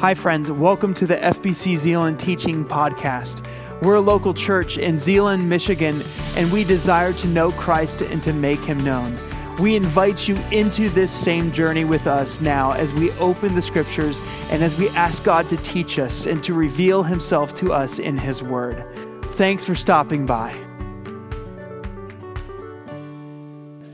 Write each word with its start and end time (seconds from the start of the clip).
Hi, 0.00 0.14
friends. 0.14 0.48
Welcome 0.48 0.94
to 0.94 1.08
the 1.08 1.16
FBC 1.16 1.76
Zeeland 1.76 2.20
Teaching 2.20 2.64
Podcast. 2.64 3.44
We're 3.82 3.96
a 3.96 4.00
local 4.00 4.32
church 4.32 4.78
in 4.78 4.96
Zeeland, 4.96 5.48
Michigan, 5.48 6.04
and 6.36 6.52
we 6.52 6.62
desire 6.62 7.12
to 7.14 7.26
know 7.26 7.50
Christ 7.50 8.02
and 8.02 8.22
to 8.22 8.32
make 8.32 8.60
him 8.60 8.78
known. 8.84 9.18
We 9.58 9.74
invite 9.74 10.28
you 10.28 10.36
into 10.52 10.88
this 10.88 11.10
same 11.10 11.50
journey 11.50 11.84
with 11.84 12.06
us 12.06 12.40
now 12.40 12.70
as 12.74 12.92
we 12.92 13.10
open 13.14 13.56
the 13.56 13.60
scriptures 13.60 14.20
and 14.52 14.62
as 14.62 14.78
we 14.78 14.88
ask 14.90 15.24
God 15.24 15.48
to 15.48 15.56
teach 15.56 15.98
us 15.98 16.26
and 16.26 16.44
to 16.44 16.54
reveal 16.54 17.02
himself 17.02 17.52
to 17.54 17.72
us 17.72 17.98
in 17.98 18.16
his 18.16 18.40
word. 18.40 18.84
Thanks 19.32 19.64
for 19.64 19.74
stopping 19.74 20.26
by. 20.26 20.52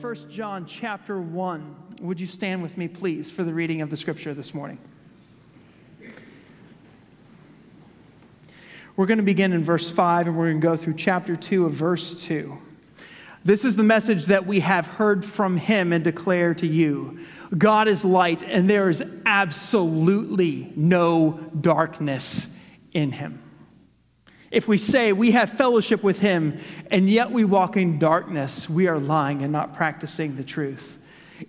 1 0.02 0.28
John 0.28 0.66
chapter 0.66 1.18
1. 1.18 1.76
Would 2.02 2.20
you 2.20 2.26
stand 2.26 2.62
with 2.62 2.76
me, 2.76 2.88
please, 2.88 3.30
for 3.30 3.42
the 3.42 3.54
reading 3.54 3.80
of 3.80 3.88
the 3.88 3.96
scripture 3.96 4.34
this 4.34 4.52
morning? 4.52 4.76
We're 8.96 9.06
going 9.06 9.18
to 9.18 9.24
begin 9.24 9.52
in 9.52 9.64
verse 9.64 9.90
5 9.90 10.28
and 10.28 10.36
we're 10.36 10.50
going 10.50 10.60
to 10.60 10.66
go 10.66 10.76
through 10.76 10.94
chapter 10.94 11.34
2 11.34 11.66
of 11.66 11.72
verse 11.72 12.14
2. 12.14 12.56
This 13.44 13.64
is 13.64 13.74
the 13.74 13.82
message 13.82 14.26
that 14.26 14.46
we 14.46 14.60
have 14.60 14.86
heard 14.86 15.24
from 15.24 15.56
him 15.56 15.92
and 15.92 16.04
declare 16.04 16.54
to 16.54 16.66
you 16.66 17.18
God 17.56 17.88
is 17.88 18.04
light, 18.04 18.42
and 18.42 18.68
there 18.68 18.88
is 18.88 19.04
absolutely 19.26 20.72
no 20.74 21.38
darkness 21.60 22.48
in 22.92 23.12
him. 23.12 23.40
If 24.50 24.66
we 24.66 24.78
say 24.78 25.12
we 25.12 25.32
have 25.32 25.50
fellowship 25.50 26.02
with 26.02 26.20
him 26.20 26.58
and 26.90 27.10
yet 27.10 27.30
we 27.30 27.44
walk 27.44 27.76
in 27.76 27.98
darkness, 27.98 28.68
we 28.68 28.86
are 28.86 28.98
lying 28.98 29.42
and 29.42 29.52
not 29.52 29.74
practicing 29.74 30.36
the 30.36 30.44
truth. 30.44 30.98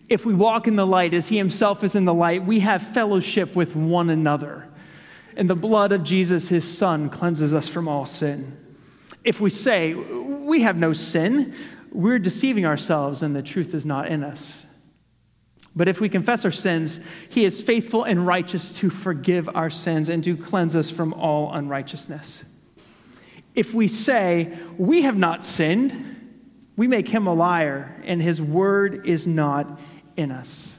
If 0.09 0.25
we 0.25 0.33
walk 0.33 0.67
in 0.67 0.75
the 0.75 0.85
light 0.85 1.13
as 1.13 1.27
he 1.27 1.37
himself 1.37 1.83
is 1.83 1.95
in 1.95 2.05
the 2.05 2.13
light, 2.13 2.43
we 2.43 2.59
have 2.61 2.81
fellowship 2.81 3.55
with 3.55 3.75
one 3.75 4.09
another 4.09 4.67
and 5.35 5.49
the 5.49 5.55
blood 5.55 5.91
of 5.91 6.03
Jesus, 6.03 6.47
his 6.47 6.65
son, 6.77 7.09
cleanses 7.09 7.53
us 7.53 7.67
from 7.67 7.87
all 7.87 8.05
sin. 8.05 8.57
If 9.23 9.41
we 9.41 9.49
say 9.49 9.93
we 9.93 10.61
have 10.61 10.77
no 10.77 10.93
sin, 10.93 11.53
we're 11.91 12.19
deceiving 12.19 12.65
ourselves 12.65 13.21
and 13.23 13.35
the 13.35 13.41
truth 13.41 13.73
is 13.73 13.85
not 13.85 14.07
in 14.07 14.23
us. 14.23 14.63
But 15.75 15.89
if 15.89 15.99
we 15.99 16.07
confess 16.07 16.45
our 16.45 16.51
sins, 16.51 16.99
he 17.27 17.43
is 17.43 17.59
faithful 17.61 18.03
and 18.03 18.25
righteous 18.25 18.71
to 18.73 18.89
forgive 18.89 19.49
our 19.55 19.69
sins 19.69 20.07
and 20.07 20.23
to 20.23 20.37
cleanse 20.37 20.75
us 20.75 20.89
from 20.89 21.13
all 21.13 21.53
unrighteousness. 21.53 22.45
If 23.55 23.73
we 23.73 23.87
say 23.87 24.57
we 24.77 25.01
have 25.01 25.17
not 25.17 25.43
sinned, 25.43 26.15
we 26.77 26.87
make 26.87 27.09
him 27.09 27.27
a 27.27 27.33
liar 27.33 28.01
and 28.05 28.21
his 28.21 28.41
word 28.41 29.05
is 29.05 29.27
not 29.27 29.79
in 30.15 30.31
us. 30.31 30.74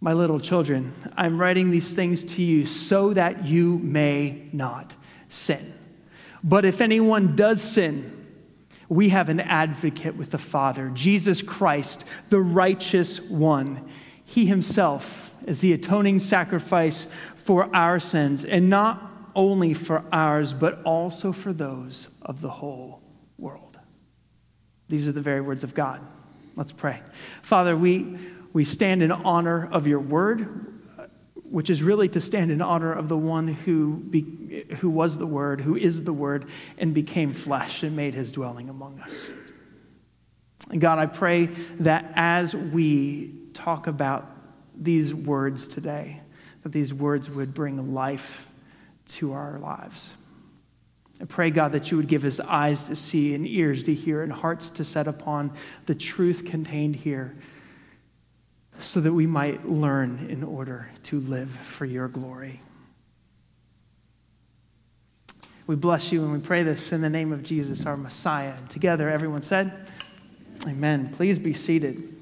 My 0.00 0.12
little 0.12 0.40
children, 0.40 0.92
I'm 1.16 1.40
writing 1.40 1.70
these 1.70 1.94
things 1.94 2.22
to 2.24 2.42
you 2.42 2.66
so 2.66 3.12
that 3.14 3.46
you 3.46 3.78
may 3.78 4.48
not 4.52 4.94
sin. 5.28 5.74
But 6.44 6.64
if 6.64 6.80
anyone 6.80 7.34
does 7.34 7.62
sin, 7.62 8.26
we 8.88 9.08
have 9.08 9.28
an 9.28 9.40
advocate 9.40 10.16
with 10.16 10.30
the 10.30 10.38
Father, 10.38 10.90
Jesus 10.90 11.42
Christ, 11.42 12.04
the 12.28 12.40
righteous 12.40 13.20
one. 13.20 13.88
He 14.24 14.46
himself 14.46 15.32
is 15.46 15.60
the 15.60 15.72
atoning 15.72 16.18
sacrifice 16.18 17.06
for 17.34 17.74
our 17.74 17.98
sins, 17.98 18.44
and 18.44 18.68
not 18.68 19.30
only 19.34 19.74
for 19.74 20.04
ours, 20.12 20.52
but 20.52 20.82
also 20.82 21.32
for 21.32 21.52
those 21.52 22.08
of 22.22 22.40
the 22.40 22.50
whole 22.50 23.00
world. 23.38 23.78
These 24.88 25.08
are 25.08 25.12
the 25.12 25.20
very 25.20 25.40
words 25.40 25.64
of 25.64 25.74
God. 25.74 26.00
Let's 26.54 26.72
pray. 26.72 27.00
Father, 27.42 27.76
we 27.76 28.18
we 28.56 28.64
stand 28.64 29.02
in 29.02 29.12
honor 29.12 29.68
of 29.70 29.86
your 29.86 30.00
word, 30.00 30.48
which 31.44 31.68
is 31.68 31.82
really 31.82 32.08
to 32.08 32.22
stand 32.22 32.50
in 32.50 32.62
honor 32.62 32.90
of 32.90 33.06
the 33.06 33.16
one 33.16 33.48
who, 33.48 33.96
be, 33.96 34.64
who 34.78 34.88
was 34.88 35.18
the 35.18 35.26
word, 35.26 35.60
who 35.60 35.76
is 35.76 36.04
the 36.04 36.12
word, 36.14 36.46
and 36.78 36.94
became 36.94 37.34
flesh 37.34 37.82
and 37.82 37.94
made 37.94 38.14
his 38.14 38.32
dwelling 38.32 38.70
among 38.70 38.98
us. 39.00 39.28
And 40.70 40.80
God, 40.80 40.98
I 40.98 41.04
pray 41.04 41.50
that 41.80 42.10
as 42.16 42.56
we 42.56 43.34
talk 43.52 43.88
about 43.88 44.26
these 44.74 45.14
words 45.14 45.68
today, 45.68 46.22
that 46.62 46.72
these 46.72 46.94
words 46.94 47.28
would 47.28 47.52
bring 47.52 47.92
life 47.92 48.48
to 49.08 49.34
our 49.34 49.58
lives. 49.58 50.14
I 51.20 51.26
pray, 51.26 51.50
God, 51.50 51.72
that 51.72 51.90
you 51.90 51.98
would 51.98 52.08
give 52.08 52.24
us 52.24 52.40
eyes 52.40 52.84
to 52.84 52.96
see 52.96 53.34
and 53.34 53.46
ears 53.46 53.82
to 53.82 53.92
hear 53.92 54.22
and 54.22 54.32
hearts 54.32 54.70
to 54.70 54.82
set 54.82 55.06
upon 55.06 55.52
the 55.84 55.94
truth 55.94 56.46
contained 56.46 56.96
here 56.96 57.36
so 58.78 59.00
that 59.00 59.12
we 59.12 59.26
might 59.26 59.68
learn 59.68 60.26
in 60.30 60.42
order 60.42 60.90
to 61.04 61.20
live 61.20 61.50
for 61.50 61.84
your 61.84 62.08
glory. 62.08 62.60
We 65.66 65.74
bless 65.74 66.12
you 66.12 66.22
and 66.22 66.32
we 66.32 66.38
pray 66.38 66.62
this 66.62 66.92
in 66.92 67.00
the 67.00 67.10
name 67.10 67.32
of 67.32 67.42
Jesus, 67.42 67.86
our 67.86 67.96
Messiah. 67.96 68.54
And 68.56 68.70
together, 68.70 69.10
everyone 69.10 69.42
said, 69.42 69.90
Amen. 70.66 71.12
Please 71.14 71.38
be 71.38 71.52
seated. 71.52 72.12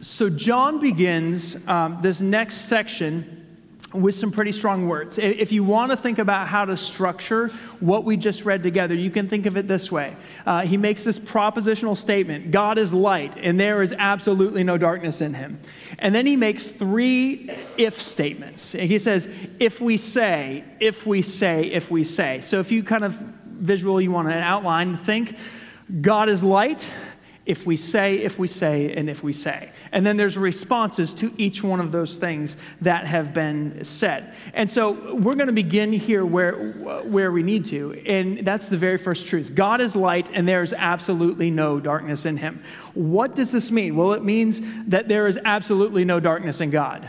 So, 0.00 0.28
John 0.28 0.80
begins 0.80 1.56
um, 1.68 1.98
this 2.02 2.20
next 2.20 2.68
section 2.68 3.31
with 3.92 4.14
some 4.14 4.30
pretty 4.30 4.52
strong 4.52 4.88
words. 4.88 5.18
If 5.18 5.52
you 5.52 5.64
want 5.64 5.90
to 5.90 5.96
think 5.96 6.18
about 6.18 6.48
how 6.48 6.64
to 6.64 6.76
structure 6.76 7.48
what 7.80 8.04
we 8.04 8.16
just 8.16 8.44
read 8.44 8.62
together, 8.62 8.94
you 8.94 9.10
can 9.10 9.28
think 9.28 9.46
of 9.46 9.56
it 9.56 9.68
this 9.68 9.92
way. 9.92 10.16
Uh, 10.46 10.62
he 10.62 10.76
makes 10.76 11.04
this 11.04 11.18
propositional 11.18 11.96
statement 11.96 12.50
God 12.50 12.78
is 12.78 12.94
light, 12.94 13.36
and 13.36 13.58
there 13.58 13.82
is 13.82 13.94
absolutely 13.96 14.64
no 14.64 14.78
darkness 14.78 15.20
in 15.20 15.34
him. 15.34 15.60
And 15.98 16.14
then 16.14 16.26
he 16.26 16.36
makes 16.36 16.68
three 16.68 17.50
if 17.76 18.00
statements. 18.00 18.72
He 18.72 18.98
says, 18.98 19.28
if 19.58 19.80
we 19.80 19.96
say, 19.96 20.64
if 20.80 21.06
we 21.06 21.22
say, 21.22 21.64
if 21.64 21.90
we 21.90 22.04
say. 22.04 22.40
So 22.40 22.60
if 22.60 22.72
you 22.72 22.82
kind 22.82 23.04
of 23.04 23.12
visual, 23.44 24.00
you 24.00 24.10
want 24.10 24.28
an 24.28 24.34
outline, 24.34 24.96
think 24.96 25.36
God 26.00 26.28
is 26.28 26.42
light 26.42 26.90
if 27.44 27.66
we 27.66 27.76
say, 27.76 28.16
if 28.16 28.38
we 28.38 28.46
say, 28.46 28.92
and 28.92 29.10
if 29.10 29.22
we 29.22 29.32
say. 29.32 29.70
And 29.90 30.06
then 30.06 30.16
there's 30.16 30.38
responses 30.38 31.12
to 31.14 31.32
each 31.36 31.62
one 31.62 31.80
of 31.80 31.90
those 31.90 32.16
things 32.16 32.56
that 32.80 33.06
have 33.06 33.34
been 33.34 33.82
said. 33.84 34.32
And 34.54 34.70
so 34.70 35.14
we're 35.14 35.34
going 35.34 35.48
to 35.48 35.52
begin 35.52 35.92
here 35.92 36.24
where, 36.24 36.52
where 37.02 37.32
we 37.32 37.42
need 37.42 37.64
to. 37.66 38.00
And 38.06 38.44
that's 38.46 38.68
the 38.68 38.76
very 38.76 38.98
first 38.98 39.26
truth 39.26 39.54
God 39.54 39.80
is 39.80 39.96
light, 39.96 40.30
and 40.32 40.48
there's 40.48 40.72
absolutely 40.72 41.50
no 41.50 41.80
darkness 41.80 42.26
in 42.26 42.36
him. 42.36 42.62
What 42.94 43.34
does 43.34 43.50
this 43.50 43.72
mean? 43.72 43.96
Well, 43.96 44.12
it 44.12 44.24
means 44.24 44.60
that 44.86 45.08
there 45.08 45.26
is 45.26 45.38
absolutely 45.44 46.04
no 46.04 46.20
darkness 46.20 46.60
in 46.60 46.70
God. 46.70 47.08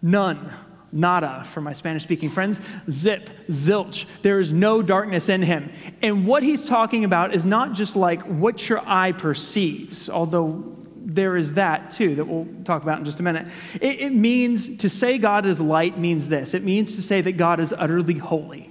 None 0.00 0.52
nada 0.92 1.42
for 1.44 1.60
my 1.60 1.72
Spanish 1.72 2.02
speaking 2.02 2.30
friends, 2.30 2.60
zip, 2.90 3.30
zilch. 3.48 4.04
There 4.20 4.38
is 4.38 4.52
no 4.52 4.82
darkness 4.82 5.28
in 5.28 5.42
him. 5.42 5.72
And 6.02 6.26
what 6.26 6.42
he's 6.42 6.64
talking 6.64 7.04
about 7.04 7.34
is 7.34 7.44
not 7.44 7.72
just 7.72 7.96
like 7.96 8.22
what 8.22 8.68
your 8.68 8.82
eye 8.86 9.12
perceives, 9.12 10.08
although 10.08 10.76
there 11.04 11.36
is 11.36 11.54
that 11.54 11.90
too 11.90 12.14
that 12.14 12.24
we'll 12.26 12.46
talk 12.64 12.82
about 12.82 12.98
in 12.98 13.04
just 13.04 13.20
a 13.20 13.22
minute. 13.22 13.46
It, 13.80 14.00
it 14.00 14.12
means 14.12 14.76
to 14.78 14.88
say 14.88 15.18
God 15.18 15.46
is 15.46 15.60
light 15.60 15.98
means 15.98 16.28
this 16.28 16.54
it 16.54 16.62
means 16.62 16.96
to 16.96 17.02
say 17.02 17.20
that 17.22 17.32
God 17.32 17.60
is 17.60 17.74
utterly 17.76 18.18
holy. 18.18 18.70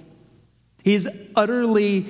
He's 0.82 1.06
utterly 1.36 2.06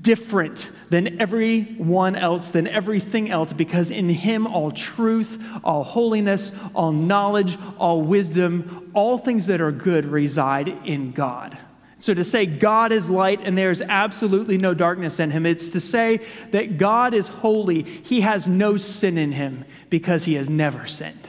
different 0.00 0.70
than 0.88 1.20
everyone 1.20 2.16
else, 2.16 2.50
than 2.50 2.66
everything 2.66 3.30
else, 3.30 3.52
because 3.52 3.90
in 3.90 4.08
him 4.08 4.46
all 4.46 4.70
truth, 4.70 5.42
all 5.64 5.84
holiness, 5.84 6.52
all 6.74 6.92
knowledge, 6.92 7.58
all 7.78 8.02
wisdom, 8.02 8.90
all 8.94 9.18
things 9.18 9.46
that 9.46 9.60
are 9.60 9.72
good 9.72 10.06
reside 10.06 10.68
in 10.86 11.12
God. 11.12 11.58
So 11.98 12.14
to 12.14 12.24
say 12.24 12.46
God 12.46 12.92
is 12.92 13.08
light 13.08 13.40
and 13.42 13.56
there's 13.56 13.82
absolutely 13.82 14.58
no 14.58 14.74
darkness 14.74 15.18
in 15.18 15.30
him, 15.30 15.46
it's 15.46 15.70
to 15.70 15.80
say 15.80 16.20
that 16.50 16.78
God 16.78 17.14
is 17.14 17.28
holy. 17.28 17.82
He 17.82 18.20
has 18.20 18.46
no 18.46 18.76
sin 18.76 19.18
in 19.18 19.32
him 19.32 19.64
because 19.90 20.24
he 20.24 20.34
has 20.34 20.48
never 20.48 20.86
sinned. 20.86 21.28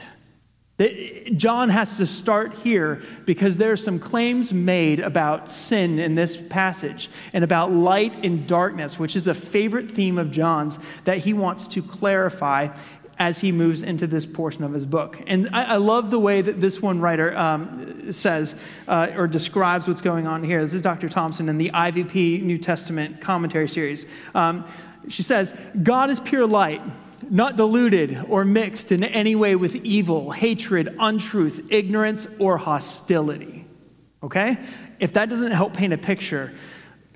John 1.36 1.70
has 1.70 1.96
to 1.96 2.06
start 2.06 2.54
here 2.54 3.02
because 3.26 3.58
there 3.58 3.72
are 3.72 3.76
some 3.76 3.98
claims 3.98 4.52
made 4.52 5.00
about 5.00 5.50
sin 5.50 5.98
in 5.98 6.14
this 6.14 6.36
passage 6.36 7.10
and 7.32 7.42
about 7.42 7.72
light 7.72 8.24
and 8.24 8.46
darkness, 8.46 8.96
which 8.96 9.16
is 9.16 9.26
a 9.26 9.34
favorite 9.34 9.90
theme 9.90 10.18
of 10.18 10.30
John's 10.30 10.78
that 11.02 11.18
he 11.18 11.32
wants 11.32 11.66
to 11.68 11.82
clarify 11.82 12.68
as 13.18 13.40
he 13.40 13.50
moves 13.50 13.82
into 13.82 14.06
this 14.06 14.24
portion 14.24 14.62
of 14.62 14.72
his 14.72 14.86
book. 14.86 15.20
And 15.26 15.48
I, 15.52 15.64
I 15.64 15.76
love 15.78 16.12
the 16.12 16.20
way 16.20 16.40
that 16.40 16.60
this 16.60 16.80
one 16.80 17.00
writer 17.00 17.36
um, 17.36 18.12
says 18.12 18.54
uh, 18.86 19.08
or 19.16 19.26
describes 19.26 19.88
what's 19.88 20.00
going 20.00 20.28
on 20.28 20.44
here. 20.44 20.62
This 20.62 20.74
is 20.74 20.82
Dr. 20.82 21.08
Thompson 21.08 21.48
in 21.48 21.58
the 21.58 21.72
IVP 21.74 22.42
New 22.42 22.58
Testament 22.58 23.20
commentary 23.20 23.66
series. 23.66 24.06
Um, 24.32 24.64
she 25.08 25.24
says, 25.24 25.56
God 25.82 26.10
is 26.10 26.20
pure 26.20 26.46
light 26.46 26.82
not 27.30 27.56
diluted 27.56 28.24
or 28.28 28.44
mixed 28.44 28.92
in 28.92 29.04
any 29.04 29.34
way 29.34 29.56
with 29.56 29.76
evil, 29.76 30.30
hatred, 30.30 30.94
untruth, 30.98 31.70
ignorance, 31.70 32.26
or 32.38 32.58
hostility. 32.58 33.66
Okay? 34.22 34.58
If 34.98 35.12
that 35.14 35.28
doesn't 35.28 35.52
help 35.52 35.74
paint 35.74 35.92
a 35.92 35.98
picture, 35.98 36.54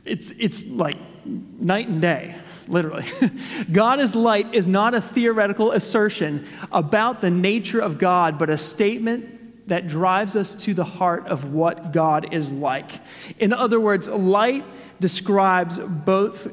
it's, 0.05 0.31
it's 0.39 0.67
like 0.67 0.97
night 1.25 1.89
and 1.89 2.01
day. 2.01 2.35
literally. 2.69 3.05
God 3.73 4.01
is 4.01 4.15
light 4.15 4.55
is 4.55 4.67
not 4.67 4.95
a 4.95 5.01
theoretical 5.01 5.73
assertion 5.73 6.47
about 6.71 7.21
the 7.21 7.31
nature 7.31 7.81
of 7.81 7.99
God, 7.99 8.39
but 8.39 8.51
a 8.51 8.59
statement 8.59 9.69
that 9.69 9.87
drives 9.87 10.37
us 10.37 10.55
to 10.57 10.75
the 10.75 10.85
heart 10.85 11.27
of 11.29 11.53
what 11.53 11.93
God 11.93 12.33
is 12.33 12.53
like. 12.53 12.91
In 13.39 13.53
other 13.53 13.81
words, 13.81 14.09
light 14.09 14.65
describes 15.01 15.79
both 15.79 16.49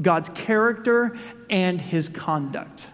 God's 0.00 0.28
character 0.30 1.16
and 1.50 1.80
his 1.80 2.08
conduct. 2.08 2.86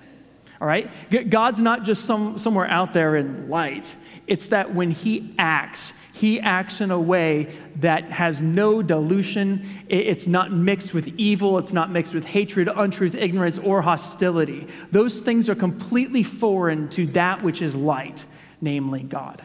All 0.61 0.67
right? 0.67 0.91
God's 1.31 1.61
not 1.61 1.85
just 1.85 2.05
some, 2.05 2.39
somewhere 2.39 2.67
out 2.67 2.93
there 2.93 3.17
in 3.17 3.49
light, 3.49 3.95
it's 4.27 4.49
that 4.49 4.75
when 4.75 4.91
he 4.91 5.35
acts, 5.39 5.93
he 6.15 6.41
acts 6.41 6.81
in 6.81 6.91
a 6.91 6.99
way 6.99 7.55
that 7.81 8.05
has 8.05 8.41
no 8.41 8.83
dilution. 8.83 9.69
It's 9.89 10.27
not 10.27 10.53
mixed 10.53 10.95
with 10.95 11.09
evil. 11.19 11.59
It's 11.59 11.73
not 11.73 11.91
mixed 11.91 12.15
with 12.15 12.25
hatred, 12.25 12.69
untruth, 12.75 13.17
ignorance, 13.17 13.59
or 13.59 13.83
hostility. 13.83 14.69
Those 14.93 15.21
things 15.21 15.51
are 15.51 15.57
completely 15.57 16.23
foreign 16.23 16.89
to 16.91 17.07
that 17.09 17.43
which 17.43 17.61
is 17.61 17.75
light, 17.75 18.25
namely 18.61 19.03
God. 19.03 19.45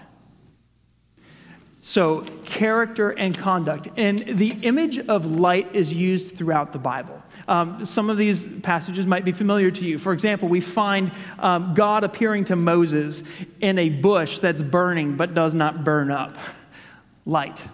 So, 1.81 2.25
character 2.43 3.11
and 3.11 3.37
conduct. 3.37 3.87
And 3.95 4.37
the 4.37 4.49
image 4.63 4.99
of 4.99 5.25
light 5.25 5.73
is 5.73 5.93
used 5.93 6.35
throughout 6.35 6.73
the 6.73 6.79
Bible. 6.79 7.23
Um, 7.47 7.85
some 7.85 8.09
of 8.09 8.17
these 8.17 8.47
passages 8.47 9.05
might 9.05 9.23
be 9.23 9.31
familiar 9.31 9.71
to 9.71 9.85
you. 9.85 9.97
For 9.97 10.11
example, 10.11 10.49
we 10.49 10.59
find 10.59 11.11
um, 11.39 11.73
God 11.73 12.03
appearing 12.03 12.45
to 12.45 12.57
Moses 12.57 13.23
in 13.61 13.79
a 13.79 13.89
bush 13.89 14.39
that's 14.39 14.61
burning 14.61 15.15
but 15.15 15.33
does 15.33 15.53
not 15.53 15.85
burn 15.85 16.11
up. 16.11 16.37
Light. 17.25 17.65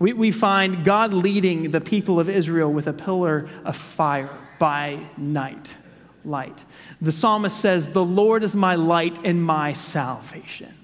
We, 0.00 0.12
we 0.12 0.32
find 0.32 0.84
God 0.84 1.14
leading 1.14 1.70
the 1.70 1.80
people 1.80 2.18
of 2.18 2.28
Israel 2.28 2.72
with 2.72 2.88
a 2.88 2.92
pillar 2.92 3.48
of 3.64 3.76
fire 3.76 4.30
by 4.58 4.98
night. 5.16 5.76
Light. 6.24 6.64
The 7.00 7.12
psalmist 7.12 7.60
says, 7.60 7.90
The 7.90 8.04
Lord 8.04 8.42
is 8.42 8.56
my 8.56 8.74
light 8.74 9.20
and 9.24 9.42
my 9.42 9.72
salvation 9.72 10.81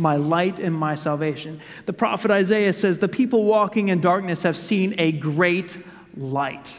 my 0.00 0.16
light 0.16 0.58
and 0.58 0.74
my 0.74 0.94
salvation. 0.94 1.60
The 1.86 1.92
prophet 1.92 2.30
Isaiah 2.30 2.72
says, 2.72 2.98
The 2.98 3.08
people 3.08 3.44
walking 3.44 3.88
in 3.88 4.00
darkness 4.00 4.42
have 4.42 4.56
seen 4.56 4.94
a 4.98 5.12
great 5.12 5.76
light. 6.16 6.76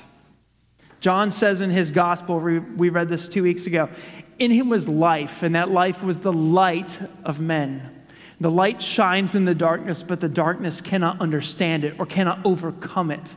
John 1.00 1.32
says 1.32 1.62
in 1.62 1.72
his 1.72 1.90
gospel, 1.90 2.40
we 2.40 2.90
read 2.90 3.10
this 3.10 3.28
two 3.28 3.44
weeks 3.44 3.66
ago, 3.66 3.90
in 4.38 4.52
him 4.52 4.70
was 4.70 4.88
life, 4.88 5.44
and 5.44 5.56
that 5.56 5.70
life 5.70 6.04
was 6.04 6.20
the 6.20 6.34
light 6.34 7.00
of 7.24 7.40
men. 7.40 8.04
The 8.40 8.52
light 8.52 8.82
shines 8.82 9.36
in 9.36 9.46
the 9.46 9.54
darkness, 9.54 10.02
but 10.02 10.20
the 10.20 10.30
darkness 10.30 10.82
cannot 10.82 11.22
understand 11.22 11.84
it 11.84 12.00
or 12.00 12.06
cannot 12.06 12.40
overcome 12.44 13.12
it. 13.12 13.36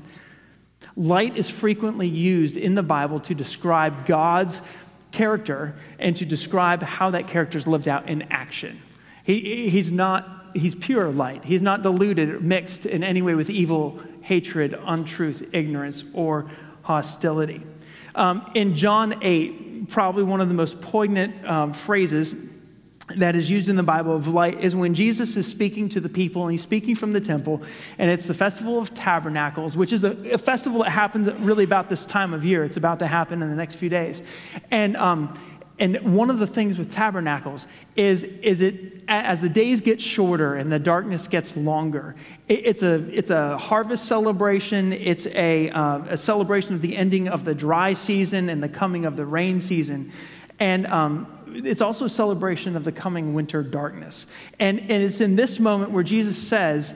Light 0.97 1.37
is 1.37 1.49
frequently 1.49 2.09
used 2.09 2.57
in 2.57 2.75
the 2.75 2.83
Bible 2.83 3.21
to 3.21 3.35
describe 3.35 4.07
God's 4.07 4.63
character 5.13 5.75
and 5.99 6.17
to 6.17 6.25
describe 6.25 6.83
how 6.83 7.11
that 7.11 7.29
character 7.29 7.59
is 7.59 7.67
lived 7.67 7.89
out 7.89 8.09
in 8.09 8.23
action. 8.31 8.81
He, 9.25 9.69
he's 9.71 9.91
not, 9.91 10.51
he's 10.55 10.75
pure 10.75 11.11
light. 11.11 11.45
He's 11.45 11.63
not 11.63 11.83
diluted, 11.83 12.43
mixed 12.43 12.87
in 12.87 13.03
any 13.03 13.23
way 13.23 13.35
with 13.35 13.51
evil, 13.51 13.99
hatred, 14.21 14.79
untruth, 14.85 15.49
ignorance, 15.53 16.05
or 16.13 16.47
hostility. 16.83 17.63
Um, 18.15 18.49
in 18.55 18.75
John 18.75 19.17
8, 19.23 19.89
probably 19.89 20.23
one 20.23 20.41
of 20.41 20.49
the 20.49 20.55
most 20.55 20.81
poignant 20.81 21.45
um, 21.47 21.73
phrases 21.73 22.35
that 23.17 23.37
is 23.37 23.51
used 23.51 23.69
in 23.69 23.77
the 23.77 23.83
Bible 23.83 24.17
of 24.17 24.27
light 24.29 24.61
is 24.61 24.75
when 24.75 24.95
Jesus 24.95 25.37
is 25.37 25.47
speaking 25.47 25.91
to 25.91 26.01
the 26.01 26.09
people 26.09 26.43
and 26.43 26.53
he's 26.53 26.63
speaking 26.63 26.95
from 26.95 27.13
the 27.13 27.21
temple, 27.21 27.63
and 27.99 28.11
it's 28.11 28.27
the 28.27 28.35
Festival 28.35 28.79
of 28.79 28.95
Tabernacles, 28.95 29.77
which 29.77 29.93
is 29.93 30.05
a, 30.05 30.13
a 30.33 30.39
festival 30.39 30.83
that 30.83 30.91
happens 30.91 31.31
really 31.41 31.65
about 31.65 31.89
this 31.89 32.07
time 32.07 32.33
of 32.33 32.45
year. 32.45 32.65
It's 32.65 32.79
about 32.79 32.99
to 33.01 33.07
happen 33.07 33.43
in 33.43 33.51
the 33.51 33.57
next 33.57 33.75
few 33.75 33.89
days. 33.89 34.23
And 34.71 34.97
um, 34.97 35.39
and 35.79 36.15
one 36.15 36.31
of 36.31 36.39
the 36.39 36.47
things 36.47 36.79
with 36.79 36.93
tabernacles 36.93 37.67
is, 37.97 38.23
is 38.23 38.61
it 38.61 39.03
as 39.09 39.41
the 39.41 39.49
days 39.49 39.81
get 39.81 40.01
shorter 40.01 40.55
and 40.55 40.71
the 40.71 40.79
darkness 40.79 41.27
gets 41.27 41.57
longer, 41.57 42.15
it, 42.47 42.67
it's, 42.67 42.83
a, 42.85 42.95
it's 43.11 43.31
a 43.31 43.59
harvest 43.59 44.05
celebration. 44.05 44.93
It's 44.93 45.27
a, 45.27 45.71
uh, 45.71 46.05
a 46.11 46.17
celebration 46.17 46.75
of 46.75 46.83
the 46.83 46.97
ending 46.97 47.29
of 47.29 47.45
the 47.45 47.55
dry 47.55 47.93
season 47.93 48.49
and 48.51 48.63
the 48.63 48.69
coming 48.69 49.05
of 49.05 49.17
the 49.17 49.27
rain 49.27 49.61
season. 49.61 50.13
And 50.61 50.87
um, 50.87 51.27
it's 51.49 51.81
also 51.81 52.05
a 52.05 52.11
celebration 52.11 52.77
of 52.77 52.85
the 52.85 52.93
coming 52.93 53.35
winter 53.35 53.65
darkness. 53.65 54.29
And, 54.61 54.79
and 54.79 55.03
it's 55.03 55.21
in 55.21 55.35
this 55.35 55.59
moment 55.59 55.91
where 55.91 56.05
Jesus 56.05 56.39
says, 56.39 56.95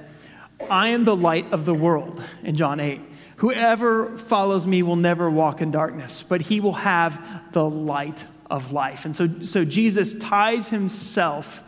I 0.71 0.89
am 0.89 1.05
the 1.05 1.17
light 1.17 1.53
of 1.53 1.65
the 1.65 1.75
world 1.75 2.23
in 2.45 2.55
John 2.55 2.79
8. 2.79 3.01
Whoever 3.37 4.19
follows 4.19 4.67
me 4.67 4.83
will 4.83 4.97
never 4.97 5.31
walk 5.31 5.61
in 5.61 5.71
darkness, 5.71 6.25
but 6.29 6.41
he 6.43 6.61
will 6.61 6.73
have 6.73 7.21
the 7.53 7.69
light 7.69 8.25
of 8.51 8.73
life. 8.73 9.05
And 9.05 9.15
so, 9.15 9.29
so 9.43 9.65
Jesus 9.65 10.15
ties 10.15 10.69
himself 10.69 11.63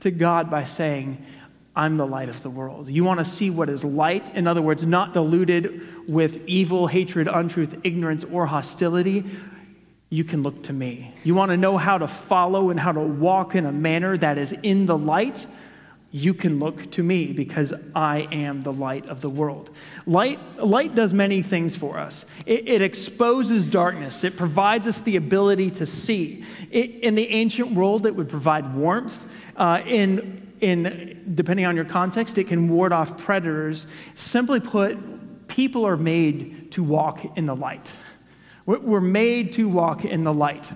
to 0.00 0.10
God 0.10 0.50
by 0.50 0.64
saying, 0.64 1.24
I'm 1.76 1.96
the 1.96 2.06
light 2.06 2.28
of 2.28 2.42
the 2.42 2.50
world. 2.50 2.88
You 2.88 3.02
want 3.02 3.18
to 3.18 3.24
see 3.24 3.50
what 3.50 3.68
is 3.68 3.84
light? 3.84 4.34
In 4.34 4.46
other 4.46 4.62
words, 4.62 4.84
not 4.84 5.12
diluted 5.12 6.08
with 6.08 6.46
evil, 6.46 6.86
hatred, 6.86 7.26
untruth, 7.26 7.76
ignorance, 7.82 8.22
or 8.24 8.46
hostility. 8.46 9.24
You 10.10 10.22
can 10.22 10.42
look 10.42 10.62
to 10.64 10.72
me. 10.72 11.12
You 11.24 11.34
want 11.34 11.50
to 11.50 11.56
know 11.56 11.76
how 11.76 11.98
to 11.98 12.06
follow 12.06 12.70
and 12.70 12.78
how 12.78 12.92
to 12.92 13.00
walk 13.00 13.56
in 13.56 13.66
a 13.66 13.72
manner 13.72 14.16
that 14.18 14.38
is 14.38 14.52
in 14.62 14.86
the 14.86 14.96
light? 14.96 15.46
You 16.14 16.32
can 16.32 16.60
look 16.60 16.92
to 16.92 17.02
me 17.02 17.32
because 17.32 17.74
I 17.92 18.28
am 18.30 18.62
the 18.62 18.72
light 18.72 19.04
of 19.08 19.20
the 19.20 19.28
world. 19.28 19.70
Light, 20.06 20.38
light 20.58 20.94
does 20.94 21.12
many 21.12 21.42
things 21.42 21.74
for 21.74 21.98
us. 21.98 22.24
It, 22.46 22.68
it 22.68 22.82
exposes 22.82 23.66
darkness, 23.66 24.22
it 24.22 24.36
provides 24.36 24.86
us 24.86 25.00
the 25.00 25.16
ability 25.16 25.72
to 25.72 25.86
see. 25.86 26.44
It, 26.70 27.00
in 27.00 27.16
the 27.16 27.28
ancient 27.30 27.72
world, 27.72 28.06
it 28.06 28.14
would 28.14 28.28
provide 28.28 28.76
warmth. 28.76 29.20
Uh, 29.56 29.82
in, 29.84 30.52
in, 30.60 31.32
depending 31.34 31.66
on 31.66 31.74
your 31.74 31.84
context, 31.84 32.38
it 32.38 32.44
can 32.44 32.68
ward 32.68 32.92
off 32.92 33.18
predators. 33.18 33.88
Simply 34.14 34.60
put, 34.60 35.48
people 35.48 35.84
are 35.84 35.96
made 35.96 36.70
to 36.72 36.84
walk 36.84 37.36
in 37.36 37.46
the 37.46 37.56
light. 37.56 37.92
We're 38.66 39.00
made 39.00 39.50
to 39.54 39.68
walk 39.68 40.04
in 40.04 40.22
the 40.22 40.32
light. 40.32 40.70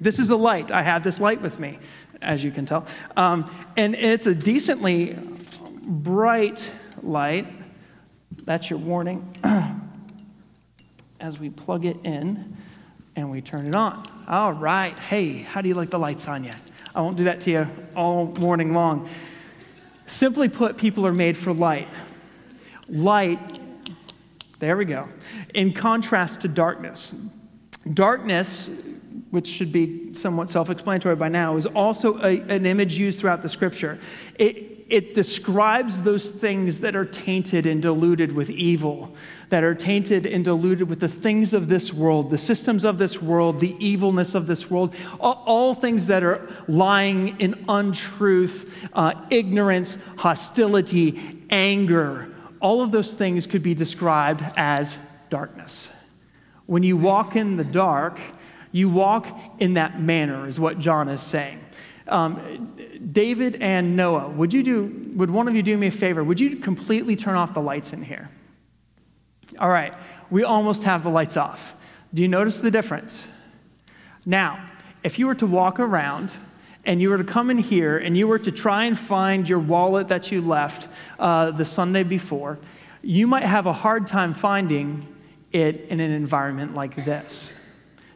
This 0.00 0.18
is 0.18 0.30
a 0.30 0.36
light. 0.36 0.70
I 0.70 0.82
have 0.82 1.04
this 1.04 1.20
light 1.20 1.40
with 1.40 1.58
me 1.58 1.78
as 2.26 2.44
you 2.44 2.50
can 2.50 2.66
tell. 2.66 2.86
Um, 3.16 3.50
and 3.76 3.94
it's 3.94 4.26
a 4.26 4.34
decently 4.34 5.16
bright 5.82 6.70
light. 7.02 7.46
That's 8.44 8.68
your 8.68 8.80
warning 8.80 9.32
as 11.20 11.38
we 11.38 11.48
plug 11.48 11.84
it 11.86 11.96
in 12.04 12.56
and 13.14 13.30
we 13.30 13.40
turn 13.40 13.66
it 13.66 13.74
on. 13.74 14.04
All 14.28 14.52
right. 14.52 14.98
Hey, 14.98 15.38
how 15.38 15.62
do 15.62 15.68
you 15.68 15.74
like 15.74 15.90
the 15.90 15.98
lights 15.98 16.28
on 16.28 16.44
yet? 16.44 16.60
I 16.94 17.00
won't 17.00 17.16
do 17.16 17.24
that 17.24 17.40
to 17.42 17.50
you 17.50 17.68
all 17.94 18.26
morning 18.38 18.74
long. 18.74 19.08
Simply 20.06 20.48
put, 20.48 20.76
people 20.76 21.06
are 21.06 21.12
made 21.12 21.36
for 21.36 21.52
light. 21.52 21.88
Light, 22.88 23.60
there 24.58 24.76
we 24.76 24.84
go. 24.84 25.08
In 25.54 25.72
contrast 25.72 26.42
to 26.42 26.48
darkness. 26.48 27.14
Darkness 27.92 28.68
which 29.36 29.46
should 29.46 29.70
be 29.70 30.14
somewhat 30.14 30.48
self 30.48 30.70
explanatory 30.70 31.14
by 31.14 31.28
now, 31.28 31.58
is 31.58 31.66
also 31.66 32.18
a, 32.22 32.40
an 32.48 32.64
image 32.64 32.94
used 32.94 33.18
throughout 33.18 33.42
the 33.42 33.50
scripture. 33.50 34.00
It, 34.36 34.86
it 34.88 35.12
describes 35.14 36.00
those 36.00 36.30
things 36.30 36.80
that 36.80 36.96
are 36.96 37.04
tainted 37.04 37.66
and 37.66 37.82
diluted 37.82 38.32
with 38.32 38.48
evil, 38.48 39.14
that 39.50 39.62
are 39.62 39.74
tainted 39.74 40.24
and 40.24 40.42
diluted 40.42 40.88
with 40.88 41.00
the 41.00 41.08
things 41.08 41.52
of 41.52 41.68
this 41.68 41.92
world, 41.92 42.30
the 42.30 42.38
systems 42.38 42.82
of 42.82 42.96
this 42.96 43.20
world, 43.20 43.60
the 43.60 43.76
evilness 43.78 44.34
of 44.34 44.46
this 44.46 44.70
world, 44.70 44.94
all, 45.20 45.42
all 45.44 45.74
things 45.74 46.06
that 46.06 46.24
are 46.24 46.48
lying 46.66 47.38
in 47.38 47.62
untruth, 47.68 48.74
uh, 48.94 49.12
ignorance, 49.28 49.98
hostility, 50.16 51.42
anger. 51.50 52.32
All 52.60 52.80
of 52.80 52.90
those 52.90 53.12
things 53.12 53.46
could 53.46 53.62
be 53.62 53.74
described 53.74 54.42
as 54.56 54.96
darkness. 55.28 55.90
When 56.64 56.82
you 56.82 56.96
walk 56.96 57.36
in 57.36 57.58
the 57.58 57.64
dark, 57.64 58.18
you 58.76 58.90
walk 58.90 59.26
in 59.58 59.72
that 59.72 60.02
manner, 60.02 60.46
is 60.46 60.60
what 60.60 60.78
John 60.78 61.08
is 61.08 61.22
saying. 61.22 61.58
Um, 62.08 62.76
David 63.10 63.62
and 63.62 63.96
Noah, 63.96 64.28
would 64.28 64.52
you 64.52 64.62
do, 64.62 65.12
would 65.16 65.30
one 65.30 65.48
of 65.48 65.56
you 65.56 65.62
do 65.62 65.78
me 65.78 65.86
a 65.86 65.90
favor? 65.90 66.22
Would 66.22 66.38
you 66.38 66.56
completely 66.56 67.16
turn 67.16 67.36
off 67.36 67.54
the 67.54 67.62
lights 67.62 67.94
in 67.94 68.02
here? 68.02 68.28
All 69.58 69.70
right, 69.70 69.94
we 70.28 70.44
almost 70.44 70.82
have 70.82 71.04
the 71.04 71.08
lights 71.08 71.38
off. 71.38 71.74
Do 72.12 72.20
you 72.20 72.28
notice 72.28 72.60
the 72.60 72.70
difference? 72.70 73.26
Now, 74.26 74.62
if 75.02 75.18
you 75.18 75.26
were 75.26 75.34
to 75.36 75.46
walk 75.46 75.80
around 75.80 76.30
and 76.84 77.00
you 77.00 77.08
were 77.08 77.18
to 77.18 77.24
come 77.24 77.50
in 77.50 77.56
here 77.56 77.96
and 77.96 78.14
you 78.14 78.28
were 78.28 78.38
to 78.40 78.52
try 78.52 78.84
and 78.84 78.98
find 78.98 79.48
your 79.48 79.58
wallet 79.58 80.08
that 80.08 80.30
you 80.30 80.42
left 80.42 80.88
uh, 81.18 81.50
the 81.50 81.64
Sunday 81.64 82.02
before, 82.02 82.58
you 83.00 83.26
might 83.26 83.44
have 83.44 83.64
a 83.64 83.72
hard 83.72 84.06
time 84.06 84.34
finding 84.34 85.06
it 85.50 85.86
in 85.88 85.98
an 85.98 86.10
environment 86.10 86.74
like 86.74 86.94
this. 87.06 87.54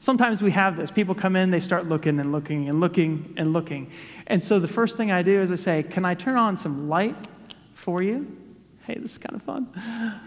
Sometimes 0.01 0.43
we 0.43 0.51
have 0.53 0.79
this. 0.79 0.91
People 0.91 1.15
come 1.15 1.37
in, 1.37 1.51
they 1.51 1.61
start 1.61 1.87
looking 1.87 2.19
and 2.19 2.33
looking 2.33 2.69
and 2.71 2.81
looking 2.81 3.35
and 3.37 3.53
looking. 3.53 3.91
And 4.27 4.43
so 4.43 4.59
the 4.59 4.69
first 4.69 4.97
thing 4.97 5.13
I 5.13 5.23
do 5.23 5.41
is 5.41 5.53
I 5.53 5.57
say, 5.57 5.83
Can 5.83 6.07
I 6.07 6.15
turn 6.15 6.37
on 6.37 6.57
some 6.57 6.89
light 6.89 7.17
for 7.75 8.03
you? 8.03 8.37
Hey, 8.87 8.95
this 8.99 9.13
is 9.13 9.19
kind 9.19 9.37
of 9.37 9.43
fun. 9.43 9.69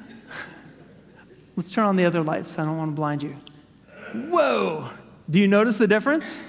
Let's 1.55 1.71
turn 1.71 1.85
on 1.85 1.95
the 1.95 2.05
other 2.05 2.23
lights. 2.23 2.57
I 2.57 2.65
don't 2.65 2.77
want 2.77 2.91
to 2.91 2.95
blind 2.95 3.23
you. 3.23 3.35
whoa. 4.13 4.89
Do 5.29 5.39
you 5.39 5.47
notice 5.47 5.77
the 5.77 5.87
difference? 5.87 6.39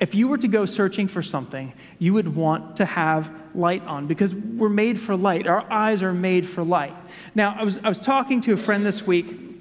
If 0.00 0.14
you 0.14 0.26
were 0.28 0.38
to 0.38 0.48
go 0.48 0.64
searching 0.64 1.08
for 1.08 1.22
something, 1.22 1.72
you 1.98 2.14
would 2.14 2.34
want 2.34 2.76
to 2.78 2.84
have 2.84 3.30
light 3.54 3.84
on 3.86 4.06
because 4.06 4.34
we're 4.34 4.68
made 4.68 4.98
for 4.98 5.16
light. 5.16 5.46
Our 5.46 5.70
eyes 5.70 6.02
are 6.02 6.12
made 6.12 6.46
for 6.46 6.64
light. 6.64 6.96
Now, 7.34 7.54
I 7.58 7.62
was, 7.62 7.78
I 7.78 7.88
was 7.88 8.00
talking 8.00 8.40
to 8.42 8.52
a 8.52 8.56
friend 8.56 8.84
this 8.84 9.06
week, 9.06 9.51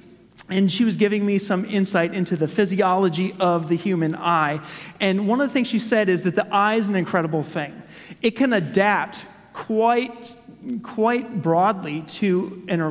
and 0.52 0.72
she 0.72 0.84
was 0.84 0.98
giving 0.98 1.26
me 1.26 1.38
some 1.38 1.66
insight 1.66 2.14
into 2.14 2.36
the 2.36 2.48
physiology 2.48 3.34
of 3.40 3.68
the 3.68 3.76
human 3.76 4.16
eye. 4.16 4.60
And 5.00 5.28
one 5.28 5.42
of 5.42 5.50
the 5.50 5.54
things 5.54 5.68
she 5.68 5.80
said 5.80 6.10
is 6.10 6.24
that 6.24 6.36
the 6.36 6.54
eye 6.54 6.76
is 6.76 6.88
an 6.88 6.96
incredible 6.96 7.44
thing, 7.44 7.82
it 8.22 8.32
can 8.32 8.54
adapt 8.54 9.26
quite, 9.54 10.36
quite 10.84 11.42
broadly 11.42 12.02
to 12.02 12.64
an 12.68 12.82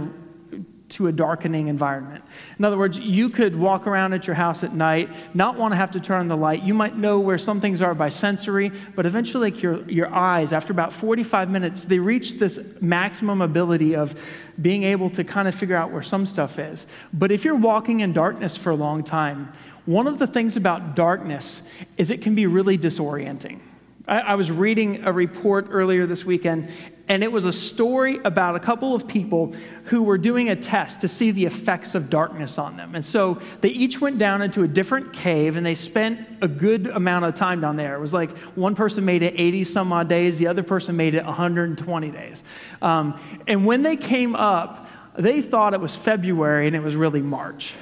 to 0.90 1.06
a 1.06 1.12
darkening 1.12 1.68
environment. 1.68 2.24
In 2.58 2.64
other 2.64 2.76
words, 2.76 2.98
you 2.98 3.28
could 3.28 3.56
walk 3.56 3.86
around 3.86 4.12
at 4.12 4.26
your 4.26 4.34
house 4.34 4.62
at 4.62 4.74
night, 4.74 5.08
not 5.34 5.56
want 5.56 5.72
to 5.72 5.76
have 5.76 5.90
to 5.92 6.00
turn 6.00 6.20
on 6.20 6.28
the 6.28 6.36
light. 6.36 6.62
You 6.62 6.74
might 6.74 6.96
know 6.96 7.18
where 7.18 7.38
some 7.38 7.60
things 7.60 7.80
are 7.80 7.94
by 7.94 8.08
sensory, 8.08 8.70
but 8.94 9.06
eventually, 9.06 9.50
like 9.50 9.62
your, 9.62 9.88
your 9.88 10.12
eyes, 10.12 10.52
after 10.52 10.72
about 10.72 10.92
45 10.92 11.50
minutes, 11.50 11.84
they 11.84 11.98
reach 11.98 12.38
this 12.38 12.60
maximum 12.80 13.40
ability 13.40 13.94
of 13.94 14.14
being 14.60 14.82
able 14.82 15.10
to 15.10 15.24
kind 15.24 15.48
of 15.48 15.54
figure 15.54 15.76
out 15.76 15.90
where 15.90 16.02
some 16.02 16.26
stuff 16.26 16.58
is. 16.58 16.86
But 17.12 17.32
if 17.32 17.44
you're 17.44 17.54
walking 17.54 18.00
in 18.00 18.12
darkness 18.12 18.56
for 18.56 18.70
a 18.70 18.76
long 18.76 19.02
time, 19.04 19.52
one 19.86 20.06
of 20.06 20.18
the 20.18 20.26
things 20.26 20.56
about 20.56 20.94
darkness 20.94 21.62
is 21.96 22.10
it 22.10 22.22
can 22.22 22.34
be 22.34 22.46
really 22.46 22.76
disorienting. 22.76 23.60
I, 24.06 24.20
I 24.20 24.34
was 24.34 24.50
reading 24.50 25.04
a 25.04 25.12
report 25.12 25.68
earlier 25.70 26.06
this 26.06 26.24
weekend, 26.24 26.68
and 27.10 27.24
it 27.24 27.32
was 27.32 27.44
a 27.44 27.52
story 27.52 28.20
about 28.22 28.54
a 28.54 28.60
couple 28.60 28.94
of 28.94 29.08
people 29.08 29.52
who 29.86 30.00
were 30.00 30.16
doing 30.16 30.48
a 30.48 30.54
test 30.54 31.00
to 31.00 31.08
see 31.08 31.32
the 31.32 31.44
effects 31.44 31.96
of 31.96 32.08
darkness 32.08 32.56
on 32.56 32.76
them. 32.76 32.94
And 32.94 33.04
so 33.04 33.42
they 33.62 33.70
each 33.70 34.00
went 34.00 34.18
down 34.18 34.42
into 34.42 34.62
a 34.62 34.68
different 34.68 35.12
cave 35.12 35.56
and 35.56 35.66
they 35.66 35.74
spent 35.74 36.20
a 36.40 36.46
good 36.46 36.86
amount 36.86 37.24
of 37.24 37.34
time 37.34 37.60
down 37.60 37.74
there. 37.74 37.96
It 37.96 38.00
was 38.00 38.14
like 38.14 38.30
one 38.54 38.76
person 38.76 39.04
made 39.04 39.24
it 39.24 39.34
80 39.36 39.64
some 39.64 39.92
odd 39.92 40.06
days, 40.06 40.38
the 40.38 40.46
other 40.46 40.62
person 40.62 40.96
made 40.96 41.14
it 41.14 41.24
120 41.24 42.10
days. 42.12 42.44
Um, 42.80 43.20
and 43.48 43.66
when 43.66 43.82
they 43.82 43.96
came 43.96 44.36
up, 44.36 44.88
they 45.18 45.42
thought 45.42 45.74
it 45.74 45.80
was 45.80 45.96
February 45.96 46.68
and 46.68 46.76
it 46.76 46.80
was 46.80 46.94
really 46.94 47.22
March. 47.22 47.74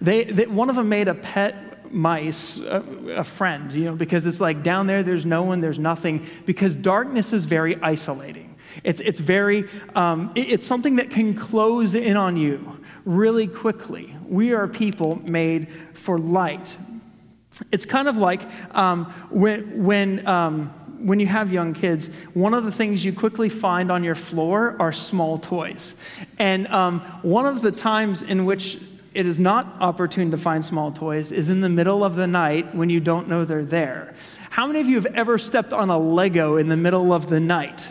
They, 0.00 0.24
they, 0.24 0.46
one 0.46 0.70
of 0.70 0.76
them 0.76 0.88
made 0.88 1.08
a 1.08 1.14
pet 1.14 1.72
mice 1.92 2.56
a, 2.58 2.82
a, 3.16 3.24
friend, 3.24 3.70
you 3.70 3.84
know, 3.84 3.94
because 3.94 4.26
it's 4.26 4.40
like 4.40 4.62
down 4.62 4.86
there, 4.86 5.02
there's 5.02 5.26
no 5.26 5.42
one, 5.42 5.60
there's 5.60 5.78
nothing, 5.78 6.26
because 6.46 6.74
darkness 6.74 7.34
is 7.34 7.44
very 7.44 7.76
isolating. 7.82 8.41
It's, 8.84 9.00
it's 9.00 9.20
very, 9.20 9.68
um, 9.94 10.32
it, 10.34 10.50
it's 10.50 10.66
something 10.66 10.96
that 10.96 11.10
can 11.10 11.34
close 11.34 11.94
in 11.94 12.16
on 12.16 12.36
you 12.36 12.80
really 13.04 13.46
quickly. 13.46 14.16
We 14.28 14.52
are 14.52 14.68
people 14.68 15.16
made 15.28 15.68
for 15.94 16.18
light. 16.18 16.76
It's 17.70 17.84
kind 17.84 18.08
of 18.08 18.16
like 18.16 18.42
um, 18.74 19.06
when, 19.30 19.84
when, 19.84 20.26
um, 20.26 20.68
when 21.06 21.20
you 21.20 21.26
have 21.26 21.52
young 21.52 21.74
kids, 21.74 22.08
one 22.32 22.54
of 22.54 22.64
the 22.64 22.72
things 22.72 23.04
you 23.04 23.12
quickly 23.12 23.48
find 23.48 23.90
on 23.90 24.04
your 24.04 24.14
floor 24.14 24.76
are 24.78 24.92
small 24.92 25.38
toys. 25.38 25.94
And 26.38 26.66
um, 26.68 27.00
one 27.22 27.46
of 27.46 27.60
the 27.60 27.72
times 27.72 28.22
in 28.22 28.44
which 28.44 28.78
it 29.14 29.26
is 29.26 29.38
not 29.38 29.76
opportune 29.80 30.30
to 30.30 30.38
find 30.38 30.64
small 30.64 30.90
toys 30.90 31.32
is 31.32 31.50
in 31.50 31.60
the 31.60 31.68
middle 31.68 32.02
of 32.02 32.16
the 32.16 32.26
night 32.26 32.74
when 32.74 32.88
you 32.88 33.00
don't 33.00 33.28
know 33.28 33.44
they're 33.44 33.64
there. 33.64 34.14
How 34.50 34.66
many 34.66 34.80
of 34.80 34.88
you 34.88 34.96
have 34.96 35.06
ever 35.06 35.38
stepped 35.38 35.72
on 35.72 35.90
a 35.90 35.98
Lego 35.98 36.56
in 36.56 36.68
the 36.68 36.76
middle 36.76 37.12
of 37.12 37.28
the 37.28 37.40
night? 37.40 37.90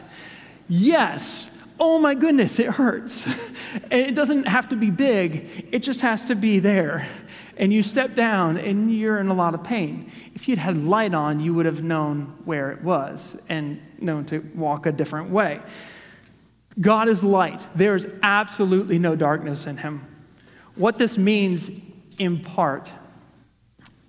Yes. 0.74 1.50
Oh 1.82 2.00
my 2.00 2.16
goodness, 2.16 2.58
it 2.58 2.68
hurts. 2.68 3.28
and 3.28 3.36
it 3.92 4.16
doesn't 4.16 4.48
have 4.48 4.70
to 4.70 4.78
be 4.78 4.90
big, 4.90 5.68
it 5.70 5.80
just 5.80 6.00
has 6.00 6.28
to 6.28 6.36
be 6.36 6.60
there. 6.60 7.10
And 7.58 7.74
you 7.74 7.84
step 7.84 8.16
down 8.16 8.58
and 8.58 8.90
you're 8.90 9.20
in 9.20 9.28
a 9.28 9.34
lot 9.34 9.54
of 9.54 9.66
pain. 9.66 10.10
If 10.34 10.48
you'd 10.48 10.60
had 10.60 10.78
light 10.78 11.14
on, 11.14 11.42
you 11.42 11.54
would 11.54 11.66
have 11.66 11.84
known 11.84 12.38
where 12.46 12.72
it 12.72 12.82
was 12.86 13.38
and 13.50 13.82
known 14.00 14.24
to 14.28 14.40
walk 14.56 14.86
a 14.86 14.94
different 14.94 15.30
way. 15.30 15.60
God 16.80 17.10
is 17.10 17.22
light. 17.22 17.68
There 17.76 17.98
is 17.98 18.08
absolutely 18.24 18.98
no 18.98 19.18
darkness 19.18 19.68
in 19.68 19.76
him. 19.76 20.08
What 20.76 20.98
this 20.98 21.18
means, 21.18 21.70
in 22.18 22.40
part, 22.40 22.90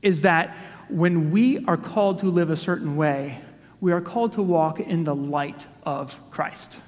is 0.00 0.20
that 0.20 0.56
when 0.88 1.32
we 1.32 1.64
are 1.64 1.76
called 1.76 2.20
to 2.20 2.26
live 2.26 2.50
a 2.50 2.56
certain 2.56 2.94
way, 2.94 3.40
we 3.82 3.90
are 3.90 4.00
called 4.00 4.34
to 4.34 4.42
walk 4.42 4.78
in 4.78 5.02
the 5.02 5.14
light 5.14 5.66
of 5.82 6.16
Christ. 6.30 6.78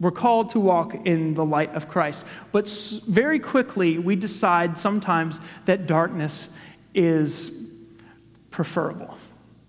We're 0.00 0.10
called 0.10 0.48
to 0.50 0.60
walk 0.60 0.94
in 1.04 1.34
the 1.34 1.44
light 1.44 1.74
of 1.74 1.88
Christ. 1.88 2.24
But 2.52 2.70
very 3.06 3.38
quickly, 3.38 3.98
we 3.98 4.16
decide 4.16 4.78
sometimes 4.78 5.40
that 5.66 5.86
darkness 5.86 6.48
is 6.94 7.52
preferable. 8.50 9.18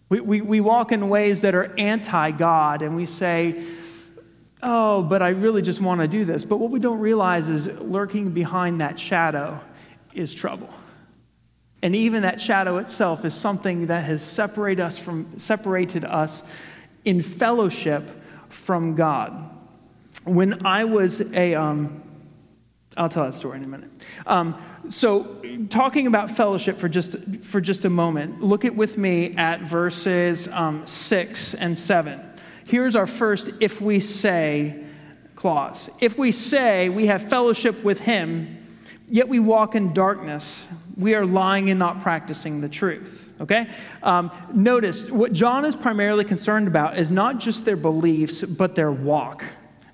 We, 0.08 0.22
we, 0.22 0.40
we 0.40 0.62
walk 0.62 0.94
in 0.94 1.10
ways 1.10 1.42
that 1.42 1.54
are 1.54 1.78
anti 1.78 2.32
God, 2.32 2.82
and 2.82 2.96
we 2.96 3.06
say, 3.06 3.62
oh, 4.64 5.04
but 5.04 5.22
I 5.22 5.30
really 5.30 5.62
just 5.62 5.82
want 5.82 6.00
to 6.00 6.08
do 6.08 6.24
this. 6.24 6.46
But 6.46 6.58
what 6.62 6.72
we 6.72 6.80
don't 6.80 7.00
realize 7.00 7.50
is 7.50 7.68
lurking 7.68 8.32
behind 8.32 8.80
that 8.80 8.98
shadow 8.98 9.60
is 10.14 10.32
trouble. 10.34 10.70
And 11.84 11.96
even 11.96 12.22
that 12.24 12.40
shadow 12.40 12.78
itself 12.78 13.26
is 13.26 13.34
something 13.34 13.88
that 13.88 14.04
has 14.06 14.22
separated 14.22 14.84
us 14.84 14.98
from 14.98 15.38
separated 15.38 16.06
us 16.06 16.44
in 17.06 17.22
fellowship 17.22 18.10
from 18.50 18.96
God. 18.96 19.50
When 20.24 20.66
I 20.66 20.84
was 20.84 21.22
a, 21.22 21.56
um, 21.56 22.04
I'll 22.96 23.10
tell 23.10 23.24
that 23.24 23.34
story 23.34 23.58
in 23.58 23.64
a 23.64 23.68
minute. 23.68 23.90
Um, 24.28 24.62
so, 24.90 25.42
talking 25.70 26.08
about 26.08 26.32
fellowship 26.32 26.78
for 26.78 26.90
just 26.90 27.16
for 27.44 27.62
just 27.62 27.86
a 27.86 27.90
moment, 27.90 28.44
look 28.44 28.66
at 28.66 28.76
with 28.76 28.98
me 28.98 29.36
at 29.36 29.62
verses 29.62 30.48
um, 30.50 30.86
six 30.86 31.54
and 31.54 31.78
seven. 31.78 32.22
Here's 32.68 32.96
our 32.96 33.08
first 33.08 33.50
if 33.60 33.82
we 33.82 34.00
say 34.00 34.84
clause. 35.36 35.90
If 36.00 36.18
we 36.18 36.32
say 36.32 36.90
we 36.90 37.08
have 37.08 37.30
fellowship 37.30 37.84
with 37.84 38.02
him, 38.02 38.58
yet 39.10 39.28
we 39.28 39.40
walk 39.40 39.74
in 39.74 39.94
darkness, 39.94 40.68
we 40.98 41.16
are 41.16 41.26
lying 41.26 41.70
and 41.70 41.80
not 41.80 42.02
practicing 42.02 42.62
the 42.62 42.70
truth. 42.70 43.34
Okay? 43.42 43.68
Um, 44.04 44.32
notice 44.54 45.10
what 45.10 45.34
John 45.34 45.66
is 45.66 45.76
primarily 45.76 46.26
concerned 46.26 46.68
about 46.68 46.98
is 46.98 47.12
not 47.12 47.40
just 47.40 47.66
their 47.66 47.76
beliefs, 47.76 48.44
but 48.44 48.76
their 48.76 48.92
walk. 48.92 49.44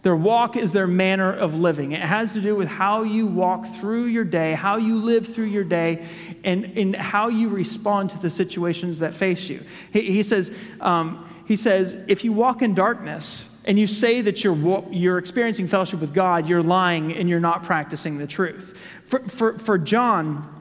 Their 0.04 0.16
walk 0.16 0.56
is 0.56 0.72
their 0.72 0.88
manner 0.88 1.34
of 1.34 1.56
living. 1.56 1.92
It 1.92 2.01
has 2.01 2.34
to 2.34 2.42
do 2.42 2.56
with 2.56 2.68
how 2.68 3.04
you 3.04 3.27
walk 3.27 3.66
through 3.75 4.06
your 4.06 4.24
day, 4.24 4.54
how 4.54 4.77
you 4.77 4.96
live 4.98 5.27
through 5.27 5.46
your 5.46 5.63
day, 5.63 6.06
and, 6.44 6.66
and 6.77 6.96
how 6.96 7.27
you 7.27 7.50
respond 7.50 8.12
to 8.12 8.18
the 8.20 8.30
situations 8.30 9.00
that 9.00 9.13
face 9.13 9.50
you. 9.50 9.66
He, 9.92 10.04
he 10.04 10.24
says, 10.24 10.51
um, 10.80 11.27
he 11.46 11.56
says, 11.56 11.98
if 12.08 12.24
you 12.24 12.32
walk 12.32 12.62
in 12.62 12.74
darkness 12.74 13.46
and 13.66 13.77
you 13.77 13.88
say 13.88 14.22
that 14.22 14.44
you're, 14.44 14.86
you're 14.92 15.18
experiencing 15.18 15.68
fellowship 15.68 16.00
with 16.00 16.13
God, 16.13 16.48
you're 16.48 16.63
lying 16.63 17.13
and 17.13 17.27
you're 17.27 17.39
not 17.39 17.63
practicing 17.63 18.18
the 18.18 18.27
truth. 18.27 18.82
For, 19.06 19.20
for, 19.27 19.60
for 19.60 19.77
John, 19.77 20.56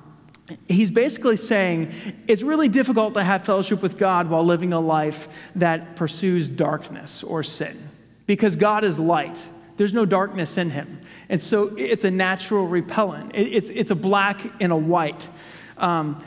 he's 0.68 0.90
basically 0.90 1.36
saying 1.36 1.92
it's 2.26 2.42
really 2.42 2.68
difficult 2.68 3.14
to 3.14 3.24
have 3.24 3.44
fellowship 3.44 3.82
with 3.82 3.98
God 3.98 4.28
while 4.28 4.44
living 4.44 4.72
a 4.72 4.80
life 4.80 5.28
that 5.56 5.96
pursues 5.96 6.48
darkness 6.48 7.22
or 7.22 7.42
sin 7.42 7.88
because 8.26 8.56
God 8.56 8.84
is 8.84 8.98
light. 8.98 9.48
There's 9.76 9.92
no 9.92 10.06
darkness 10.06 10.56
in 10.56 10.70
him. 10.70 11.00
And 11.28 11.42
so 11.42 11.74
it's 11.76 12.04
a 12.04 12.10
natural 12.10 12.66
repellent. 12.66 13.32
It's, 13.34 13.68
it's 13.70 13.90
a 13.90 13.96
black 13.96 14.40
and 14.60 14.72
a 14.72 14.76
white. 14.76 15.28
Um, 15.76 16.24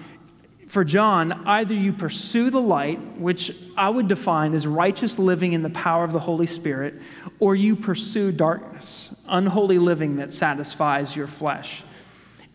for 0.68 0.84
John, 0.84 1.32
either 1.48 1.74
you 1.74 1.92
pursue 1.92 2.52
the 2.52 2.62
light, 2.62 3.00
which 3.18 3.56
I 3.76 3.90
would 3.90 4.08
define 4.08 4.54
as 4.54 4.68
righteous 4.68 5.18
living 5.18 5.54
in 5.54 5.64
the 5.64 5.72
power 5.72 6.04
of 6.04 6.14
the 6.14 6.20
Holy 6.20 6.46
Spirit, 6.46 6.94
or 7.40 7.56
you 7.56 7.76
pursue 7.76 8.32
darkness, 8.32 9.16
unholy 9.28 9.80
living 9.80 10.18
that 10.18 10.32
satisfies 10.32 11.16
your 11.16 11.26
flesh. 11.26 11.84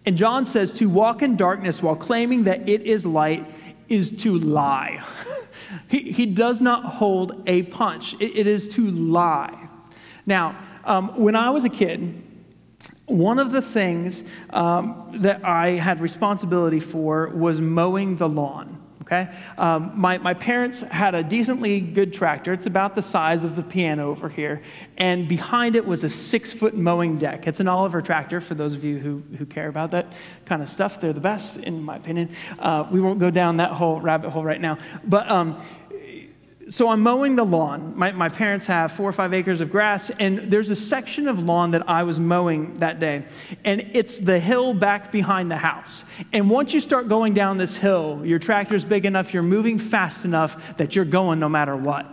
And 0.07 0.17
John 0.17 0.45
says 0.45 0.73
to 0.75 0.89
walk 0.89 1.23
in 1.23 1.37
darkness 1.37 1.83
while 1.83 1.97
claiming 1.97 2.45
that 2.45 2.69
it 2.69 2.83
is 2.83 3.07
light 3.07 3.47
is 3.89 4.11
to 4.19 4.39
lie. 4.39 5.03
he, 5.89 6.13
he 6.13 6.27
does 6.27 6.61
not 6.61 6.85
hold 6.85 7.43
a 7.47 7.63
punch, 7.65 8.15
it, 8.15 8.37
it 8.37 8.47
is 8.47 8.69
to 8.69 8.91
lie. 8.91 9.69
Now, 10.27 10.57
um, 10.85 11.09
when 11.19 11.37
I 11.37 11.51
was 11.51 11.65
a 11.65 11.71
kid, 11.71 12.23
one 13.07 13.39
of 13.39 13.53
the 13.53 13.63
things 13.63 14.25
um, 14.51 15.11
that 15.17 15.45
I 15.45 15.71
had 15.71 16.01
responsibility 16.01 16.81
for 16.81 17.29
was 17.29 17.61
mowing 17.61 18.17
the 18.17 18.29
lawn. 18.29 18.81
Okay? 19.05 19.31
Um, 19.59 19.93
my, 19.95 20.17
my 20.17 20.33
parents 20.33 20.81
had 20.81 21.15
a 21.15 21.23
decently 21.23 21.79
good 21.79 22.15
tractor. 22.15 22.55
It's 22.55 22.65
about 22.65 22.95
the 22.95 23.03
size 23.03 23.45
of 23.45 23.55
the 23.55 23.63
piano 23.63 24.09
over 24.09 24.31
here. 24.31 24.63
And 24.97 25.29
behind 25.29 25.77
it 25.77 25.85
was 25.85 26.05
a 26.05 26.09
six 26.09 26.55
foot 26.55 26.75
mowing 26.75 27.19
deck. 27.19 27.47
It's 27.47 27.61
an 27.61 27.69
Oliver 27.69 28.01
tractor, 28.01 28.41
for 28.41 28.55
those 28.55 28.73
of 28.73 28.83
you 28.83 28.99
who, 28.99 29.23
who 29.37 29.45
care 29.45 29.69
about 29.69 29.91
that 29.91 30.07
kind 30.47 30.63
of 30.63 30.71
stuff. 30.71 31.01
They're 31.01 31.13
the 31.13 31.21
best, 31.21 31.59
in 31.59 31.83
my 31.83 31.97
opinion. 31.97 32.35
Uh, 32.59 32.87
we 32.91 32.99
won't 32.99 33.19
go 33.19 33.29
down 33.29 33.59
that 33.59 33.73
whole 33.73 34.01
rabbit 34.01 34.31
hole 34.31 34.43
right 34.43 34.61
now. 34.61 34.79
But 35.05 35.31
um, 35.31 35.63
so 36.68 36.88
I'm 36.88 37.00
mowing 37.00 37.37
the 37.37 37.44
lawn. 37.44 37.92
My, 37.97 38.12
my 38.12 38.28
parents 38.28 38.66
have 38.66 38.92
four 38.92 39.09
or 39.09 39.12
five 39.12 39.35
acres 39.35 39.61
of 39.61 39.71
grass, 39.71 40.11
and 40.11 40.50
there's 40.50 40.71
a 40.71 40.76
section 40.76 41.28
of 41.28 41.38
lawn 41.38 41.73
that 41.73 41.88
I 41.88 42.02
was 42.04 42.18
mowing 42.18 42.75
that 42.78 42.99
day. 42.99 43.25
And 43.64 43.90
it's 43.92 44.18
the 44.18 44.38
hill 44.38 44.73
back 44.73 45.12
behind 45.12 45.50
the 45.50 45.56
house. 45.56 46.04
And 46.33 46.49
once 46.49 46.73
you 46.73 46.80
start 46.80 47.09
going 47.09 47.35
down 47.35 47.59
this 47.59 47.76
hill, 47.76 48.23
your 48.25 48.38
tractor's 48.38 48.85
big 48.85 49.04
enough, 49.04 49.35
you're 49.35 49.42
moving 49.42 49.78
fast 49.78 50.25
enough 50.25 50.76
that 50.78 50.97
you're 50.97 51.04
going 51.04 51.38
no 51.38 51.49
matter 51.49 51.76
what. 51.76 52.06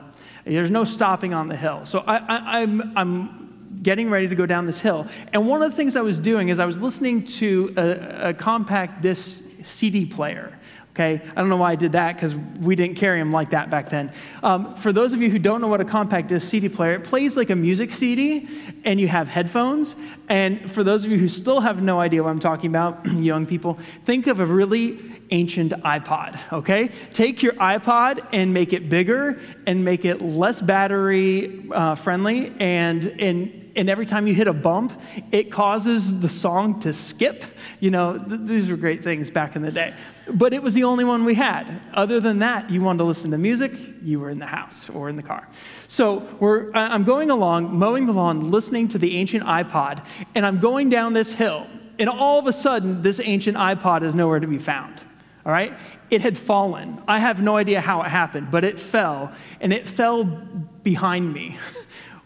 There's 0.44 0.72
no 0.72 0.84
stopping 0.84 1.34
on 1.34 1.48
the 1.48 1.56
hill. 1.56 1.86
So 1.86 2.00
I, 2.00 2.18
I, 2.18 2.62
I'm, 2.62 2.98
I'm 2.98 3.80
getting 3.82 4.10
ready 4.10 4.28
to 4.28 4.36
go 4.36 4.46
down 4.46 4.66
this 4.66 4.82
hill. 4.82 5.08
And 5.34 5.48
one 5.48 5.62
of 5.62 5.72
the 5.72 5.78
things 5.78 5.96
I 5.96 6.02
was 6.02 6.20
doing 6.20 6.50
is 6.50 6.60
I 6.60 6.66
was 6.66 6.78
listening 6.78 7.26
to 7.26 7.74
a, 7.78 8.30
a 8.30 8.34
compact 8.34 9.02
disc 9.02 9.44
CD 9.62 10.06
player. 10.06 10.58
Okay, 10.92 11.22
I 11.26 11.40
don't 11.40 11.48
know 11.48 11.56
why 11.56 11.72
I 11.72 11.76
did 11.76 11.94
that 11.94 12.16
because 12.16 12.36
we 12.36 12.76
didn't 12.76 12.98
carry 12.98 13.18
them 13.20 13.32
like 13.32 13.52
that 13.52 13.70
back 13.70 13.88
then. 13.88 14.12
Um, 14.44 14.76
for 14.76 14.92
those 14.92 15.14
of 15.14 15.22
you 15.22 15.30
who 15.30 15.40
don't 15.40 15.62
know 15.62 15.70
what 15.70 15.80
a 15.80 15.86
compact 15.86 16.28
disc 16.28 16.50
CD 16.50 16.68
player, 16.68 16.96
it 16.96 17.06
plays 17.06 17.38
like 17.38 17.50
a 17.50 17.56
music 17.56 17.94
CD, 17.94 18.50
and 18.84 19.00
you 19.00 19.08
have 19.08 19.30
headphones. 19.30 19.96
And 20.28 20.70
for 20.70 20.84
those 20.84 21.06
of 21.06 21.12
you 21.12 21.18
who 21.18 21.30
still 21.30 21.62
have 21.62 21.82
no 21.82 22.02
idea 22.02 22.22
what 22.24 22.30
I'm 22.30 22.40
talking 22.40 22.70
about, 22.70 23.06
young 23.14 23.46
people, 23.46 23.80
think 24.04 24.28
of 24.28 24.42
a 24.42 24.46
really 24.46 25.00
ancient 25.30 25.72
iPod. 25.72 26.38
Okay, 26.52 26.92
take 27.14 27.42
your 27.42 27.54
iPod 27.54 28.28
and 28.34 28.54
make 28.54 28.74
it 28.74 28.90
bigger 28.90 29.40
and 29.66 29.86
make 29.86 30.04
it 30.04 30.22
less 30.22 30.60
battery 30.60 31.70
uh, 31.72 31.96
friendly, 31.96 32.54
and 32.60 33.06
and 33.22 33.61
and 33.76 33.90
every 33.90 34.06
time 34.06 34.28
you 34.28 34.34
hit 34.34 34.48
a 34.48 34.54
bump, 34.54 35.00
it 35.32 35.52
causes 35.52 36.20
the 36.20 36.28
song 36.28 36.80
to 36.82 36.94
skip. 36.94 37.44
You 37.80 37.92
know, 37.92 38.18
th- 38.18 38.42
these 38.44 38.70
were 38.70 38.78
great 38.78 39.04
things 39.04 39.30
back 39.30 39.56
in 39.56 39.62
the 39.62 39.72
day. 39.72 39.94
But 40.28 40.54
it 40.54 40.62
was 40.62 40.74
the 40.74 40.84
only 40.84 41.04
one 41.04 41.26
we 41.26 41.36
had. 41.36 41.82
Other 41.94 42.20
than 42.20 42.40
that, 42.40 42.70
you 42.70 42.82
wanted 42.82 43.00
to 43.00 43.04
listen 43.06 43.32
to 43.32 43.38
music, 43.38 43.74
you 44.02 44.20
were 44.20 44.30
in 44.30 44.40
the 44.40 44.46
house 44.46 44.90
or 44.90 45.10
in 45.10 45.16
the 45.16 45.24
car. 45.24 45.48
So 45.88 46.28
I'm 46.74 47.04
going 47.04 47.30
along, 47.30 47.78
mowing 47.78 48.06
the 48.06 48.14
lawn, 48.14 48.52
listening 48.52 48.88
to 48.90 48.98
the 48.98 49.18
ancient 49.18 49.44
iPod, 49.46 50.06
and 50.36 50.46
I'm 50.46 50.60
going 50.60 50.90
down 50.90 51.14
this 51.14 51.34
hill, 51.34 51.68
and 52.00 52.10
all 52.10 52.40
of 52.40 52.48
a 52.48 52.54
sudden, 52.54 53.02
this 53.02 53.20
ancient 53.24 53.58
iPod 53.58 54.04
is 54.04 54.16
nowhere 54.16 54.40
to 54.40 54.48
be 54.48 54.58
found. 54.58 55.00
All 55.46 55.52
right? 55.52 55.74
It 56.10 56.22
had 56.22 56.38
fallen. 56.38 57.02
I 57.08 57.20
have 57.20 57.42
no 57.42 57.58
idea 57.58 57.82
how 57.82 58.02
it 58.02 58.10
happened, 58.10 58.52
but 58.52 58.64
it 58.64 58.80
fell, 58.80 59.32
and 59.60 59.72
it 59.72 59.88
fell 59.88 60.24
behind 60.24 61.34
me. 61.34 61.58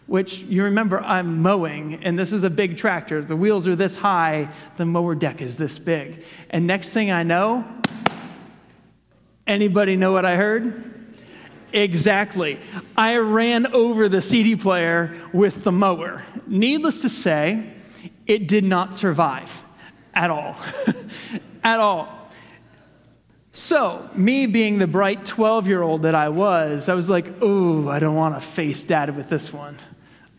which 0.06 0.38
you 0.38 0.64
remember 0.64 1.00
I'm 1.00 1.42
mowing, 1.42 2.04
and 2.04 2.18
this 2.18 2.32
is 2.32 2.44
a 2.44 2.50
big 2.50 2.76
tractor. 2.76 3.22
The 3.22 3.36
wheels 3.36 3.66
are 3.66 3.74
this 3.74 3.96
high, 3.96 4.48
the 4.76 4.84
mower 4.84 5.14
deck 5.14 5.42
is 5.42 5.56
this 5.56 5.78
big. 5.78 6.24
And 6.50 6.66
next 6.66 6.92
thing 6.92 7.10
I 7.10 7.24
know, 7.24 7.64
anybody 9.46 9.96
know 9.96 10.12
what 10.12 10.24
I 10.24 10.36
heard? 10.36 10.92
Exactly. 11.72 12.58
I 12.96 13.16
ran 13.16 13.66
over 13.66 14.08
the 14.08 14.22
CD 14.22 14.54
player 14.54 15.20
with 15.32 15.64
the 15.64 15.72
mower. 15.72 16.22
Needless 16.46 17.02
to 17.02 17.08
say, 17.08 17.72
it 18.26 18.46
did 18.46 18.64
not 18.64 18.94
survive 18.94 19.64
at 20.14 20.30
all. 20.30 20.56
at 21.64 21.80
all. 21.80 22.12
So, 23.52 24.08
me 24.14 24.46
being 24.46 24.78
the 24.78 24.86
bright 24.86 25.24
12 25.24 25.66
year 25.66 25.82
old 25.82 26.02
that 26.02 26.14
I 26.14 26.28
was, 26.28 26.88
I 26.88 26.94
was 26.94 27.08
like, 27.08 27.26
oh, 27.40 27.88
I 27.88 27.98
don't 27.98 28.14
want 28.14 28.34
to 28.34 28.40
face 28.40 28.84
dad 28.84 29.16
with 29.16 29.28
this 29.28 29.52
one 29.52 29.76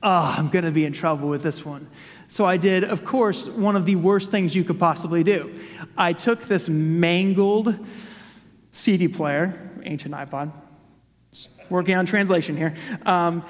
oh, 0.04 0.36
I'm 0.38 0.50
going 0.50 0.66
to 0.66 0.72
be 0.72 0.86
in 0.86 0.94
trouble 0.94 1.30
with 1.30 1.44
this 1.44 1.66
one. 1.66 1.88
So 2.28 2.46
I 2.46 2.58
did, 2.58 2.84
of 2.84 3.06
course, 3.06 3.48
one 3.48 3.76
of 3.76 3.86
the 3.86 3.96
worst 3.96 4.32
things 4.32 4.56
you 4.56 4.64
could 4.64 4.80
possibly 4.80 5.24
do. 5.24 5.60
I 5.98 6.14
took 6.14 6.42
this 6.44 6.68
mangled 6.68 7.74
CD 8.72 9.08
player, 9.08 9.72
ancient 9.84 10.14
iPod, 10.14 10.52
working 11.70 11.96
on 11.96 12.06
translation 12.06 12.58
here, 12.58 12.76
um, 13.06 13.44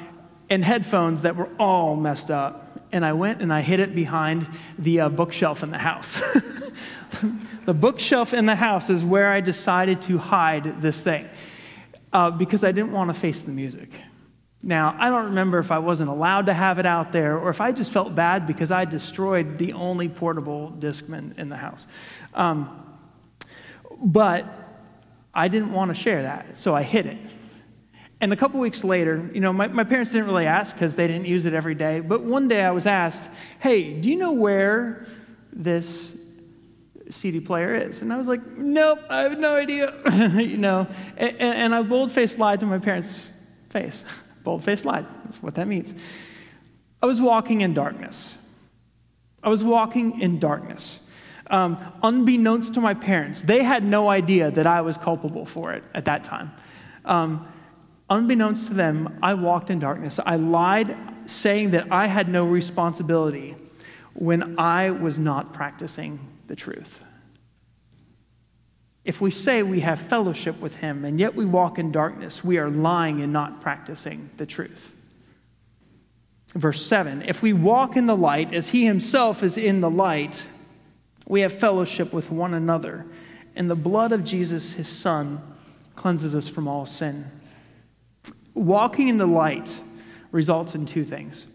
and 0.49 0.63
headphones 0.63 1.23
that 1.23 1.35
were 1.35 1.49
all 1.59 1.95
messed 1.95 2.31
up. 2.31 2.63
And 2.91 3.03
I 3.03 3.13
went 3.13 3.41
and 3.41 3.51
I 3.51 3.61
hid 3.61 3.79
it 3.79 3.93
behind 3.93 4.47
the 4.79 5.01
uh, 5.01 5.09
bookshelf 5.09 5.63
in 5.63 5.71
the 5.71 5.77
house. 5.77 6.21
the 7.65 7.73
bookshelf 7.73 8.33
in 8.33 8.45
the 8.45 8.55
house 8.55 8.89
is 8.89 9.03
where 9.03 9.31
I 9.31 9.41
decided 9.41 10.01
to 10.03 10.17
hide 10.17 10.81
this 10.81 11.03
thing 11.03 11.27
uh, 12.13 12.31
because 12.31 12.63
I 12.63 12.71
didn't 12.71 12.93
want 12.93 13.09
to 13.09 13.13
face 13.13 13.41
the 13.41 13.51
music. 13.51 13.89
Now, 14.63 14.95
I 14.97 15.09
don't 15.09 15.25
remember 15.25 15.59
if 15.59 15.71
I 15.71 15.79
wasn't 15.79 16.09
allowed 16.09 16.47
to 16.47 16.53
have 16.53 16.79
it 16.79 16.85
out 16.85 17.11
there 17.11 17.37
or 17.37 17.49
if 17.49 17.61
I 17.61 17.71
just 17.71 17.91
felt 17.91 18.15
bad 18.15 18.47
because 18.47 18.71
I 18.71 18.85
destroyed 18.85 19.57
the 19.57 19.73
only 19.73 20.09
portable 20.09 20.73
Discman 20.77 21.37
in 21.37 21.49
the 21.49 21.57
house. 21.57 21.85
Um, 22.33 22.83
but 24.01 24.45
I 25.33 25.47
didn't 25.47 25.71
want 25.71 25.89
to 25.89 25.95
share 25.95 26.23
that, 26.23 26.57
so 26.57 26.75
I 26.75 26.83
hid 26.83 27.05
it. 27.05 27.17
And 28.19 28.33
a 28.33 28.35
couple 28.35 28.59
weeks 28.59 28.83
later, 28.83 29.29
you 29.31 29.39
know, 29.39 29.53
my, 29.53 29.67
my 29.67 29.83
parents 29.83 30.11
didn't 30.11 30.27
really 30.27 30.47
ask 30.47 30.75
because 30.75 30.95
they 30.95 31.05
didn't 31.05 31.27
use 31.27 31.45
it 31.45 31.53
every 31.53 31.75
day. 31.75 31.99
But 31.99 32.23
one 32.23 32.47
day 32.47 32.63
I 32.63 32.71
was 32.71 32.87
asked, 32.87 33.29
hey, 33.59 33.93
do 33.93 34.09
you 34.09 34.15
know 34.15 34.31
where 34.31 35.05
this 35.53 36.17
CD 37.11 37.39
player 37.39 37.75
is? 37.75 38.01
And 38.01 38.11
I 38.11 38.17
was 38.17 38.27
like, 38.27 38.45
nope, 38.57 38.99
I 39.07 39.21
have 39.21 39.37
no 39.37 39.55
idea. 39.55 39.93
you 40.35 40.57
know, 40.57 40.87
and, 41.15 41.37
and 41.39 41.75
I 41.75 41.83
bold 41.83 42.11
faced 42.11 42.39
lied 42.39 42.59
to 42.61 42.65
my 42.65 42.79
parents' 42.79 43.27
face. 43.69 44.03
Bold 44.47 44.63
faced 44.63 44.85
lie. 44.85 45.01
That's 45.25 45.43
what 45.43 45.55
that 45.55 45.67
means. 45.67 45.93
I 47.03 47.05
was 47.05 47.19
walking 47.19 47.59
in 47.59 47.73
darkness. 47.73 48.33
I 49.43 49.49
was 49.49 49.61
walking 49.61 50.21
in 50.21 50.39
darkness. 50.39 51.01
Um, 51.47 51.77
unbeknownst 52.01 52.73
to 52.75 52.79
my 52.79 52.93
parents, 52.93 53.41
they 53.41 53.61
had 53.61 53.83
no 53.83 54.09
idea 54.09 54.49
that 54.51 54.65
I 54.65 54.79
was 54.79 54.95
culpable 54.95 55.45
for 55.45 55.73
it 55.73 55.83
at 55.93 56.05
that 56.05 56.23
time. 56.23 56.53
Um, 57.03 57.45
unbeknownst 58.09 58.67
to 58.67 58.73
them, 58.73 59.19
I 59.21 59.33
walked 59.33 59.69
in 59.69 59.79
darkness. 59.79 60.17
I 60.25 60.37
lied, 60.37 60.95
saying 61.25 61.71
that 61.71 61.91
I 61.91 62.07
had 62.07 62.29
no 62.29 62.45
responsibility 62.45 63.57
when 64.13 64.57
I 64.57 64.91
was 64.91 65.19
not 65.19 65.51
practicing 65.51 66.21
the 66.47 66.55
truth. 66.55 67.03
If 69.07 69.21
we 69.21 69.31
say 69.31 69.63
we 69.63 69.79
have 69.79 69.99
fellowship 69.99 70.59
with 70.59 70.75
him 70.75 71.05
and 71.05 71.17
yet 71.17 71.33
we 71.33 71.45
walk 71.45 71.79
in 71.79 71.93
darkness, 71.93 72.43
we 72.43 72.57
are 72.57 72.69
lying 72.69 73.21
and 73.21 73.31
not 73.31 73.61
practicing 73.61 74.29
the 74.35 74.45
truth. 74.45 74.93
Verse 76.53 76.85
7 76.85 77.21
If 77.21 77.41
we 77.41 77.53
walk 77.53 77.95
in 77.95 78.05
the 78.05 78.17
light 78.17 78.53
as 78.53 78.69
he 78.69 78.85
himself 78.85 79.43
is 79.43 79.57
in 79.57 79.79
the 79.79 79.89
light, 79.89 80.45
we 81.25 81.39
have 81.39 81.53
fellowship 81.53 82.11
with 82.11 82.29
one 82.29 82.53
another, 82.53 83.05
and 83.55 83.69
the 83.69 83.75
blood 83.75 84.11
of 84.11 84.25
Jesus, 84.25 84.73
his 84.73 84.89
son, 84.89 85.41
cleanses 85.95 86.35
us 86.35 86.49
from 86.49 86.67
all 86.67 86.85
sin. 86.85 87.31
Walking 88.53 89.07
in 89.07 89.15
the 89.15 89.25
light 89.25 89.79
results 90.33 90.75
in 90.75 90.85
two 90.85 91.05
things. 91.05 91.45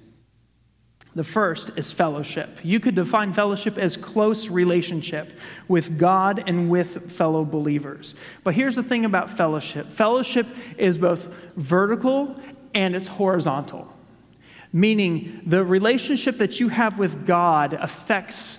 The 1.15 1.25
first 1.25 1.71
is 1.77 1.93
fellowship. 1.93 2.61
You 2.63 2.81
could 2.81 2.95
define 2.95 3.35
fellowship 3.35 3.77
as 3.77 3.99
close 3.99 4.49
relationship 4.49 5.33
with 5.69 5.99
God 5.99 6.43
and 6.47 6.71
with 6.71 7.13
fellow 7.13 7.45
believers. 7.45 8.15
But 8.45 8.55
here's 8.55 8.77
the 8.77 8.83
thing 8.83 9.05
about 9.05 9.31
fellowship 9.31 9.93
fellowship 9.93 10.47
is 10.79 10.97
both 10.97 11.29
vertical 11.57 12.41
and 12.75 12.97
it's 12.97 13.09
horizontal, 13.09 13.93
meaning 14.73 15.43
the 15.45 15.65
relationship 15.65 16.39
that 16.39 16.61
you 16.61 16.71
have 16.71 16.99
with 16.99 17.27
God 17.27 17.75
affects 17.75 18.59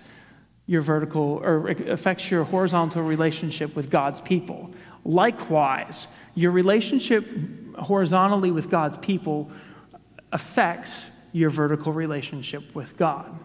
your 0.68 0.82
vertical 0.82 1.42
or 1.44 1.70
affects 1.70 2.30
your 2.30 2.44
horizontal 2.44 3.02
relationship 3.02 3.76
with 3.76 3.90
God's 3.90 4.22
people. 4.22 4.72
Likewise, 5.04 6.08
your 6.36 6.52
relationship 6.52 7.28
horizontally 7.76 8.52
with 8.52 8.70
God's 8.70 8.98
people 8.98 9.52
affects 10.32 11.12
your 11.34 11.50
vertical 11.50 11.92
relationship 11.92 12.74
with 12.74 12.96
God. 12.96 13.38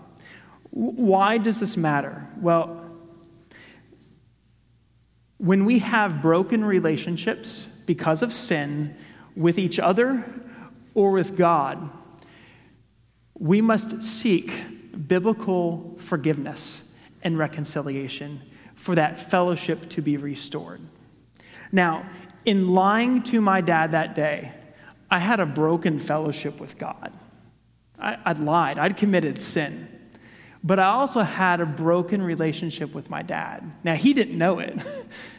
Why 0.70 1.38
does 1.38 1.58
this 1.58 1.76
matter? 1.76 2.28
Well, 2.40 2.84
when 5.38 5.64
we 5.64 5.80
have 5.80 6.20
broken 6.20 6.64
relationships 6.64 7.66
because 7.86 8.22
of 8.22 8.32
sin 8.32 8.94
with 9.34 9.58
each 9.58 9.78
other 9.80 10.24
or 10.94 11.12
with 11.12 11.36
God, 11.36 11.90
we 13.38 13.60
must 13.60 14.02
seek 14.02 14.52
biblical 15.08 15.96
forgiveness 15.98 16.82
and 17.22 17.38
reconciliation 17.38 18.42
for 18.74 18.94
that 18.94 19.18
fellowship 19.18 19.88
to 19.90 20.02
be 20.02 20.16
restored. 20.16 20.80
Now, 21.72 22.08
in 22.44 22.68
lying 22.68 23.22
to 23.24 23.40
my 23.40 23.60
dad 23.60 23.92
that 23.92 24.14
day, 24.14 24.52
I 25.10 25.18
had 25.18 25.40
a 25.40 25.46
broken 25.46 25.98
fellowship 25.98 26.60
with 26.60 26.78
God. 26.78 27.12
I, 28.00 28.18
I'd 28.24 28.38
lied, 28.38 28.78
I'd 28.78 28.96
committed 28.96 29.40
sin. 29.40 29.88
But 30.62 30.78
I 30.78 30.86
also 30.86 31.20
had 31.20 31.60
a 31.60 31.66
broken 31.66 32.20
relationship 32.20 32.94
with 32.94 33.10
my 33.10 33.22
dad. 33.22 33.70
Now, 33.84 33.94
he 33.94 34.12
didn't 34.12 34.36
know 34.36 34.58
it, 34.58 34.78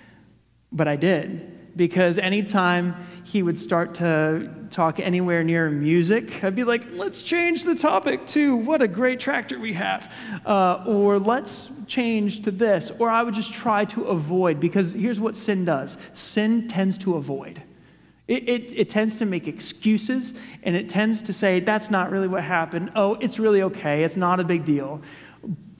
but 0.71 0.87
I 0.87 0.95
did. 0.95 1.55
Because 1.75 2.17
anytime 2.17 2.95
he 3.23 3.43
would 3.43 3.59
start 3.59 3.95
to 3.95 4.49
talk 4.69 4.99
anywhere 4.99 5.43
near 5.43 5.69
music, 5.69 6.43
I'd 6.43 6.55
be 6.55 6.63
like, 6.63 6.83
let's 6.93 7.21
change 7.21 7.63
the 7.63 7.75
topic 7.75 8.25
to 8.27 8.57
what 8.57 8.81
a 8.81 8.87
great 8.87 9.19
tractor 9.19 9.59
we 9.59 9.73
have. 9.73 10.13
Uh, 10.45 10.83
or 10.85 11.19
let's 11.19 11.69
change 11.87 12.43
to 12.43 12.51
this. 12.51 12.91
Or 12.99 13.09
I 13.09 13.23
would 13.23 13.33
just 13.33 13.53
try 13.53 13.85
to 13.85 14.05
avoid, 14.05 14.59
because 14.59 14.93
here's 14.93 15.19
what 15.19 15.35
sin 15.37 15.63
does 15.63 15.97
sin 16.13 16.67
tends 16.67 16.97
to 16.99 17.15
avoid. 17.15 17.61
It, 18.29 18.47
it, 18.47 18.73
it, 18.77 18.89
tends 18.89 19.15
to 19.15 19.25
make 19.25 19.47
excuses 19.47 20.35
and 20.61 20.75
it 20.75 20.87
tends 20.87 21.23
to 21.23 21.33
say, 21.33 21.61
that's 21.61 21.89
not 21.89 22.11
really 22.11 22.27
what 22.27 22.43
happened. 22.43 22.91
Oh, 22.95 23.15
it's 23.15 23.39
really 23.39 23.63
okay. 23.63 24.03
It's 24.03 24.15
not 24.15 24.39
a 24.39 24.43
big 24.43 24.65
deal. 24.65 25.01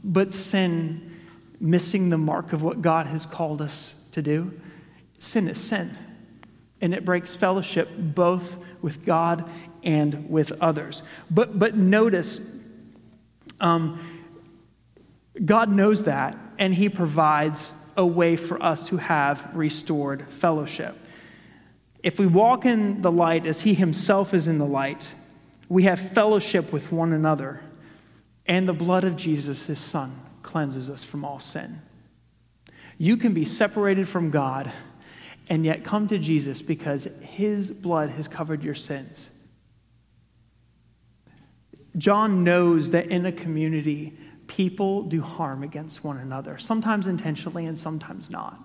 But 0.04 0.34
sin, 0.34 1.16
missing 1.60 2.10
the 2.10 2.18
mark 2.18 2.52
of 2.52 2.64
what 2.64 2.82
God 2.82 3.06
has 3.06 3.28
called 3.28 3.62
us 3.62 3.94
to 4.14 4.24
do, 4.24 4.60
sin 5.20 5.48
is 5.48 5.62
sin. 5.62 5.96
And 6.82 6.92
it 6.96 7.06
breaks 7.06 7.36
fellowship 7.36 7.88
both 7.96 8.58
with 8.82 9.06
God 9.06 9.48
and 9.84 10.28
with 10.28 10.52
others. 10.60 11.04
But, 11.30 11.60
but 11.60 11.78
notice, 11.78 12.42
um, 13.60 14.00
God 15.46 15.72
knows 15.72 16.06
that, 16.06 16.36
and 16.58 16.74
He 16.74 16.90
provides 16.90 17.72
a 17.96 18.08
way 18.08 18.36
for 18.36 18.60
us 18.64 18.88
to 18.88 18.98
have 18.98 19.52
restored 19.54 20.28
fellowship. 20.30 20.98
If 22.02 22.20
we 22.20 22.28
walk 22.28 22.66
in 22.66 23.02
the 23.02 23.12
light 23.12 23.46
as 23.46 23.62
He 23.62 23.74
Himself 23.74 24.34
is 24.34 24.48
in 24.48 24.58
the 24.58 24.66
light, 24.66 25.14
we 25.68 25.84
have 25.84 26.00
fellowship 26.00 26.72
with 26.72 26.92
one 26.92 27.14
another, 27.14 27.62
and 28.46 28.68
the 28.68 28.74
blood 28.74 29.04
of 29.04 29.16
Jesus, 29.16 29.66
His 29.66 29.80
Son, 29.80 30.20
cleanses 30.42 30.90
us 30.90 31.04
from 31.04 31.24
all 31.24 31.40
sin. 31.40 31.82
You 32.98 33.18
can 33.18 33.34
be 33.34 33.46
separated 33.46 34.08
from 34.08 34.30
God 34.30 34.72
and 35.50 35.66
yet 35.66 35.84
come 35.84 36.08
to 36.08 36.18
Jesus 36.18 36.62
because 36.62 37.06
His 37.22 37.72
blood 37.72 38.10
has 38.12 38.28
covered 38.28 38.64
your 38.64 38.76
sins. 38.76 39.30
John 41.98 42.44
knows 42.44 42.92
that 42.92 43.08
in 43.08 43.26
a 43.26 43.32
community, 43.32 44.18
people 44.48 45.04
do 45.04 45.22
harm 45.22 45.64
against 45.64 46.04
one 46.04 46.18
another, 46.18 46.58
sometimes 46.58 47.08
intentionally 47.08 47.66
and 47.66 47.78
sometimes 47.78 48.30
not. 48.30 48.60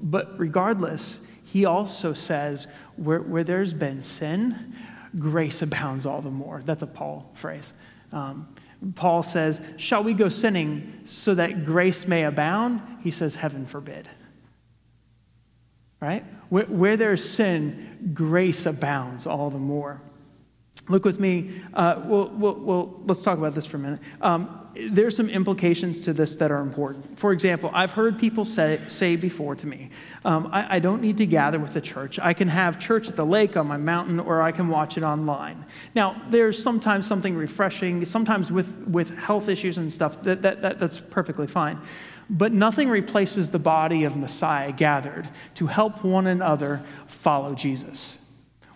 But 0.00 0.38
regardless, 0.38 1.20
he 1.52 1.66
also 1.66 2.14
says, 2.14 2.66
where, 2.96 3.20
where 3.20 3.44
there's 3.44 3.74
been 3.74 4.00
sin, 4.00 4.74
grace 5.18 5.60
abounds 5.60 6.06
all 6.06 6.22
the 6.22 6.30
more. 6.30 6.62
That's 6.64 6.82
a 6.82 6.86
Paul 6.86 7.30
phrase. 7.34 7.74
Um, 8.10 8.48
Paul 8.94 9.22
says, 9.22 9.60
Shall 9.76 10.02
we 10.02 10.14
go 10.14 10.30
sinning 10.30 11.00
so 11.04 11.34
that 11.34 11.66
grace 11.66 12.08
may 12.08 12.24
abound? 12.24 12.80
He 13.02 13.10
says, 13.10 13.36
Heaven 13.36 13.66
forbid. 13.66 14.08
Right? 16.00 16.24
Where, 16.48 16.64
where 16.64 16.96
there's 16.96 17.22
sin, 17.22 18.12
grace 18.14 18.64
abounds 18.64 19.26
all 19.26 19.50
the 19.50 19.58
more. 19.58 20.00
Look 20.88 21.04
with 21.04 21.20
me. 21.20 21.60
Uh, 21.74 22.00
well, 22.06 22.98
let's 23.04 23.20
talk 23.20 23.36
about 23.36 23.54
this 23.54 23.66
for 23.66 23.76
a 23.76 23.80
minute. 23.80 24.00
Um, 24.22 24.61
there's 24.74 25.16
some 25.16 25.28
implications 25.28 26.00
to 26.00 26.12
this 26.12 26.36
that 26.36 26.50
are 26.50 26.60
important. 26.60 27.18
For 27.18 27.32
example, 27.32 27.70
I've 27.72 27.90
heard 27.90 28.18
people 28.18 28.44
say, 28.44 28.80
say 28.88 29.16
before 29.16 29.54
to 29.56 29.66
me, 29.66 29.90
um, 30.24 30.48
I, 30.52 30.76
I, 30.76 30.78
don't 30.78 31.02
need 31.02 31.18
to 31.18 31.26
gather 31.26 31.58
with 31.58 31.74
the 31.74 31.80
church. 31.80 32.18
I 32.18 32.32
can 32.32 32.48
have 32.48 32.78
church 32.78 33.08
at 33.08 33.16
the 33.16 33.26
lake 33.26 33.56
on 33.56 33.66
my 33.66 33.76
mountain, 33.76 34.18
or 34.18 34.40
I 34.40 34.52
can 34.52 34.68
watch 34.68 34.96
it 34.96 35.02
online. 35.02 35.64
Now, 35.94 36.20
there's 36.30 36.62
sometimes 36.62 37.06
something 37.06 37.34
refreshing, 37.34 38.04
sometimes 38.04 38.50
with, 38.50 38.86
with 38.86 39.16
health 39.18 39.48
issues 39.48 39.78
and 39.78 39.92
stuff, 39.92 40.22
that, 40.22 40.42
that, 40.42 40.62
that 40.62 40.78
that's 40.78 40.98
perfectly 40.98 41.46
fine. 41.46 41.80
But 42.30 42.52
nothing 42.52 42.88
replaces 42.88 43.50
the 43.50 43.58
body 43.58 44.04
of 44.04 44.16
Messiah 44.16 44.72
gathered 44.72 45.28
to 45.56 45.66
help 45.66 46.02
one 46.04 46.26
another 46.26 46.82
follow 47.06 47.54
Jesus. 47.54 48.16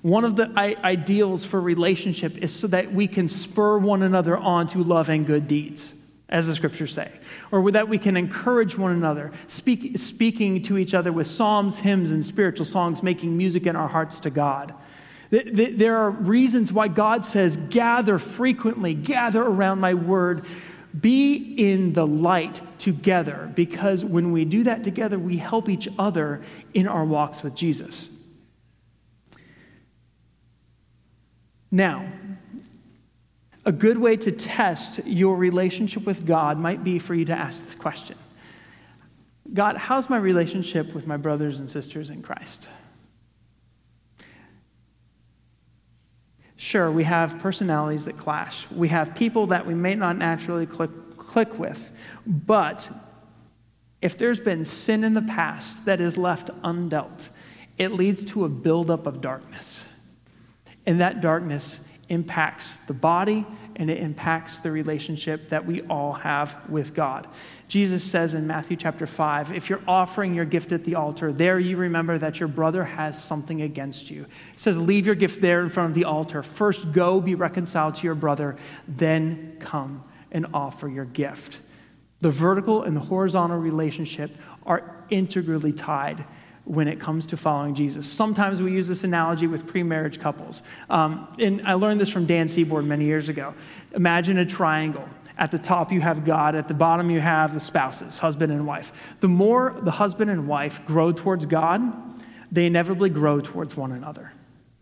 One 0.07 0.25
of 0.25 0.37
the 0.37 0.53
ideals 0.57 1.45
for 1.45 1.61
relationship 1.61 2.39
is 2.39 2.55
so 2.55 2.69
that 2.69 2.93
we 2.93 3.09
can 3.09 3.27
spur 3.27 3.77
one 3.77 4.03
another 4.03 4.37
on 4.37 4.69
to 4.69 4.85
love 4.85 5.09
and 5.09 5.27
good 5.27 5.49
deeds, 5.49 5.95
as 6.29 6.47
the 6.47 6.55
scriptures 6.55 6.95
say, 6.95 7.11
or 7.51 7.69
that 7.73 7.89
we 7.89 7.99
can 7.99 8.17
encourage 8.17 8.79
one 8.79 8.93
another, 8.93 9.33
speak, 9.49 9.99
speaking 9.99 10.63
to 10.63 10.79
each 10.79 10.95
other 10.95 11.11
with 11.11 11.27
psalms, 11.27 11.81
hymns, 11.81 12.13
and 12.13 12.25
spiritual 12.25 12.65
songs, 12.65 13.03
making 13.03 13.37
music 13.37 13.67
in 13.67 13.75
our 13.75 13.89
hearts 13.89 14.21
to 14.21 14.31
God. 14.31 14.75
There 15.31 15.97
are 15.97 16.11
reasons 16.11 16.73
why 16.73 16.87
God 16.87 17.25
says, 17.25 17.57
Gather 17.57 18.21
frequently, 18.21 18.95
gather 18.95 19.43
around 19.43 19.81
my 19.81 19.95
word, 19.95 20.45
be 21.01 21.35
in 21.35 21.95
the 21.95 22.07
light 22.07 22.63
together, 22.79 23.51
because 23.57 24.05
when 24.05 24.31
we 24.31 24.45
do 24.45 24.63
that 24.63 24.85
together, 24.85 25.19
we 25.19 25.39
help 25.39 25.69
each 25.69 25.89
other 25.99 26.43
in 26.75 26.87
our 26.87 27.05
walks 27.05 27.43
with 27.43 27.57
Jesus. 27.57 28.09
Now, 31.71 32.07
a 33.65 33.73
good 33.73 33.99
way 33.99 34.17
to 34.17 34.31
test 34.31 35.05
your 35.05 35.37
relationship 35.37 36.07
with 36.07 36.25
God 36.25 36.59
might 36.59 36.85
be 36.85 36.99
for 36.99 37.15
you 37.15 37.25
to 37.27 37.33
ask 37.33 37.65
this 37.65 37.75
question 37.75 38.17
God, 39.53 39.77
how's 39.77 40.11
my 40.11 40.17
relationship 40.17 40.93
with 40.95 41.07
my 41.07 41.17
brothers 41.17 41.61
and 41.61 41.71
sisters 41.71 42.11
in 42.11 42.23
Christ? 42.23 42.69
Sure, 46.57 46.91
we 46.91 47.05
have 47.05 47.39
personalities 47.39 48.07
that 48.07 48.17
clash. 48.17 48.67
We 48.71 48.89
have 48.89 49.15
people 49.15 49.47
that 49.49 49.67
we 49.67 49.75
may 49.75 49.95
not 49.95 50.17
naturally 50.17 50.67
click, 50.67 50.91
click 51.17 51.59
with. 51.59 51.93
But 52.27 52.91
if 54.01 54.17
there's 54.17 54.41
been 54.41 54.65
sin 54.65 55.05
in 55.05 55.15
the 55.15 55.23
past 55.23 55.85
that 55.85 56.01
is 56.01 56.17
left 56.17 56.49
undealt, 56.63 57.29
it 57.77 57.93
leads 57.93 58.25
to 58.27 58.45
a 58.45 58.49
buildup 58.49 59.07
of 59.07 59.21
darkness. 59.21 59.85
And 60.87 61.01
that 61.01 61.21
darkness 61.21 61.81
impacts 62.09 62.75
the 62.87 62.95
body 62.95 63.45
and 63.75 63.91
it 63.91 63.99
impacts 63.99 64.61
the 64.61 64.71
relationship 64.71 65.49
that 65.49 65.67
we 65.67 65.83
all 65.83 66.13
have 66.13 66.57
with 66.69 66.95
God. 66.95 67.27
Jesus 67.69 68.05
says 68.05 68.35
in 68.35 68.47
Matthew 68.47 68.77
chapter 68.77 69.07
5 69.07 69.53
if 69.53 69.69
you're 69.69 69.83
offering 69.89 70.35
your 70.35 70.45
gift 70.45 70.73
at 70.73 70.85
the 70.85 70.95
altar, 70.95 71.33
there 71.33 71.59
you 71.59 71.77
remember 71.77 72.17
that 72.19 72.39
your 72.39 72.49
brother 72.49 72.85
has 72.85 73.23
something 73.23 73.63
against 73.63 74.11
you. 74.11 74.25
He 74.53 74.59
says, 74.59 74.79
Leave 74.79 75.05
your 75.05 75.17
gift 75.17 75.41
there 75.41 75.63
in 75.63 75.69
front 75.69 75.91
of 75.91 75.95
the 75.95 76.05
altar. 76.05 76.43
First, 76.43 76.93
go 76.93 77.21
be 77.21 77.35
reconciled 77.35 77.97
to 77.97 78.05
your 78.05 78.15
brother, 78.15 78.57
then 78.87 79.57
come 79.59 80.05
and 80.31 80.47
offer 80.55 80.89
your 80.89 81.05
gift. 81.05 81.59
The 82.21 82.31
vertical 82.31 82.83
and 82.83 82.97
the 82.97 83.01
horizontal 83.01 83.59
relationship 83.59 84.31
are 84.65 85.05
integrally 85.11 85.73
tied 85.73 86.25
when 86.67 86.89
it 86.89 86.99
comes 86.99 87.27
to 87.27 87.37
following 87.37 87.75
Jesus. 87.75 88.11
Sometimes 88.11 88.61
we 88.61 88.73
use 88.73 88.89
this 88.89 89.05
analogy 89.05 89.47
with 89.47 89.67
pre 89.67 89.83
marriage 89.83 90.21
couples. 90.21 90.63
Um, 90.91 91.29
and 91.39 91.67
I 91.67 91.75
learned 91.75 92.01
this 92.01 92.09
from 92.09 92.27
Dan 92.27 92.49
Seaborn 92.49 92.89
many 92.89 93.05
years 93.05 93.29
ago. 93.29 93.55
Imagine 93.95 94.39
a 94.39 94.45
triangle. 94.45 95.09
At 95.39 95.51
the 95.51 95.59
top, 95.59 95.93
you 95.93 96.01
have 96.01 96.25
God. 96.25 96.55
At 96.55 96.67
the 96.67 96.75
bottom, 96.75 97.11
you 97.11 97.21
have 97.21 97.55
the 97.55 97.61
spouses, 97.61 98.19
husband 98.19 98.53
and 98.53 98.67
wife. 98.67 98.93
The 99.21 99.29
more 99.29 99.77
the 99.81 99.91
husband 99.93 100.31
and 100.31 100.49
wife 100.49 100.81
grow 100.87 101.13
towards 101.13 101.47
God, 101.47 101.81
they 102.51 102.67
inevitably 102.67 103.11
grow 103.11 103.41
towards 103.41 103.77
one 103.77 103.93
another. 103.93 104.33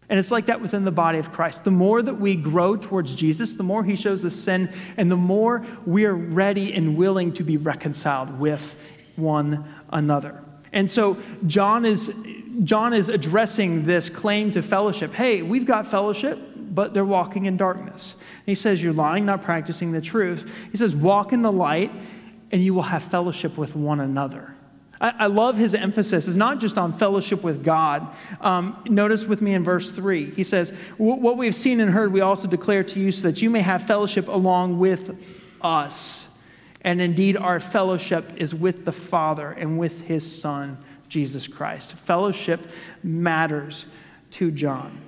And 0.09 0.19
it's 0.19 0.31
like 0.31 0.47
that 0.47 0.61
within 0.61 0.85
the 0.85 0.93
body 0.93 1.19
of 1.19 1.33
Christ. 1.33 1.65
The 1.65 1.71
more 1.71 2.01
that 2.01 2.21
we 2.21 2.37
grow 2.37 2.77
towards 2.77 3.15
Jesus, 3.15 3.55
the 3.55 3.63
more 3.63 3.83
he 3.83 3.97
shows 3.97 4.25
us 4.25 4.35
sin, 4.35 4.73
and 4.97 5.11
the 5.11 5.17
more 5.17 5.67
we 5.87 6.05
are 6.05 6.15
ready 6.15 6.73
and 6.73 6.97
willing 6.97 7.33
to 7.35 7.43
be 7.43 7.57
reconciled 7.57 8.39
with 8.39 8.77
one 9.17 9.65
another. 9.91 10.44
And 10.75 10.91
so 10.91 11.17
John 11.47 11.87
is, 11.87 12.13
John 12.65 12.93
is 12.93 13.09
addressing 13.09 13.87
this 13.87 14.11
claim 14.11 14.51
to 14.51 14.63
fellowship. 14.63 15.15
Hey, 15.15 15.41
we've 15.41 15.65
got 15.65 15.87
fellowship, 15.87 16.39
but 16.57 16.93
they're 16.93 17.05
walking 17.05 17.47
in 17.47 17.57
darkness. 17.57 18.15
And 18.15 18.47
he 18.47 18.57
says, 18.57 18.83
You're 18.83 18.93
lying, 18.93 19.25
not 19.25 19.43
practicing 19.43 19.93
the 19.93 20.01
truth. 20.01 20.53
He 20.73 20.77
says, 20.77 20.95
Walk 20.95 21.33
in 21.33 21.43
the 21.43 21.53
light, 21.53 21.93
and 22.51 22.63
you 22.63 22.75
will 22.75 22.83
have 22.83 23.05
fellowship 23.05 23.57
with 23.57 23.77
one 23.77 24.01
another. 24.01 24.53
I, 25.01 25.15
I 25.21 25.27
love 25.27 25.57
his 25.57 25.77
emphasis. 25.77 26.27
It's 26.27 26.37
not 26.37 26.59
just 26.59 26.77
on 26.77 26.93
fellowship 26.93 27.45
with 27.45 27.63
God. 27.63 28.13
Um, 28.41 28.83
notice 28.87 29.27
with 29.27 29.41
me 29.41 29.55
in 29.55 29.63
verse 29.63 29.93
3. 29.93 30.31
He 30.31 30.43
says, 30.43 30.71
What 30.99 31.37
we've 31.37 31.55
seen 31.55 31.79
and 31.79 31.93
heard, 31.93 32.13
we 32.13 32.21
also 32.21 32.49
declare 32.49 32.83
to 32.83 32.99
you 32.99 33.13
so 33.13 33.23
that 33.29 33.41
you 33.41 33.49
may 33.49 33.61
have 33.61 33.87
fellowship 33.87 34.27
along 34.27 34.81
with 34.81 35.17
us. 35.63 36.27
And 36.85 37.01
indeed, 37.01 37.37
our 37.37 37.59
fellowship 37.59 38.35
is 38.37 38.55
with 38.55 38.85
the 38.85 38.93
Father 38.93 39.51
and 39.51 39.79
with 39.79 40.03
his 40.03 40.41
Son, 40.41 40.79
Jesus 41.09 41.49
Christ. 41.49 41.95
Fellowship 41.95 42.69
matters 43.03 43.87
to 44.33 44.51
John. 44.51 45.01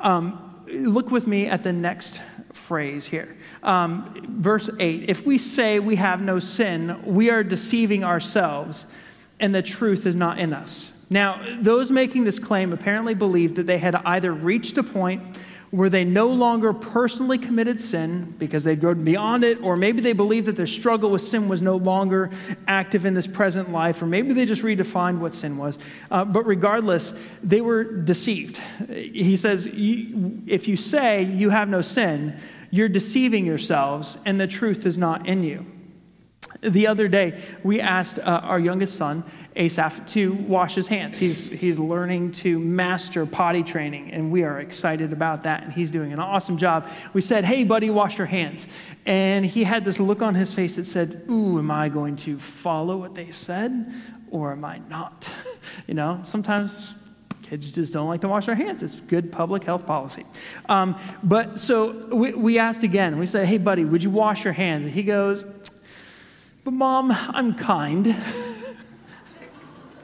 Um, 0.00 0.64
look 0.66 1.10
with 1.10 1.26
me 1.26 1.46
at 1.46 1.62
the 1.62 1.72
next 1.72 2.20
phrase 2.52 3.06
here. 3.06 3.36
Um, 3.62 4.36
verse 4.40 4.68
8 4.78 5.08
If 5.08 5.24
we 5.24 5.38
say 5.38 5.78
we 5.78 5.96
have 5.96 6.20
no 6.20 6.38
sin, 6.38 7.00
we 7.04 7.30
are 7.30 7.44
deceiving 7.44 8.04
ourselves, 8.04 8.86
and 9.40 9.54
the 9.54 9.62
truth 9.62 10.06
is 10.06 10.14
not 10.14 10.38
in 10.38 10.52
us. 10.52 10.92
Now, 11.10 11.42
those 11.60 11.90
making 11.90 12.24
this 12.24 12.38
claim 12.38 12.72
apparently 12.72 13.14
believed 13.14 13.56
that 13.56 13.66
they 13.66 13.78
had 13.78 13.94
either 13.94 14.32
reached 14.32 14.76
a 14.76 14.82
point 14.82 15.22
where 15.70 15.90
they 15.90 16.04
no 16.04 16.28
longer 16.28 16.72
personally 16.72 17.36
committed 17.36 17.80
sin 17.80 18.34
because 18.38 18.64
they'd 18.64 18.80
grown 18.80 19.04
beyond 19.04 19.44
it, 19.44 19.60
or 19.62 19.76
maybe 19.76 20.00
they 20.00 20.14
believed 20.14 20.46
that 20.46 20.56
their 20.56 20.66
struggle 20.66 21.10
with 21.10 21.22
sin 21.22 21.48
was 21.48 21.60
no 21.60 21.76
longer 21.76 22.30
active 22.66 23.04
in 23.04 23.14
this 23.14 23.26
present 23.26 23.70
life, 23.70 24.00
or 24.00 24.06
maybe 24.06 24.32
they 24.32 24.46
just 24.46 24.62
redefined 24.62 25.18
what 25.18 25.34
sin 25.34 25.58
was. 25.58 25.78
Uh, 26.10 26.24
but 26.24 26.46
regardless, 26.46 27.12
they 27.42 27.60
were 27.60 27.84
deceived. 27.84 28.56
He 28.88 29.36
says, 29.36 29.68
if 29.70 30.68
you 30.68 30.76
say 30.76 31.24
you 31.24 31.50
have 31.50 31.68
no 31.68 31.82
sin, 31.82 32.38
you're 32.70 32.88
deceiving 32.88 33.44
yourselves, 33.44 34.18
and 34.24 34.40
the 34.40 34.46
truth 34.46 34.86
is 34.86 34.96
not 34.96 35.26
in 35.26 35.42
you. 35.42 35.66
The 36.60 36.88
other 36.88 37.06
day, 37.06 37.40
we 37.62 37.80
asked 37.80 38.18
uh, 38.18 38.40
our 38.42 38.58
youngest 38.58 38.96
son, 38.96 39.22
Asaph, 39.54 40.06
to 40.06 40.32
wash 40.32 40.74
his 40.74 40.88
hands. 40.88 41.16
He's, 41.18 41.46
he's 41.46 41.78
learning 41.78 42.32
to 42.32 42.58
master 42.58 43.26
potty 43.26 43.62
training, 43.62 44.10
and 44.12 44.32
we 44.32 44.42
are 44.42 44.58
excited 44.58 45.12
about 45.12 45.44
that, 45.44 45.62
and 45.62 45.72
he's 45.72 45.90
doing 45.90 46.12
an 46.12 46.18
awesome 46.18 46.56
job. 46.56 46.88
We 47.12 47.20
said, 47.20 47.44
Hey, 47.44 47.62
buddy, 47.64 47.90
wash 47.90 48.18
your 48.18 48.26
hands. 48.26 48.66
And 49.06 49.46
he 49.46 49.62
had 49.62 49.84
this 49.84 50.00
look 50.00 50.20
on 50.20 50.34
his 50.34 50.52
face 50.52 50.76
that 50.76 50.84
said, 50.84 51.24
Ooh, 51.30 51.58
am 51.58 51.70
I 51.70 51.88
going 51.88 52.16
to 52.18 52.38
follow 52.38 52.96
what 52.96 53.14
they 53.14 53.30
said, 53.30 53.92
or 54.30 54.52
am 54.52 54.64
I 54.64 54.78
not? 54.88 55.30
you 55.86 55.94
know, 55.94 56.20
sometimes 56.24 56.94
kids 57.42 57.70
just 57.70 57.92
don't 57.92 58.08
like 58.08 58.20
to 58.22 58.28
wash 58.28 58.46
their 58.46 58.54
hands. 58.54 58.82
It's 58.82 58.96
good 58.96 59.30
public 59.30 59.64
health 59.64 59.86
policy. 59.86 60.26
Um, 60.68 60.98
but 61.22 61.58
so 61.58 62.06
we, 62.14 62.32
we 62.32 62.58
asked 62.58 62.82
again. 62.82 63.18
We 63.18 63.26
said, 63.26 63.46
Hey, 63.46 63.58
buddy, 63.58 63.84
would 63.84 64.02
you 64.02 64.10
wash 64.10 64.44
your 64.44 64.52
hands? 64.52 64.84
And 64.84 64.92
he 64.92 65.02
goes, 65.02 65.44
but, 66.64 66.72
Mom, 66.72 67.10
I'm 67.12 67.54
kind. 67.54 68.14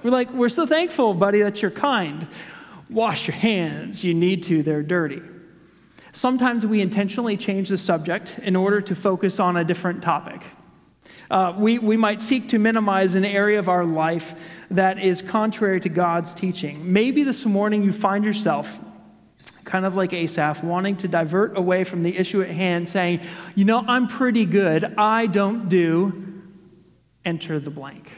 we're 0.02 0.10
like, 0.10 0.30
We're 0.30 0.48
so 0.48 0.66
thankful, 0.66 1.14
buddy, 1.14 1.42
that 1.42 1.62
you're 1.62 1.70
kind. 1.70 2.26
Wash 2.90 3.26
your 3.26 3.36
hands. 3.36 4.04
You 4.04 4.14
need 4.14 4.42
to, 4.44 4.62
they're 4.62 4.82
dirty. 4.82 5.22
Sometimes 6.12 6.64
we 6.64 6.80
intentionally 6.80 7.36
change 7.36 7.68
the 7.68 7.78
subject 7.78 8.38
in 8.38 8.54
order 8.54 8.80
to 8.80 8.94
focus 8.94 9.40
on 9.40 9.56
a 9.56 9.64
different 9.64 10.02
topic. 10.02 10.42
Uh, 11.30 11.52
we, 11.56 11.78
we 11.78 11.96
might 11.96 12.22
seek 12.22 12.48
to 12.50 12.58
minimize 12.58 13.14
an 13.14 13.24
area 13.24 13.58
of 13.58 13.68
our 13.68 13.84
life 13.84 14.38
that 14.70 14.98
is 14.98 15.22
contrary 15.22 15.80
to 15.80 15.88
God's 15.88 16.32
teaching. 16.34 16.92
Maybe 16.92 17.24
this 17.24 17.44
morning 17.44 17.82
you 17.82 17.92
find 17.92 18.24
yourself 18.24 18.78
kind 19.64 19.86
of 19.86 19.96
like 19.96 20.12
Asaph, 20.12 20.62
wanting 20.62 20.96
to 20.98 21.08
divert 21.08 21.56
away 21.56 21.84
from 21.84 22.02
the 22.02 22.16
issue 22.16 22.42
at 22.42 22.50
hand, 22.50 22.88
saying, 22.88 23.20
You 23.54 23.64
know, 23.64 23.84
I'm 23.86 24.06
pretty 24.06 24.44
good. 24.44 24.84
I 24.96 25.26
don't 25.26 25.68
do 25.68 26.23
enter 27.24 27.58
the 27.58 27.70
blank. 27.70 28.12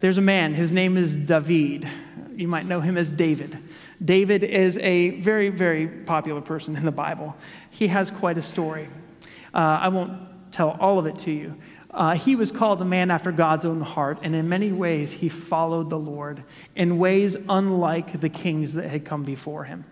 There's 0.00 0.18
a 0.18 0.22
man, 0.22 0.54
his 0.54 0.72
name 0.72 0.96
is 0.98 1.16
David. 1.16 1.88
You 2.36 2.46
might 2.46 2.66
know 2.66 2.80
him 2.80 2.98
as 2.98 3.10
David. 3.10 3.56
David 4.04 4.44
is 4.44 4.76
a 4.78 5.10
very, 5.20 5.48
very 5.48 5.86
popular 5.86 6.40
person 6.42 6.76
in 6.76 6.84
the 6.84 6.92
Bible. 6.92 7.34
He 7.70 7.88
has 7.88 8.10
quite 8.10 8.36
a 8.36 8.42
story. 8.42 8.88
Uh, 9.54 9.58
I 9.58 9.88
won't 9.88 10.52
tell 10.52 10.76
all 10.80 10.98
of 10.98 11.06
it 11.06 11.16
to 11.20 11.30
you. 11.30 11.56
Uh, 11.90 12.14
he 12.14 12.34
was 12.34 12.50
called 12.50 12.82
a 12.82 12.84
man 12.84 13.10
after 13.10 13.30
God's 13.30 13.64
own 13.64 13.80
heart, 13.80 14.18
and 14.22 14.34
in 14.34 14.48
many 14.48 14.72
ways, 14.72 15.12
he 15.12 15.28
followed 15.28 15.90
the 15.90 15.98
Lord 15.98 16.42
in 16.74 16.98
ways 16.98 17.36
unlike 17.48 18.20
the 18.20 18.28
kings 18.28 18.74
that 18.74 18.90
had 18.90 19.04
come 19.04 19.22
before 19.22 19.64
him. 19.64 19.84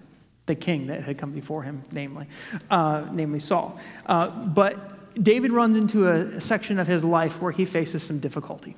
The 0.46 0.57
king 0.57 0.88
that 0.88 1.05
had 1.05 1.16
come 1.16 1.31
before 1.31 1.62
him, 1.62 1.85
namely, 1.92 2.26
uh, 2.68 3.07
namely 3.12 3.38
Saul. 3.38 3.78
Uh, 4.05 4.28
but 4.28 4.91
David 5.20 5.53
runs 5.53 5.77
into 5.77 6.09
a 6.09 6.40
section 6.40 6.79
of 6.79 6.87
his 6.87 7.05
life 7.05 7.40
where 7.40 7.53
he 7.53 7.64
faces 7.64 8.03
some 8.03 8.18
difficulty. 8.18 8.77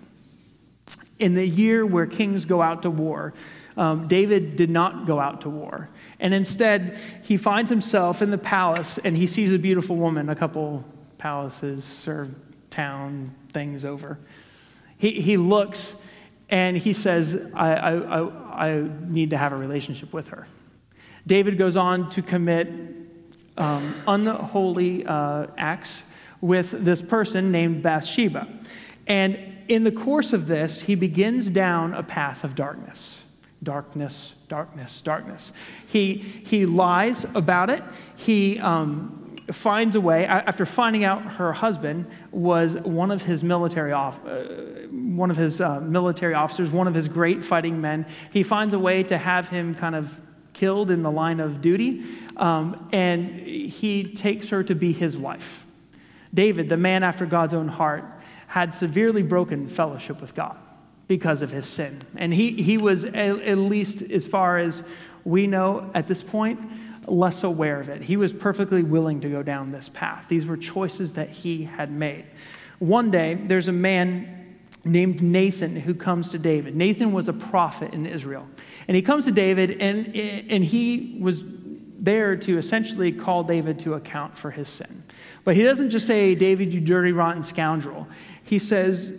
In 1.19 1.35
the 1.35 1.47
year 1.47 1.87
where 1.87 2.07
kings 2.07 2.45
go 2.45 2.61
out 2.61 2.83
to 2.83 2.91
war, 2.91 3.35
um, 3.77 4.07
David 4.09 4.57
did 4.57 4.71
not 4.71 5.07
go 5.07 5.19
out 5.21 5.43
to 5.43 5.51
war. 5.51 5.89
And 6.21 6.33
instead, 6.35 6.99
he 7.23 7.37
finds 7.37 7.71
himself 7.71 8.23
in 8.23 8.31
the 8.31 8.39
palace 8.39 8.99
and 8.99 9.17
he 9.17 9.27
sees 9.27 9.53
a 9.53 9.59
beautiful 9.59 9.97
woman 9.97 10.29
a 10.29 10.35
couple 10.35 10.85
palaces 11.19 12.07
or 12.07 12.29
town 12.71 13.35
things 13.53 13.85
over. 13.85 14.19
He, 14.99 15.21
he 15.21 15.37
looks 15.37 15.97
and 16.51 16.77
he 16.77 16.93
says, 16.93 17.51
I, 17.55 17.73
I, 17.75 18.21
I, 18.21 18.67
I 18.67 18.91
need 19.07 19.31
to 19.31 19.37
have 19.37 19.53
a 19.53 19.57
relationship 19.57 20.13
with 20.13 20.29
her. 20.29 20.47
David 21.27 21.59
goes 21.59 21.77
on 21.77 22.11
to 22.11 22.23
commit 22.23 22.69
um, 23.57 23.95
unholy 24.07 25.07
uh, 25.07 25.47
acts 25.57 26.03
with 26.41 26.85
this 26.85 27.01
person 27.01 27.51
named 27.51 27.83
Bathsheba. 27.83 28.49
And 29.07 29.39
in 29.69 29.85
the 29.85 29.93
course 29.93 30.33
of 30.33 30.47
this, 30.47 30.83
he 30.83 30.95
begins 30.95 31.51
down 31.51 31.95
a 31.95 32.03
path 32.03 32.45
of 32.45 32.55
darkness. 32.55 33.23
Darkness, 33.63 34.35
darkness, 34.49 35.01
darkness. 35.01 35.53
He, 35.87 36.17
he 36.45 36.67
lies 36.67 37.25
about 37.35 37.71
it. 37.71 37.83
He 38.15 38.59
um, 38.59 39.37
finds 39.53 39.95
a 39.95 40.01
way, 40.01 40.27
after 40.27 40.67
finding 40.67 41.05
out 41.05 41.23
her 41.23 41.53
husband 41.53 42.07
was 42.31 42.77
one 42.77 43.11
of 43.11 43.23
his 43.23 43.43
military, 43.43 43.93
off, 43.93 44.19
uh, 44.27 44.43
one 44.91 45.31
of 45.31 45.37
his 45.37 45.61
uh, 45.61 45.81
military 45.81 46.35
officers, 46.35 46.71
one 46.71 46.87
of 46.87 46.95
his 46.95 47.09
great 47.09 47.43
fighting 47.43 47.81
men, 47.81 48.07
he 48.33 48.43
finds 48.43 48.75
a 48.75 48.79
way 48.79 49.03
to 49.03 49.17
have 49.17 49.49
him 49.49 49.75
kind 49.75 49.95
of 49.95 50.21
killed 50.53 50.91
in 50.91 51.03
the 51.03 51.11
line 51.11 51.41
of 51.41 51.61
duty, 51.61 52.05
um, 52.37 52.89
and 52.93 53.29
he 53.41 54.05
takes 54.05 54.49
her 54.51 54.63
to 54.63 54.75
be 54.75 54.93
his 54.93 55.17
wife. 55.17 55.64
David, 56.35 56.69
the 56.69 56.77
man 56.77 57.03
after 57.03 57.25
God's 57.25 57.55
own 57.55 57.69
heart, 57.69 58.05
had 58.49 58.75
severely 58.75 59.23
broken 59.23 59.69
fellowship 59.69 60.21
with 60.21 60.35
God 60.35 60.57
because 61.07 61.43
of 61.43 61.51
his 61.51 61.67
sin. 61.67 62.01
And 62.17 62.35
he, 62.35 62.63
he 62.63 62.77
was, 62.77 63.05
at 63.05 63.59
least 63.59 64.03
as 64.03 64.27
far 64.27 64.59
as 64.59 64.83
we 65.25 65.47
know 65.47 65.91
at 65.95 66.09
this 66.09 66.23
point, 66.23 66.61
less 67.07 67.45
aware 67.45 67.81
of 67.81 67.89
it. 67.89 68.03
He 68.03 68.17
was 68.17 68.33
perfectly 68.33 68.83
willing 68.83 69.21
to 69.21 69.29
go 69.29 69.43
down 69.43 69.73
this 69.73 69.89
path. 69.89 70.27
These 70.29 70.47
were 70.47 70.57
choices 70.57 71.15
that 71.15 71.29
he 71.29 71.65
had 71.65 71.91
made. 71.91 72.25
One 72.79 73.11
day, 73.11 73.35
there's 73.35 73.69
a 73.69 73.73
man 73.73 74.57
named 74.85 75.23
Nathan 75.23 75.77
who 75.77 75.95
comes 75.95 76.31
to 76.31 76.39
David. 76.39 76.77
Nathan 76.77 77.13
was 77.13 77.29
a 77.29 77.33
prophet 77.33 77.95
in 77.95 78.07
Israel. 78.07 78.47
And 78.87 78.95
he 78.95 79.03
comes 79.03 79.25
to 79.27 79.33
David, 79.33 79.81
and, 79.81 80.15
and 80.15 80.65
he 80.65 81.19
was 81.21 81.45
there 81.99 82.37
to 82.37 82.59
essentially 82.59 83.13
call 83.13 83.45
David 83.45 83.79
to 83.81 83.95
account 83.95 84.37
for 84.37 84.51
his 84.51 84.69
sin. 84.69 85.05
But 85.45 85.57
he 85.57 85.63
doesn't 85.63 85.91
just 85.91 86.07
say, 86.07 86.35
David, 86.35 86.73
you 86.73 86.81
dirty, 86.81 87.13
rotten 87.13 87.43
scoundrel. 87.43 88.09
He 88.43 88.59
says, 88.59 89.13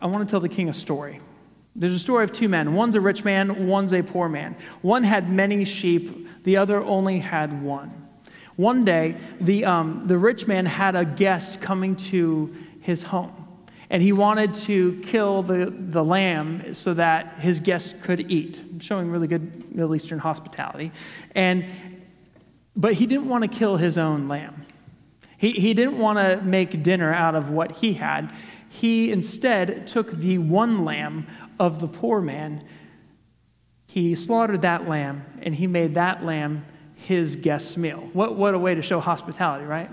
I 0.00 0.06
want 0.06 0.26
to 0.26 0.30
tell 0.30 0.40
the 0.40 0.48
king 0.48 0.68
a 0.68 0.74
story. 0.74 1.20
There's 1.76 1.92
a 1.92 1.98
story 1.98 2.24
of 2.24 2.32
two 2.32 2.48
men. 2.48 2.74
One's 2.74 2.94
a 2.94 3.00
rich 3.00 3.24
man, 3.24 3.66
one's 3.66 3.94
a 3.94 4.02
poor 4.02 4.28
man. 4.28 4.56
One 4.82 5.04
had 5.04 5.30
many 5.30 5.64
sheep, 5.64 6.28
the 6.44 6.56
other 6.56 6.82
only 6.82 7.18
had 7.18 7.62
one. 7.62 8.08
One 8.56 8.84
day, 8.84 9.16
the, 9.40 9.64
um, 9.64 10.02
the 10.06 10.18
rich 10.18 10.46
man 10.46 10.66
had 10.66 10.94
a 10.94 11.04
guest 11.04 11.60
coming 11.60 11.96
to 11.96 12.54
his 12.80 13.02
home, 13.02 13.32
and 13.88 14.02
he 14.02 14.12
wanted 14.12 14.52
to 14.54 15.00
kill 15.02 15.42
the, 15.42 15.72
the 15.74 16.04
lamb 16.04 16.74
so 16.74 16.92
that 16.94 17.38
his 17.38 17.60
guest 17.60 17.94
could 18.02 18.30
eat, 18.30 18.62
showing 18.80 19.10
really 19.10 19.26
good 19.26 19.74
Middle 19.74 19.94
Eastern 19.94 20.18
hospitality. 20.18 20.92
And, 21.34 21.64
but 22.76 22.94
he 22.94 23.06
didn't 23.06 23.28
want 23.28 23.42
to 23.42 23.48
kill 23.48 23.76
his 23.76 23.96
own 23.96 24.28
lamb. 24.28 24.61
He, 25.42 25.50
he 25.50 25.74
didn't 25.74 25.98
want 25.98 26.20
to 26.20 26.40
make 26.46 26.84
dinner 26.84 27.12
out 27.12 27.34
of 27.34 27.50
what 27.50 27.72
he 27.72 27.94
had. 27.94 28.32
He 28.68 29.10
instead 29.10 29.88
took 29.88 30.12
the 30.12 30.38
one 30.38 30.84
lamb 30.84 31.26
of 31.58 31.80
the 31.80 31.88
poor 31.88 32.20
man. 32.20 32.64
He 33.88 34.14
slaughtered 34.14 34.62
that 34.62 34.88
lamb 34.88 35.24
and 35.42 35.52
he 35.56 35.66
made 35.66 35.94
that 35.94 36.24
lamb 36.24 36.64
his 36.94 37.34
guest's 37.34 37.76
meal. 37.76 38.08
What, 38.12 38.36
what 38.36 38.54
a 38.54 38.58
way 38.58 38.76
to 38.76 38.82
show 38.82 39.00
hospitality, 39.00 39.64
right? 39.64 39.90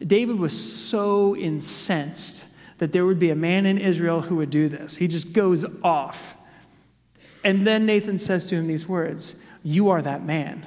David 0.00 0.38
was 0.38 0.58
so 0.58 1.36
incensed 1.36 2.46
that 2.78 2.92
there 2.92 3.04
would 3.04 3.18
be 3.18 3.28
a 3.28 3.36
man 3.36 3.66
in 3.66 3.76
Israel 3.76 4.22
who 4.22 4.36
would 4.36 4.48
do 4.48 4.70
this. 4.70 4.96
He 4.96 5.06
just 5.06 5.34
goes 5.34 5.66
off. 5.84 6.34
And 7.44 7.66
then 7.66 7.84
Nathan 7.84 8.18
says 8.18 8.46
to 8.46 8.54
him 8.54 8.66
these 8.66 8.88
words 8.88 9.34
You 9.62 9.90
are 9.90 10.00
that 10.00 10.24
man. 10.24 10.64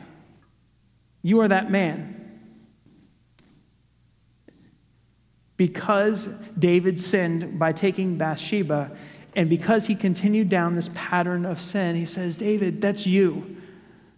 You 1.23 1.41
are 1.41 1.47
that 1.47 1.71
man. 1.71 2.20
Because 5.61 6.27
David 6.57 6.99
sinned 6.99 7.59
by 7.59 7.71
taking 7.71 8.17
Bathsheba, 8.17 8.97
and 9.35 9.47
because 9.47 9.85
he 9.85 9.93
continued 9.93 10.49
down 10.49 10.75
this 10.75 10.89
pattern 10.95 11.45
of 11.45 11.61
sin, 11.61 11.95
he 11.95 12.07
says, 12.07 12.35
David, 12.35 12.81
that's 12.81 13.05
you. 13.05 13.57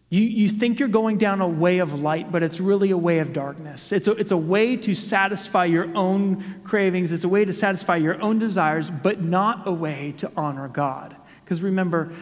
You, 0.09 0.21
you 0.21 0.47
think 0.47 0.79
you're 0.79 0.87
going 0.87 1.17
down 1.17 1.41
a 1.41 1.47
way 1.47 1.79
of 1.79 1.99
light, 1.99 2.31
but 2.31 2.43
it's 2.43 2.61
really 2.61 2.91
a 2.91 2.97
way 2.97 3.19
of 3.19 3.33
darkness. 3.33 3.91
It's 3.91 4.07
a, 4.07 4.11
it's 4.11 4.31
a 4.31 4.37
way 4.37 4.77
to 4.77 4.95
satisfy 4.95 5.65
your 5.65 5.93
own 5.97 6.61
cravings, 6.63 7.11
it's 7.11 7.25
a 7.25 7.27
way 7.29 7.43
to 7.43 7.51
satisfy 7.51 7.97
your 7.97 8.21
own 8.21 8.39
desires, 8.39 8.89
but 8.89 9.21
not 9.21 9.67
a 9.67 9.71
way 9.73 10.13
to 10.19 10.31
honor 10.37 10.69
God. 10.69 11.13
Because 11.43 11.61
remember, 11.61 12.13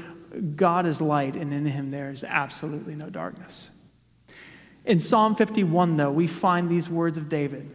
God 0.56 0.88
is 0.88 1.00
light, 1.00 1.36
and 1.36 1.54
in 1.54 1.68
him 1.68 1.92
there 1.92 2.10
is 2.10 2.24
absolutely 2.24 2.96
no 2.96 3.12
darkness. 3.12 3.70
In 4.84 4.98
Psalm 4.98 5.36
51, 5.36 5.98
though, 5.98 6.10
we 6.10 6.26
find 6.26 6.72
these 6.72 6.90
words 6.90 7.20
of 7.20 7.30
David. 7.30 7.70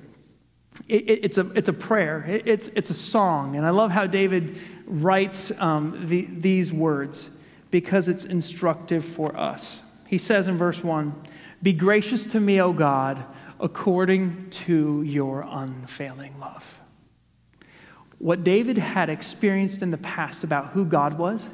It, 0.89 1.09
it, 1.09 1.25
it's, 1.25 1.39
a, 1.39 1.51
it's 1.53 1.69
a 1.69 1.73
prayer, 1.73 2.25
it, 2.29 2.47
it's, 2.47 2.69
it's 2.69 2.91
a 2.91 2.95
song. 2.95 3.57
And 3.57 3.67
I 3.67 3.71
love 3.71 3.91
how 3.91 4.07
David 4.07 4.59
writes 4.87 5.51
um, 5.61 6.07
the, 6.07 6.29
these 6.31 6.73
words 6.73 7.31
because 7.71 8.09
it's 8.09 8.25
instructive 8.25 9.05
for 9.05 9.37
us. 9.37 9.83
He 10.07 10.19
says 10.19 10.49
in 10.49 10.57
verse 10.57 10.83
1 10.83 11.15
Be 11.63 11.73
gracious 11.73 12.27
to 12.29 12.41
me, 12.41 12.61
O 12.61 12.73
God, 12.73 13.25
according 13.59 14.51
to 14.51 15.03
your 15.03 15.47
unfailing 15.49 16.39
love. 16.39 16.79
What 18.19 18.45
David 18.45 18.79
had 18.79 19.11
experienced 19.11 19.83
in 19.83 19.91
the 19.91 19.99
past 19.99 20.45
about 20.45 20.69
who 20.69 20.85
God 20.85 21.19
was 21.19 21.49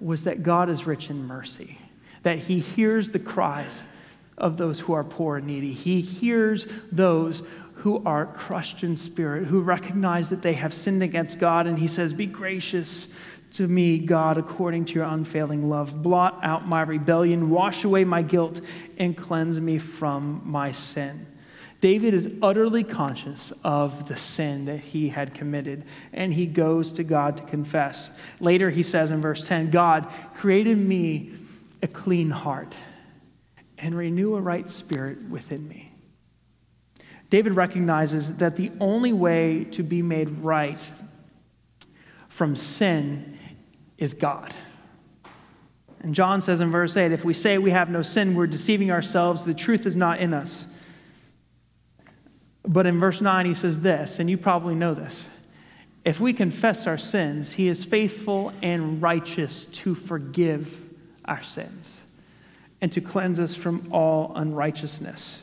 was 0.00 0.24
that 0.24 0.42
God 0.42 0.68
is 0.68 0.86
rich 0.86 1.10
in 1.10 1.26
mercy, 1.26 1.78
that 2.22 2.38
he 2.38 2.58
hears 2.58 3.10
the 3.10 3.20
cries 3.20 3.84
of 4.36 4.56
those 4.56 4.80
who 4.80 4.92
are 4.92 5.04
poor 5.04 5.36
and 5.36 5.46
needy. 5.46 5.72
He 5.72 6.00
hears 6.00 6.66
those 6.90 7.42
who 7.82 8.00
are 8.06 8.26
crushed 8.26 8.84
in 8.84 8.94
spirit, 8.94 9.44
who 9.44 9.60
recognize 9.60 10.30
that 10.30 10.40
they 10.40 10.52
have 10.52 10.72
sinned 10.72 11.02
against 11.02 11.40
God. 11.40 11.66
And 11.66 11.76
he 11.76 11.88
says, 11.88 12.12
Be 12.12 12.26
gracious 12.26 13.08
to 13.54 13.66
me, 13.66 13.98
God, 13.98 14.38
according 14.38 14.84
to 14.86 14.94
your 14.94 15.04
unfailing 15.04 15.68
love. 15.68 16.00
Blot 16.00 16.38
out 16.44 16.68
my 16.68 16.82
rebellion, 16.82 17.50
wash 17.50 17.82
away 17.82 18.04
my 18.04 18.22
guilt, 18.22 18.60
and 18.98 19.16
cleanse 19.16 19.58
me 19.60 19.78
from 19.78 20.42
my 20.44 20.70
sin. 20.70 21.26
David 21.80 22.14
is 22.14 22.32
utterly 22.40 22.84
conscious 22.84 23.52
of 23.64 24.06
the 24.06 24.16
sin 24.16 24.66
that 24.66 24.78
he 24.78 25.08
had 25.08 25.34
committed, 25.34 25.82
and 26.12 26.32
he 26.32 26.46
goes 26.46 26.92
to 26.92 27.02
God 27.02 27.36
to 27.38 27.42
confess. 27.42 28.12
Later, 28.38 28.70
he 28.70 28.84
says 28.84 29.10
in 29.10 29.20
verse 29.20 29.44
10 29.48 29.70
God, 29.70 30.08
created 30.36 30.78
me 30.78 31.32
a 31.82 31.88
clean 31.88 32.30
heart 32.30 32.76
and 33.76 33.96
renew 33.96 34.36
a 34.36 34.40
right 34.40 34.70
spirit 34.70 35.20
within 35.28 35.66
me. 35.66 35.91
David 37.32 37.56
recognizes 37.56 38.36
that 38.36 38.56
the 38.56 38.70
only 38.78 39.10
way 39.10 39.64
to 39.70 39.82
be 39.82 40.02
made 40.02 40.28
right 40.40 40.92
from 42.28 42.54
sin 42.56 43.38
is 43.96 44.12
God. 44.12 44.52
And 46.02 46.14
John 46.14 46.42
says 46.42 46.60
in 46.60 46.70
verse 46.70 46.94
8 46.94 47.10
if 47.10 47.24
we 47.24 47.32
say 47.32 47.56
we 47.56 47.70
have 47.70 47.88
no 47.88 48.02
sin, 48.02 48.34
we're 48.34 48.46
deceiving 48.46 48.90
ourselves, 48.90 49.46
the 49.46 49.54
truth 49.54 49.86
is 49.86 49.96
not 49.96 50.20
in 50.20 50.34
us. 50.34 50.66
But 52.64 52.84
in 52.84 53.00
verse 53.00 53.22
9, 53.22 53.46
he 53.46 53.54
says 53.54 53.80
this, 53.80 54.18
and 54.18 54.28
you 54.28 54.36
probably 54.36 54.74
know 54.74 54.92
this. 54.92 55.26
If 56.04 56.20
we 56.20 56.34
confess 56.34 56.86
our 56.86 56.98
sins, 56.98 57.52
he 57.52 57.66
is 57.66 57.82
faithful 57.82 58.52
and 58.60 59.00
righteous 59.00 59.64
to 59.64 59.94
forgive 59.94 60.82
our 61.24 61.42
sins 61.42 62.02
and 62.82 62.92
to 62.92 63.00
cleanse 63.00 63.40
us 63.40 63.54
from 63.54 63.88
all 63.90 64.34
unrighteousness. 64.36 65.40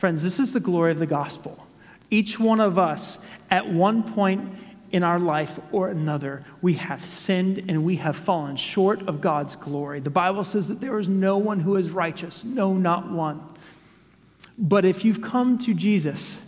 Friends, 0.00 0.22
this 0.22 0.40
is 0.40 0.54
the 0.54 0.60
glory 0.60 0.92
of 0.92 0.98
the 0.98 1.04
gospel. 1.04 1.66
Each 2.08 2.40
one 2.40 2.58
of 2.58 2.78
us, 2.78 3.18
at 3.50 3.70
one 3.70 4.02
point 4.02 4.50
in 4.90 5.02
our 5.02 5.18
life 5.18 5.60
or 5.72 5.90
another, 5.90 6.42
we 6.62 6.72
have 6.72 7.04
sinned 7.04 7.66
and 7.68 7.84
we 7.84 7.96
have 7.96 8.16
fallen 8.16 8.56
short 8.56 9.06
of 9.06 9.20
God's 9.20 9.56
glory. 9.56 10.00
The 10.00 10.08
Bible 10.08 10.42
says 10.42 10.68
that 10.68 10.80
there 10.80 10.98
is 10.98 11.06
no 11.06 11.36
one 11.36 11.60
who 11.60 11.76
is 11.76 11.90
righteous, 11.90 12.46
no, 12.46 12.72
not 12.72 13.10
one. 13.10 13.46
But 14.56 14.86
if 14.86 15.04
you've 15.04 15.20
come 15.20 15.58
to 15.58 15.74
Jesus 15.74 16.38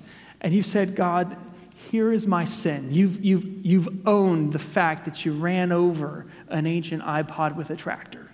and 0.40 0.54
you've 0.54 0.64
said, 0.64 0.96
God, 0.96 1.36
here 1.74 2.10
is 2.10 2.26
my 2.26 2.44
sin, 2.44 2.88
you've, 2.90 3.22
you've, 3.22 3.44
you've 3.66 4.08
owned 4.08 4.54
the 4.54 4.58
fact 4.58 5.04
that 5.04 5.26
you 5.26 5.34
ran 5.34 5.72
over 5.72 6.24
an 6.48 6.66
ancient 6.66 7.02
iPod 7.02 7.56
with 7.56 7.68
a 7.68 7.76
tractor. 7.76 8.30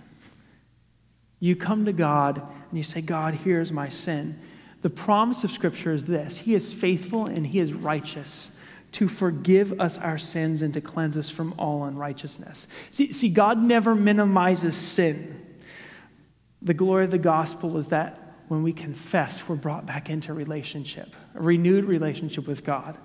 You 1.40 1.57
come 1.57 1.87
to 1.87 1.92
God 1.92 2.38
and 2.38 2.78
you 2.78 2.85
say, 2.85 3.00
God, 3.00 3.35
here's 3.35 3.72
my 3.72 3.88
sin. 3.88 4.38
The 4.82 4.90
promise 4.90 5.44
of 5.44 5.50
Scripture 5.50 5.92
is 5.92 6.06
this 6.06 6.38
He 6.38 6.54
is 6.54 6.72
faithful 6.72 7.26
and 7.26 7.46
He 7.46 7.58
is 7.58 7.72
righteous 7.72 8.50
to 8.92 9.08
forgive 9.08 9.78
us 9.80 9.98
our 9.98 10.18
sins 10.18 10.62
and 10.62 10.72
to 10.74 10.80
cleanse 10.80 11.16
us 11.16 11.28
from 11.28 11.54
all 11.58 11.84
unrighteousness. 11.84 12.68
See, 12.90 13.12
see, 13.12 13.28
God 13.28 13.58
never 13.62 13.94
minimizes 13.94 14.76
sin. 14.76 15.44
The 16.62 16.74
glory 16.74 17.04
of 17.04 17.10
the 17.10 17.18
gospel 17.18 17.76
is 17.76 17.88
that 17.88 18.36
when 18.48 18.62
we 18.62 18.72
confess, 18.72 19.46
we're 19.46 19.56
brought 19.56 19.84
back 19.84 20.08
into 20.08 20.32
relationship, 20.32 21.14
a 21.34 21.42
renewed 21.42 21.84
relationship 21.84 22.46
with 22.46 22.64
God. 22.64 22.96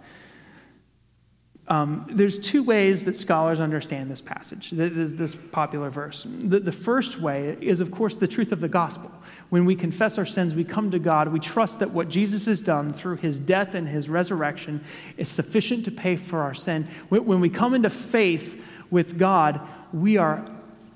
Um, 1.69 2.05
there's 2.09 2.37
two 2.37 2.61
ways 2.61 3.05
that 3.05 3.15
scholars 3.15 3.61
understand 3.61 4.11
this 4.11 4.19
passage, 4.19 4.71
this 4.71 5.33
popular 5.33 5.89
verse. 5.89 6.27
The, 6.27 6.59
the 6.59 6.73
first 6.73 7.19
way 7.19 7.57
is, 7.61 7.79
of 7.79 7.89
course, 7.89 8.17
the 8.17 8.27
truth 8.27 8.51
of 8.51 8.59
the 8.59 8.67
gospel. 8.67 9.09
When 9.49 9.63
we 9.63 9.75
confess 9.75 10.17
our 10.17 10.25
sins, 10.25 10.53
we 10.55 10.65
come 10.65 10.91
to 10.91 10.99
God, 10.99 11.29
we 11.29 11.39
trust 11.39 11.79
that 11.79 11.91
what 11.91 12.09
Jesus 12.09 12.47
has 12.47 12.61
done 12.61 12.91
through 12.91 13.17
his 13.17 13.39
death 13.39 13.75
and 13.75 13.87
his 13.87 14.09
resurrection 14.09 14.83
is 15.15 15.29
sufficient 15.29 15.85
to 15.85 15.91
pay 15.91 16.17
for 16.17 16.41
our 16.41 16.53
sin. 16.53 16.85
When 17.07 17.39
we 17.39 17.49
come 17.49 17.73
into 17.73 17.89
faith 17.89 18.61
with 18.91 19.17
God, 19.17 19.61
we 19.93 20.17
are, 20.17 20.45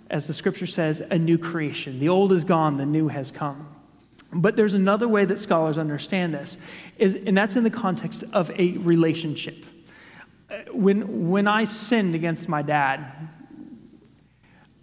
as 0.09 0.27
the 0.27 0.33
scripture 0.33 0.67
says, 0.67 0.99
a 0.99 1.17
new 1.17 1.37
creation. 1.37 1.97
The 1.99 2.09
old 2.09 2.33
is 2.33 2.43
gone, 2.43 2.75
the 2.75 2.85
new 2.85 3.07
has 3.07 3.31
come. 3.31 3.73
But 4.33 4.57
there's 4.57 4.73
another 4.73 5.07
way 5.07 5.23
that 5.23 5.39
scholars 5.39 5.77
understand 5.77 6.33
this, 6.33 6.57
is, 6.97 7.15
and 7.15 7.37
that's 7.37 7.55
in 7.55 7.63
the 7.63 7.71
context 7.71 8.25
of 8.33 8.51
a 8.59 8.71
relationship 8.79 9.63
when, 10.71 11.29
when 11.29 11.47
I 11.47 11.65
sinned 11.65 12.15
against 12.15 12.47
my 12.47 12.61
dad, 12.61 13.11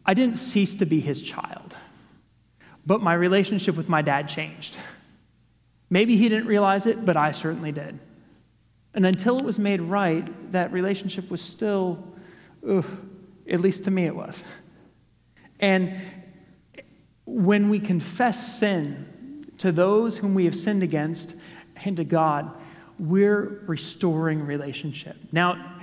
I 0.05 0.14
didn't 0.14 0.37
cease 0.37 0.74
to 0.77 0.87
be 0.87 1.00
his 1.00 1.22
child, 1.22 1.77
but 2.85 3.00
my 3.00 3.14
relationship 3.14 3.74
with 3.77 3.88
my 3.88 4.03
dad 4.03 4.29
changed. 4.29 4.77
Maybe 5.88 6.16
he 6.16 6.29
didn't 6.29 6.46
realize 6.46 6.87
it, 6.87 7.05
but 7.05 7.16
I 7.16 7.33
certainly 7.33 7.72
did. 7.72 7.98
And 8.92 9.07
until 9.07 9.38
it 9.38 9.44
was 9.44 9.59
made 9.59 9.81
right, 9.81 10.53
that 10.53 10.72
relationship 10.72 11.31
was 11.31 11.40
still, 11.40 12.05
ugh, 12.68 12.85
at 13.48 13.61
least 13.61 13.85
to 13.85 13.90
me 13.90 14.05
it 14.05 14.14
was. 14.14 14.44
And 15.61 15.94
when 17.24 17.70
we 17.70 17.81
confess 17.81 18.59
sin 18.59 19.46
to 19.59 19.72
those 19.72 20.18
whom 20.18 20.35
we 20.35 20.44
have 20.44 20.55
sinned 20.55 20.83
against 20.83 21.35
and 21.77 21.96
to 21.96 22.05
God, 22.05 22.55
we're 22.98 23.61
restoring 23.66 24.46
relationship. 24.46 25.16
Now, 25.33 25.78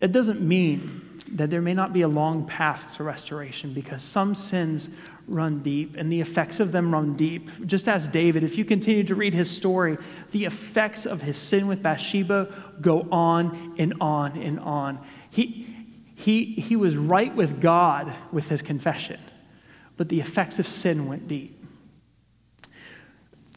it 0.00 0.12
doesn't 0.12 0.40
mean 0.40 1.20
that 1.32 1.50
there 1.50 1.60
may 1.60 1.74
not 1.74 1.92
be 1.92 2.02
a 2.02 2.08
long 2.08 2.46
path 2.46 2.96
to 2.96 3.02
restoration 3.02 3.72
because 3.72 4.02
some 4.02 4.34
sins 4.34 4.88
run 5.26 5.60
deep 5.60 5.96
and 5.96 6.12
the 6.12 6.20
effects 6.20 6.60
of 6.60 6.70
them 6.70 6.92
run 6.92 7.14
deep. 7.14 7.48
Just 7.66 7.88
as 7.88 8.06
David, 8.06 8.44
if 8.44 8.56
you 8.56 8.64
continue 8.64 9.02
to 9.04 9.14
read 9.14 9.34
his 9.34 9.50
story, 9.50 9.98
the 10.30 10.44
effects 10.44 11.06
of 11.06 11.22
his 11.22 11.36
sin 11.36 11.66
with 11.66 11.82
Bathsheba 11.82 12.54
go 12.80 13.08
on 13.10 13.74
and 13.78 13.94
on 14.00 14.36
and 14.36 14.60
on. 14.60 15.04
He, 15.30 15.66
he, 16.14 16.44
he 16.44 16.76
was 16.76 16.96
right 16.96 17.34
with 17.34 17.60
God 17.60 18.12
with 18.30 18.48
his 18.48 18.62
confession, 18.62 19.20
but 19.96 20.08
the 20.08 20.20
effects 20.20 20.58
of 20.58 20.68
sin 20.68 21.06
went 21.06 21.26
deep. 21.26 21.55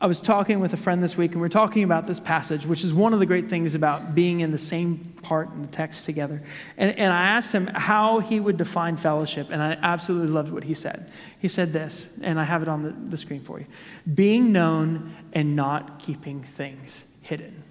I 0.01 0.07
was 0.07 0.21
talking 0.21 0.61
with 0.61 0.71
a 0.73 0.77
friend 0.77 1.03
this 1.03 1.17
week, 1.17 1.33
and 1.33 1.41
we 1.41 1.45
are 1.45 1.49
talking 1.49 1.83
about 1.83 2.07
this 2.07 2.21
passage, 2.21 2.65
which 2.65 2.85
is 2.85 2.93
one 2.93 3.11
of 3.11 3.19
the 3.19 3.25
great 3.25 3.49
things 3.49 3.75
about 3.75 4.15
being 4.15 4.39
in 4.39 4.51
the 4.51 4.57
same 4.57 5.13
part 5.21 5.51
in 5.51 5.61
the 5.61 5.67
text 5.67 6.05
together. 6.05 6.41
And, 6.77 6.97
and 6.97 7.11
I 7.11 7.23
asked 7.23 7.51
him 7.51 7.67
how 7.67 8.19
he 8.19 8.39
would 8.39 8.55
define 8.55 8.95
fellowship, 8.95 9.49
and 9.51 9.61
I 9.61 9.77
absolutely 9.81 10.29
loved 10.29 10.53
what 10.53 10.63
he 10.63 10.73
said. 10.73 11.11
He 11.39 11.49
said 11.49 11.73
this, 11.73 12.07
and 12.21 12.39
I 12.39 12.45
have 12.45 12.61
it 12.61 12.69
on 12.69 12.83
the, 12.83 12.95
the 13.09 13.17
screen 13.17 13.41
for 13.41 13.59
you 13.59 13.65
being 14.13 14.53
known 14.53 15.13
and 15.33 15.53
not 15.53 15.99
keeping 15.99 16.43
things 16.43 17.03
hidden. 17.21 17.63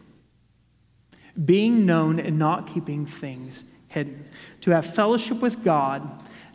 Being 1.42 1.86
known 1.86 2.20
and 2.20 2.38
not 2.38 2.66
keeping 2.66 3.06
things 3.06 3.64
hidden. 3.86 4.28
To 4.62 4.72
have 4.72 4.94
fellowship 4.94 5.40
with 5.40 5.64
God 5.64 6.06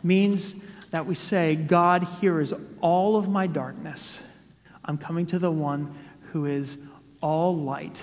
means 0.04 0.54
that 0.92 1.04
we 1.04 1.16
say, 1.16 1.56
God, 1.56 2.04
here 2.20 2.40
is 2.40 2.54
all 2.80 3.16
of 3.16 3.28
my 3.28 3.48
darkness. 3.48 4.20
I'm 4.84 4.98
coming 4.98 5.26
to 5.26 5.38
the 5.38 5.50
one 5.50 5.94
who 6.32 6.46
is 6.46 6.76
all 7.20 7.56
light. 7.56 8.02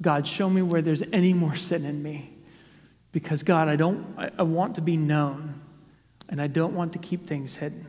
God, 0.00 0.26
show 0.26 0.48
me 0.48 0.62
where 0.62 0.82
there's 0.82 1.02
any 1.12 1.32
more 1.32 1.56
sin 1.56 1.84
in 1.84 2.02
me. 2.02 2.32
Because, 3.12 3.42
God, 3.42 3.68
I, 3.68 3.76
don't, 3.76 4.14
I, 4.16 4.30
I 4.38 4.42
want 4.42 4.74
to 4.76 4.80
be 4.80 4.96
known, 4.96 5.60
and 6.28 6.40
I 6.40 6.46
don't 6.46 6.74
want 6.74 6.94
to 6.94 6.98
keep 6.98 7.26
things 7.26 7.56
hidden. 7.56 7.86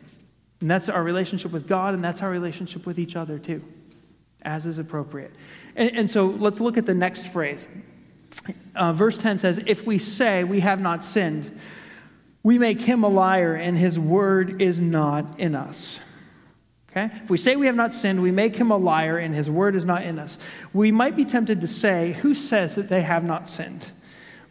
And 0.59 0.69
that's 0.69 0.89
our 0.89 1.01
relationship 1.01 1.51
with 1.51 1.67
God, 1.67 1.93
and 1.93 2.03
that's 2.03 2.21
our 2.21 2.29
relationship 2.29 2.85
with 2.85 2.99
each 2.99 3.15
other, 3.15 3.39
too, 3.39 3.63
as 4.41 4.65
is 4.65 4.79
appropriate. 4.79 5.31
And, 5.75 5.97
and 5.97 6.11
so 6.11 6.27
let's 6.27 6.59
look 6.59 6.77
at 6.77 6.85
the 6.85 6.93
next 6.93 7.27
phrase. 7.27 7.67
Uh, 8.75 8.91
verse 8.91 9.17
10 9.17 9.37
says, 9.37 9.61
If 9.65 9.85
we 9.85 9.97
say 9.97 10.43
we 10.43 10.59
have 10.59 10.81
not 10.81 11.03
sinned, 11.03 11.57
we 12.43 12.59
make 12.59 12.81
him 12.81 13.03
a 13.03 13.09
liar, 13.09 13.55
and 13.55 13.77
his 13.77 13.97
word 13.97 14.61
is 14.61 14.79
not 14.81 15.39
in 15.39 15.55
us. 15.55 15.99
Okay? 16.95 17.09
If 17.23 17.29
we 17.29 17.37
say 17.37 17.55
we 17.55 17.65
have 17.65 17.75
not 17.75 17.91
sinned, 17.93 18.21
we 18.21 18.29
make 18.29 18.55
him 18.55 18.69
a 18.69 18.77
liar 18.77 19.17
and 19.17 19.33
his 19.33 19.49
word 19.49 19.75
is 19.75 19.83
not 19.83 20.03
in 20.03 20.19
us. 20.19 20.37
We 20.73 20.91
might 20.91 21.15
be 21.15 21.25
tempted 21.25 21.59
to 21.61 21.67
say, 21.67 22.13
Who 22.21 22.35
says 22.35 22.75
that 22.75 22.87
they 22.87 23.01
have 23.01 23.23
not 23.23 23.49
sinned? 23.49 23.89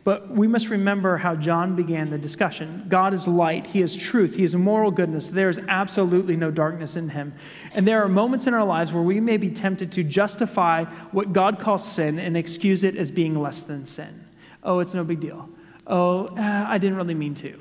But 0.05 0.31
we 0.31 0.49
must 0.49 0.69
remember 0.69 1.19
how 1.19 1.37
John 1.37 1.77
began 1.77 2.11
the 2.11 2.19
discussion. 2.19 2.87
God 2.89 3.15
is 3.15 3.29
light, 3.29 3.69
He 3.69 3.83
is 3.83 3.95
truth, 3.95 4.35
He 4.35 4.43
is 4.43 4.57
moral 4.57 4.91
goodness. 4.91 5.29
There 5.29 5.49
is 5.49 5.61
absolutely 5.69 6.35
no 6.35 6.51
darkness 6.51 6.97
in 6.97 7.11
Him. 7.11 7.33
And 7.73 7.87
there 7.87 8.03
are 8.03 8.09
moments 8.09 8.49
in 8.49 8.55
our 8.55 8.65
lives 8.65 8.93
where 8.93 9.05
we 9.05 9.21
may 9.21 9.37
be 9.37 9.49
tempted 9.49 9.93
to 9.93 10.03
justify 10.03 10.85
what 11.13 11.33
God 11.33 11.61
calls 11.61 11.87
sin 11.87 12.19
and 12.19 12.37
excuse 12.37 12.83
it 12.83 12.97
as 12.97 13.13
being 13.13 13.41
less 13.41 13.63
than 13.63 13.87
sin. 13.87 14.27
Oh, 14.65 14.81
it's 14.81 14.95
no 14.95 15.05
big 15.05 15.21
deal. 15.21 15.49
Oh, 15.87 16.27
uh, 16.27 16.67
I 16.69 16.79
didn't 16.79 16.97
really 16.97 17.15
mean 17.15 17.37
to. 17.37 17.61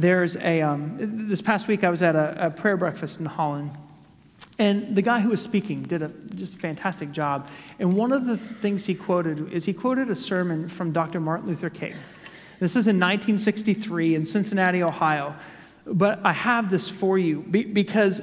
There's 0.00 0.36
a, 0.36 0.62
um, 0.62 1.28
this 1.28 1.42
past 1.42 1.68
week 1.68 1.84
I 1.84 1.90
was 1.90 2.02
at 2.02 2.16
a, 2.16 2.46
a, 2.46 2.50
prayer 2.50 2.78
breakfast 2.78 3.20
in 3.20 3.26
Holland, 3.26 3.70
and 4.58 4.96
the 4.96 5.02
guy 5.02 5.20
who 5.20 5.28
was 5.28 5.42
speaking 5.42 5.82
did 5.82 6.00
a 6.00 6.08
just 6.36 6.56
fantastic 6.56 7.12
job. 7.12 7.48
And 7.78 7.94
one 7.94 8.10
of 8.10 8.24
the 8.24 8.38
things 8.38 8.86
he 8.86 8.94
quoted 8.94 9.52
is 9.52 9.66
he 9.66 9.74
quoted 9.74 10.08
a 10.08 10.16
sermon 10.16 10.70
from 10.70 10.92
Dr. 10.92 11.20
Martin 11.20 11.48
Luther 11.48 11.68
King. 11.68 11.92
This 12.60 12.76
is 12.76 12.88
in 12.88 12.96
1963 12.96 14.14
in 14.14 14.24
Cincinnati, 14.24 14.82
Ohio. 14.82 15.34
But 15.84 16.20
I 16.24 16.32
have 16.32 16.70
this 16.70 16.88
for 16.88 17.18
you 17.18 17.40
because 17.40 18.22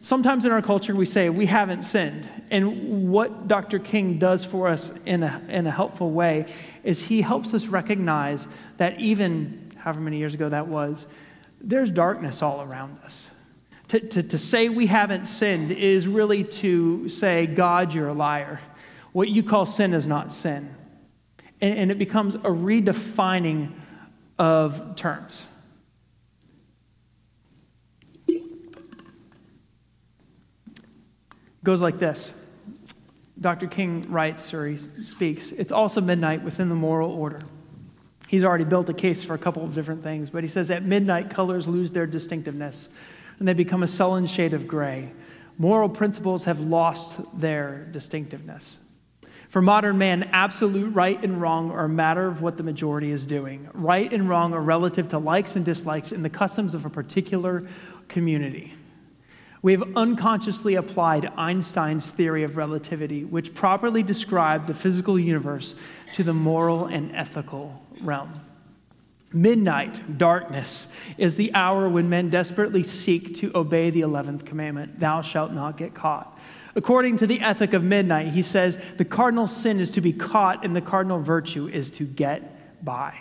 sometimes 0.00 0.44
in 0.44 0.52
our 0.52 0.62
culture 0.62 0.94
we 0.94 1.04
say 1.04 1.30
we 1.30 1.46
haven't 1.46 1.82
sinned. 1.82 2.28
And 2.52 3.10
what 3.10 3.48
Dr. 3.48 3.80
King 3.80 4.20
does 4.20 4.44
for 4.44 4.68
us 4.68 4.92
in 5.04 5.24
a, 5.24 5.42
in 5.48 5.66
a 5.66 5.72
helpful 5.72 6.12
way 6.12 6.46
is 6.84 7.02
he 7.02 7.22
helps 7.22 7.54
us 7.54 7.66
recognize 7.66 8.46
that 8.76 9.00
even 9.00 9.67
however 9.88 10.00
many 10.00 10.18
years 10.18 10.34
ago 10.34 10.50
that 10.50 10.68
was, 10.68 11.06
there's 11.62 11.90
darkness 11.90 12.42
all 12.42 12.60
around 12.60 12.98
us. 13.04 13.30
To, 13.88 13.98
to, 13.98 14.22
to 14.22 14.36
say 14.36 14.68
we 14.68 14.86
haven't 14.86 15.24
sinned 15.24 15.70
is 15.70 16.06
really 16.06 16.44
to 16.44 17.08
say, 17.08 17.46
God, 17.46 17.94
you're 17.94 18.08
a 18.08 18.12
liar. 18.12 18.60
What 19.12 19.30
you 19.30 19.42
call 19.42 19.64
sin 19.64 19.94
is 19.94 20.06
not 20.06 20.30
sin. 20.30 20.74
And, 21.62 21.78
and 21.78 21.90
it 21.90 21.98
becomes 21.98 22.34
a 22.34 22.50
redefining 22.50 23.72
of 24.38 24.94
terms. 24.94 25.46
goes 31.64 31.80
like 31.80 31.98
this 31.98 32.34
Dr. 33.40 33.66
King 33.66 34.02
writes 34.10 34.52
or 34.52 34.66
he 34.66 34.76
speaks, 34.76 35.52
it's 35.52 35.72
also 35.72 36.02
midnight 36.02 36.42
within 36.42 36.68
the 36.68 36.74
moral 36.74 37.10
order. 37.10 37.40
He's 38.28 38.44
already 38.44 38.64
built 38.64 38.88
a 38.90 38.94
case 38.94 39.24
for 39.24 39.34
a 39.34 39.38
couple 39.38 39.64
of 39.64 39.74
different 39.74 40.02
things, 40.02 40.30
but 40.30 40.44
he 40.44 40.48
says 40.48 40.70
at 40.70 40.84
midnight, 40.84 41.30
colors 41.30 41.66
lose 41.66 41.90
their 41.90 42.06
distinctiveness 42.06 42.88
and 43.38 43.48
they 43.48 43.54
become 43.54 43.82
a 43.82 43.88
sullen 43.88 44.26
shade 44.26 44.52
of 44.52 44.68
gray. 44.68 45.12
Moral 45.56 45.88
principles 45.88 46.44
have 46.44 46.60
lost 46.60 47.18
their 47.38 47.88
distinctiveness. 47.90 48.78
For 49.48 49.62
modern 49.62 49.96
man, 49.96 50.28
absolute 50.32 50.94
right 50.94 51.22
and 51.24 51.40
wrong 51.40 51.70
are 51.70 51.86
a 51.86 51.88
matter 51.88 52.26
of 52.26 52.42
what 52.42 52.58
the 52.58 52.62
majority 52.62 53.10
is 53.12 53.24
doing. 53.24 53.68
Right 53.72 54.12
and 54.12 54.28
wrong 54.28 54.52
are 54.52 54.60
relative 54.60 55.08
to 55.08 55.18
likes 55.18 55.56
and 55.56 55.64
dislikes 55.64 56.12
in 56.12 56.22
the 56.22 56.28
customs 56.28 56.74
of 56.74 56.84
a 56.84 56.90
particular 56.90 57.66
community. 58.08 58.74
We 59.60 59.72
have 59.72 59.96
unconsciously 59.96 60.76
applied 60.76 61.32
Einstein's 61.36 62.10
theory 62.10 62.44
of 62.44 62.56
relativity, 62.56 63.24
which 63.24 63.54
properly 63.54 64.02
described 64.02 64.66
the 64.66 64.74
physical 64.74 65.18
universe, 65.18 65.74
to 66.14 66.22
the 66.22 66.32
moral 66.32 66.86
and 66.86 67.14
ethical 67.14 67.82
realm. 68.00 68.40
Midnight, 69.32 70.16
darkness, 70.16 70.88
is 71.18 71.36
the 71.36 71.52
hour 71.54 71.88
when 71.88 72.08
men 72.08 72.30
desperately 72.30 72.82
seek 72.82 73.34
to 73.36 73.50
obey 73.54 73.90
the 73.90 74.00
11th 74.00 74.46
commandment 74.46 74.98
Thou 74.98 75.20
shalt 75.20 75.52
not 75.52 75.76
get 75.76 75.92
caught. 75.92 76.38
According 76.74 77.16
to 77.18 77.26
the 77.26 77.40
ethic 77.40 77.72
of 77.72 77.82
midnight, 77.82 78.28
he 78.28 78.42
says 78.42 78.78
the 78.96 79.04
cardinal 79.04 79.46
sin 79.46 79.80
is 79.80 79.90
to 79.92 80.00
be 80.00 80.12
caught, 80.12 80.64
and 80.64 80.74
the 80.74 80.80
cardinal 80.80 81.20
virtue 81.20 81.68
is 81.68 81.90
to 81.92 82.04
get 82.04 82.84
by. 82.84 83.18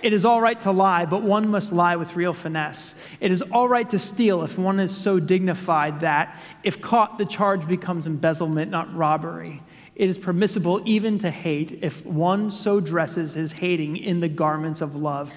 It 0.00 0.12
is 0.12 0.24
all 0.24 0.40
right 0.40 0.60
to 0.60 0.70
lie, 0.70 1.06
but 1.06 1.22
one 1.22 1.48
must 1.48 1.72
lie 1.72 1.96
with 1.96 2.14
real 2.14 2.32
finesse. 2.32 2.94
It 3.20 3.32
is 3.32 3.42
all 3.42 3.68
right 3.68 3.88
to 3.90 3.98
steal 3.98 4.42
if 4.42 4.56
one 4.56 4.78
is 4.78 4.96
so 4.96 5.18
dignified 5.18 6.00
that, 6.00 6.40
if 6.62 6.80
caught, 6.80 7.18
the 7.18 7.26
charge 7.26 7.66
becomes 7.66 8.06
embezzlement, 8.06 8.70
not 8.70 8.94
robbery. 8.94 9.62
It 9.96 10.08
is 10.08 10.16
permissible 10.16 10.80
even 10.84 11.18
to 11.18 11.30
hate 11.30 11.80
if 11.82 12.06
one 12.06 12.52
so 12.52 12.78
dresses 12.78 13.34
his 13.34 13.52
hating 13.52 13.96
in 13.96 14.20
the 14.20 14.28
garments 14.28 14.80
of 14.80 14.94
love 14.94 15.32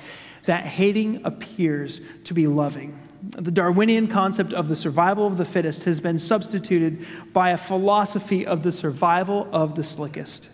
that 0.46 0.66
hating 0.66 1.22
appears 1.26 2.02
to 2.26 2.34
be 2.34 2.46
loving. 2.48 2.98
The 3.24 3.52
Darwinian 3.52 4.08
concept 4.08 4.54
of 4.54 4.68
the 4.68 4.76
survival 4.76 5.28
of 5.28 5.38
the 5.38 5.46
fittest 5.46 5.84
has 5.84 6.00
been 6.00 6.18
substituted 6.18 7.06
by 7.34 7.52
a 7.52 7.58
philosophy 7.58 8.46
of 8.46 8.64
the 8.64 8.72
survival 8.72 9.48
of 9.52 9.76
the 9.76 9.84
slickest. 9.84 10.50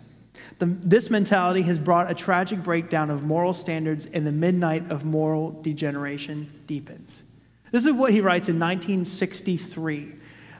The, 0.58 0.66
this 0.66 1.10
mentality 1.10 1.62
has 1.62 1.78
brought 1.78 2.10
a 2.10 2.14
tragic 2.14 2.62
breakdown 2.62 3.10
of 3.10 3.22
moral 3.22 3.52
standards, 3.52 4.06
and 4.06 4.26
the 4.26 4.32
midnight 4.32 4.90
of 4.90 5.04
moral 5.04 5.52
degeneration 5.62 6.50
deepens. 6.66 7.22
This 7.70 7.86
is 7.86 7.92
what 7.92 8.12
he 8.12 8.20
writes 8.20 8.48
in 8.48 8.58
1963 8.58 10.14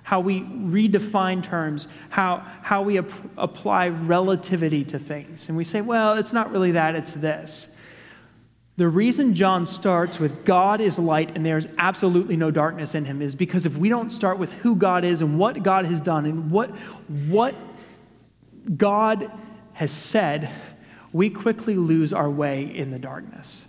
how 0.09 0.21
we 0.21 0.41
redefine 0.41 1.43
terms, 1.43 1.87
how, 2.09 2.43
how 2.63 2.81
we 2.81 2.97
ap- 2.97 3.11
apply 3.37 3.89
relativity 3.89 4.83
to 4.83 4.99
things. 4.99 5.51
And 5.51 5.57
we 5.59 5.65
say, 5.65 5.83
well, 5.83 6.17
it's 6.17 6.33
not 6.33 6.51
really 6.51 6.73
that, 6.73 6.95
it's 6.95 7.13
this. 7.13 7.69
The 8.79 8.89
reason 8.89 9.35
John 9.35 9.67
starts 9.67 10.19
with 10.19 10.47
God 10.47 10.81
is 10.81 10.99
light 10.99 11.37
and 11.37 11.45
there's 11.45 11.69
absolutely 11.77 12.39
no 12.39 12.51
darkness 12.51 12.95
in 12.95 13.05
him 13.05 13.21
is 13.21 13.35
because 13.35 13.67
if 13.67 13.77
we 13.77 13.91
don't 13.91 14.09
start 14.09 14.39
with 14.39 14.51
who 14.55 14.77
God 14.77 15.05
is 15.05 15.21
and 15.21 15.39
what 15.39 15.63
God 15.63 15.85
has 15.85 16.01
done 16.01 16.25
and 16.25 16.51
what, 16.51 16.71
what 17.27 17.55
God 18.79 19.31
has 19.79 19.93
said, 19.93 20.51
we 21.13 21.31
quickly 21.31 21.77
lose 21.77 22.13
our 22.13 22.29
way 22.29 22.65
in 22.65 22.91
the 22.91 22.99
darkness. 22.99 23.65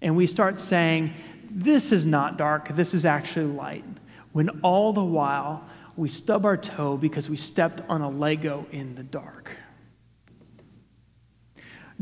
And 0.00 0.16
we 0.16 0.28
start 0.28 0.60
saying, 0.60 1.12
This 1.50 1.90
is 1.90 2.06
not 2.06 2.36
dark, 2.36 2.68
this 2.76 2.94
is 2.94 3.04
actually 3.04 3.46
light. 3.46 3.84
When 4.30 4.50
all 4.62 4.92
the 4.92 5.02
while 5.02 5.64
we 5.96 6.08
stub 6.08 6.46
our 6.46 6.56
toe 6.56 6.96
because 6.96 7.28
we 7.28 7.36
stepped 7.36 7.82
on 7.88 8.02
a 8.02 8.08
Lego 8.08 8.66
in 8.70 8.94
the 8.94 9.02
dark. 9.02 9.50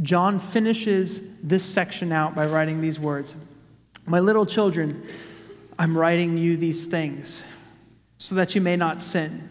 John 0.02 0.38
finishes 0.38 1.22
this 1.42 1.64
section 1.64 2.12
out 2.12 2.34
by 2.34 2.44
writing 2.44 2.82
these 2.82 3.00
words 3.00 3.34
My 4.04 4.20
little 4.20 4.44
children, 4.44 5.08
I'm 5.78 5.96
writing 5.96 6.36
you 6.36 6.58
these 6.58 6.84
things 6.84 7.42
so 8.18 8.34
that 8.34 8.54
you 8.54 8.60
may 8.60 8.76
not 8.76 9.00
sin. 9.00 9.48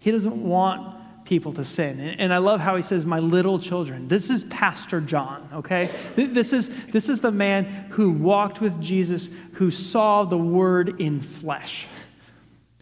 He 0.00 0.10
doesn't 0.10 0.42
want 0.42 1.03
people 1.24 1.52
to 1.52 1.64
sin. 1.64 2.00
And 2.00 2.32
I 2.32 2.38
love 2.38 2.60
how 2.60 2.76
he 2.76 2.82
says, 2.82 3.04
My 3.04 3.18
little 3.18 3.58
children. 3.58 4.08
This 4.08 4.30
is 4.30 4.44
Pastor 4.44 5.00
John, 5.00 5.48
okay? 5.52 5.90
This 6.16 6.52
is, 6.52 6.70
this 6.86 7.08
is 7.08 7.20
the 7.20 7.30
man 7.30 7.64
who 7.90 8.10
walked 8.10 8.60
with 8.60 8.80
Jesus, 8.80 9.28
who 9.54 9.70
saw 9.70 10.24
the 10.24 10.38
word 10.38 11.00
in 11.00 11.20
flesh, 11.20 11.86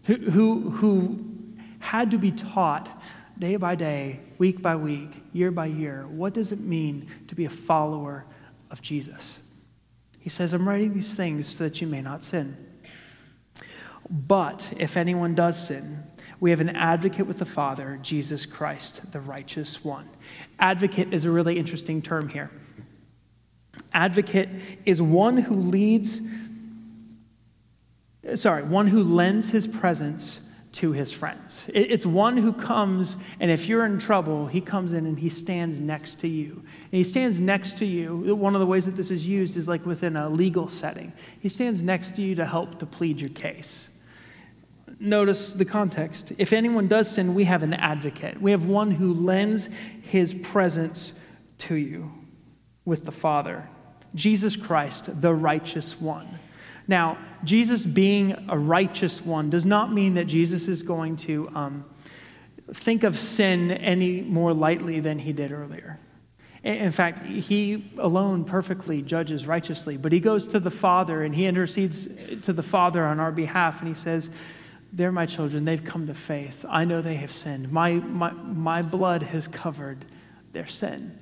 who, 0.05 0.17
who, 0.17 0.71
who 0.71 1.25
had 1.79 2.11
to 2.11 2.19
be 2.19 2.33
taught 2.33 2.89
day 3.39 3.57
by 3.57 3.75
day, 3.75 4.21
week 4.39 4.63
by 4.63 4.77
week, 4.77 5.23
year 5.33 5.51
by 5.51 5.67
year, 5.67 6.07
what 6.09 6.33
does 6.33 6.53
it 6.53 6.61
mean 6.61 7.09
to 7.27 7.35
be 7.35 7.45
a 7.45 7.51
follower 7.51 8.25
of 8.71 8.81
Jesus? 8.81 9.41
He 10.21 10.29
says, 10.29 10.53
I'm 10.53 10.69
writing 10.69 10.95
these 10.95 11.17
things 11.17 11.49
so 11.49 11.65
that 11.65 11.81
you 11.81 11.89
may 11.89 12.01
not 12.01 12.23
sin. 12.23 12.57
But 14.09 14.73
if 14.77 14.97
anyone 14.97 15.35
does 15.35 15.67
sin, 15.67 16.05
we 16.43 16.51
have 16.51 16.61
an 16.61 16.71
advocate 16.71 17.25
with 17.25 17.39
the 17.39 17.47
Father, 17.47 18.01
Jesus 18.03 18.47
Christ, 18.47 19.13
the 19.13 19.21
righteous 19.21 19.85
one. 19.85 20.09
Advocate 20.59 21.15
is 21.15 21.25
a 21.25 21.31
really 21.31 21.57
interesting 21.57 22.03
term 22.03 22.29
here. 22.29 22.51
Advocate 23.93 24.49
is 24.85 25.01
one 25.01 25.37
who 25.37 25.55
leads, 25.55 26.21
sorry, 28.35 28.65
one 28.65 28.89
who 28.89 29.05
lends 29.05 29.51
his 29.51 29.69
presence 29.69 30.41
to 30.73 30.91
his 30.91 31.13
friends. 31.13 31.63
It's 31.69 32.05
one 32.05 32.37
who 32.37 32.53
comes, 32.53 33.19
and 33.39 33.49
if 33.49 33.69
you're 33.69 33.87
in 33.87 34.01
trouble, 34.01 34.49
he 34.49 34.61
comes 34.61 34.93
in 34.95 35.07
and 35.07 35.21
he 35.21 35.29
stands 35.29 35.79
next 35.79 36.19
to 36.23 36.29
you. 36.29 36.55
And 36.55 36.91
he 36.91 37.05
stands 37.05 37.41
next 37.41 37.79
to 37.79 37.87
you. 37.87 38.35
One 38.35 38.57
of 38.57 38.61
the 38.61 38.67
ways 38.67 38.87
that 38.87 38.97
this 38.97 39.13
is 39.13 39.25
used 39.29 39.57
is 39.57 39.69
like 39.69 39.87
within 39.87 40.17
a 40.17 40.29
legal 40.29 40.67
setting. 40.67 41.13
He 41.39 41.49
stands 41.49 41.85
next 41.85 42.17
to 42.17 42.23
you 42.23 42.35
to 42.35 42.45
help 42.45 42.81
to 42.81 42.87
plead 42.87 43.21
your 43.21 43.31
case 43.31 43.91
notice 45.03 45.53
the 45.53 45.65
context. 45.65 46.33
If 46.39 46.53
anyone 46.53 46.89
does 46.89 47.11
sin, 47.11 47.35
we 47.35 47.45
have 47.45 47.63
an 47.63 47.75
advocate. 47.75 48.41
We 48.41 48.53
have 48.53 48.65
one 48.65 48.91
who 48.93 49.13
lends 49.13 49.69
his 50.03 50.33
presence 50.33 51.13
to 51.59 51.75
you 51.75 52.13
with 52.85 53.05
the 53.05 53.13
Father. 53.13 53.69
Jesus 54.15 54.57
Christ, 54.57 55.21
the 55.21 55.35
righteous 55.35 56.01
one. 56.01 56.39
Now, 56.89 57.19
Jesus 57.45 57.85
being 57.85 58.47
a 58.49 58.59
righteous 58.59 59.25
one 59.25 59.51
does 59.51 59.65
not 59.65 59.93
mean 59.93 60.15
that 60.15 60.25
Jesus 60.27 60.69
is 60.69 60.83
going 60.83 61.17
to 61.19 61.51
um, 61.55 61.85
think 62.73 63.03
of 63.03 63.19
sin 63.19 63.71
any 63.71 64.21
more 64.21 64.53
lightly 64.53 65.01
than 65.01 65.19
he 65.19 65.33
did 65.33 65.53
earlier. 65.53 65.99
In 66.65 66.93
fact, 66.93 67.27
he 67.27 67.91
alone 67.99 68.45
perfectly 68.45 69.03
judges 69.03 69.49
righteously, 69.49 69.97
but 69.97 70.13
he 70.13 70.21
goes 70.21 70.47
to 70.49 70.61
the 70.61 70.71
Father 70.71 71.25
and 71.25 71.35
he 71.35 71.47
intercedes 71.47 72.09
to 72.43 72.53
the 72.53 72.63
Father 72.63 73.05
on 73.05 73.19
our 73.19 73.33
behalf 73.33 73.81
and 73.81 73.89
he 73.89 73.95
says, 73.95 74.31
they're 74.93 75.13
my 75.13 75.27
children. 75.27 75.65
They've 75.65 75.83
come 75.83 76.07
to 76.07 76.15
faith. 76.15 76.65
I 76.69 76.85
know 76.85 77.01
they 77.01 77.15
have 77.15 77.33
sinned. 77.33 77.73
My, 77.73 77.95
my, 77.95 78.31
my 78.33 78.83
blood 78.83 79.23
has 79.23 79.49
covered 79.49 80.05
their 80.53 80.67
sin. 80.67 81.19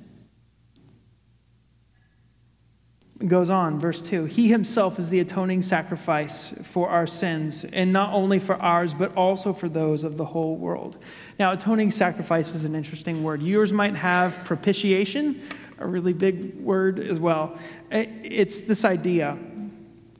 Goes 3.27 3.51
on, 3.51 3.79
verse 3.79 4.01
2. 4.01 4.25
He 4.25 4.49
himself 4.49 4.99
is 4.99 5.11
the 5.11 5.21
atoning 5.21 5.63
sacrifice 5.63 6.55
for 6.65 6.89
our 6.89 7.07
sins, 7.07 7.65
and 7.65 7.93
not 7.93 8.15
only 8.15 8.39
for 8.39 8.57
ours, 8.57 8.95
but 8.95 9.15
also 9.15 9.53
for 9.53 9.69
those 9.69 10.05
of 10.05 10.17
the 10.17 10.25
whole 10.25 10.57
world. 10.57 10.97
Now, 11.39 11.53
atoning 11.53 11.91
sacrifice 11.91 12.55
is 12.55 12.65
an 12.65 12.75
interesting 12.75 13.23
word. 13.23 13.43
Yours 13.43 13.73
might 13.75 13.95
have 13.95 14.43
propitiation, 14.47 15.43
a 15.79 15.87
really 15.87 16.15
big 16.15 16.57
word 16.57 16.99
as 16.99 17.21
well. 17.21 17.59
It's 17.91 18.61
this 18.61 18.87
idea 18.87 19.39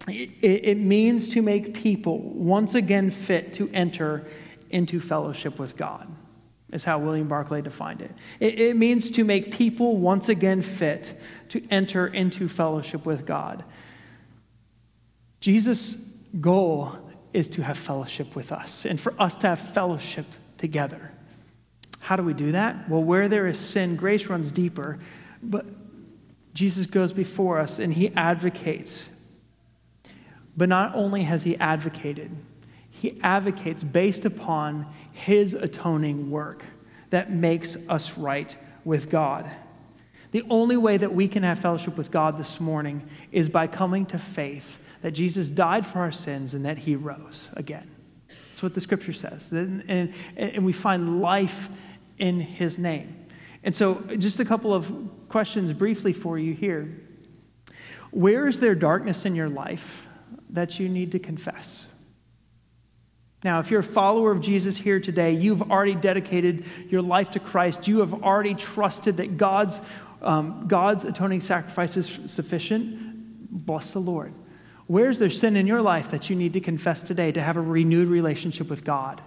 it, 0.09 0.31
it 0.43 0.79
means 0.79 1.29
to 1.31 1.43
make 1.43 1.75
people 1.75 2.19
once 2.19 2.75
again 2.75 3.11
fit 3.11 3.53
to 3.55 3.71
enter 3.73 4.27
into 4.71 5.01
fellowship 5.01 5.59
with 5.59 5.77
God, 5.77 6.09
is 6.73 6.85
how 6.85 6.99
William 6.99 7.29
Barclay 7.29 7.63
defined 7.63 8.03
it. 8.03 8.13
it. 8.39 8.59
It 8.59 8.77
means 8.77 9.11
to 9.13 9.25
make 9.25 9.53
people 9.53 9.97
once 9.97 10.29
again 10.29 10.63
fit 10.63 11.19
to 11.51 11.67
enter 11.71 12.07
into 12.07 12.49
fellowship 12.49 13.05
with 13.05 13.27
God. 13.27 13.65
Jesus' 15.41 15.97
goal 16.41 16.97
is 17.33 17.49
to 17.51 17.63
have 17.63 17.79
fellowship 17.79 18.37
with 18.37 18.53
us 18.53 18.85
and 18.85 19.01
for 19.01 19.15
us 19.21 19.37
to 19.39 19.49
have 19.49 19.59
fellowship 19.59 20.27
together. 20.59 21.11
How 22.01 22.17
do 22.17 22.23
we 22.23 22.35
do 22.35 22.53
that? 22.53 22.89
Well, 22.89 23.03
where 23.03 23.29
there 23.29 23.47
is 23.47 23.59
sin, 23.59 23.97
grace 23.97 24.27
runs 24.27 24.51
deeper, 24.51 24.99
but 25.43 25.67
Jesus 26.55 26.87
goes 26.87 27.13
before 27.13 27.59
us 27.59 27.79
and 27.79 27.93
he 27.93 28.09
advocates. 28.15 29.09
But 30.57 30.69
not 30.69 30.95
only 30.95 31.23
has 31.25 31.45
he 31.45 31.57
advocated, 31.57 32.31
he 32.91 33.19
advocates 33.23 33.83
based 33.83 34.25
upon 34.25 34.87
his 35.13 35.55
atoning 35.55 36.31
work 36.31 36.65
that 37.11 37.33
makes 37.33 37.77
us 37.89 38.17
right 38.19 38.57
with 38.85 39.11
God. 39.11 39.51
The 40.33 40.45
only 40.49 40.77
way 40.77 40.97
that 40.97 41.13
we 41.13 41.29
can 41.29 41.43
have 41.43 41.59
fellowship 41.59 41.97
with 41.97 42.11
God 42.11 42.39
this 42.39 42.61
morning 42.61 43.09
is 43.33 43.49
by 43.49 43.67
coming 43.67 44.07
to 44.07 44.19
faith 44.19 44.79
that 45.03 45.13
Jesus 45.13 45.49
died 45.51 45.87
for 45.87 46.01
our 46.01 46.13
sins 46.13 46.55
and 46.55 46.65
that 46.65 46.79
he 46.79 46.95
rose 46.95 47.49
again. 47.55 47.91
That's 48.29 48.63
what 48.63 48.75
the 48.75 48.81
scripture 48.81 49.13
says. 49.13 49.51
And, 49.51 49.83
and, 49.89 50.15
and 50.37 50.65
we 50.65 50.73
find 50.73 51.21
life 51.21 51.69
in 52.19 52.41
his 52.41 52.79
name. 52.79 53.17
And 53.65 53.75
so, 53.75 53.95
just 54.19 54.41
a 54.41 54.45
couple 54.45 54.73
of 54.73 54.93
questions 55.29 55.73
briefly 55.73 56.13
for 56.13 56.39
you 56.39 56.55
here. 56.55 56.95
Where 58.11 58.47
is 58.47 58.61
there 58.61 58.75
darkness 58.75 59.25
in 59.25 59.35
your 59.35 59.49
life 59.49 60.07
that 60.53 60.79
you 60.79 60.89
need 60.89 61.13
to 61.13 61.19
confess? 61.19 61.87
Now, 63.43 63.61
if 63.61 63.71
you're 63.71 63.81
a 63.81 63.85
follower 63.85 64.33
of 64.33 64.41
Jesus 64.41 64.77
here 64.77 65.01
today, 65.01 65.33
you've 65.33 65.71
already 65.71 65.95
dedicated 65.95 66.65
your 66.89 67.01
life 67.01 67.31
to 67.33 67.41
Christ. 67.41 67.89
You 67.89 68.01
have 68.01 68.23
already 68.23 68.55
trusted 68.55 69.17
that 69.17 69.39
God's, 69.39 69.81
um, 70.21 70.67
God's 70.69 71.07
atoning 71.07 71.41
sacrifice 71.41 71.97
is 71.97 72.19
sufficient. 72.27 72.99
Bless 73.51 73.93
the 73.93 73.99
Lord. 73.99 74.35
Where's 74.87 75.19
there 75.19 75.31
sin 75.31 75.57
in 75.57 75.67
your 75.67 75.81
life 75.81 76.11
that 76.11 76.29
you 76.29 76.37
need 76.37 76.53
to 76.53 76.61
confess 76.61 77.03
today 77.03 77.33
to 77.33 77.41
have 77.41 77.57
a 77.57 77.63
renewed 77.63 78.09
relationship 78.09 78.69
with 78.69 78.85
God? 78.85 79.23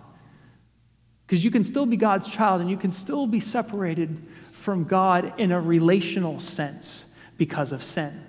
Because 1.25 1.43
you 1.43 1.49
can 1.49 1.63
still 1.63 1.85
be 1.85 1.97
God's 1.97 2.27
child 2.27 2.61
and 2.61 2.69
you 2.69 2.77
can 2.77 2.91
still 2.91 3.25
be 3.25 3.39
separated 3.39 4.21
from 4.51 4.83
God 4.83 5.33
in 5.39 5.51
a 5.51 5.59
relational 5.59 6.39
sense 6.39 7.05
because 7.37 7.71
of 7.71 7.83
sin. 7.83 8.21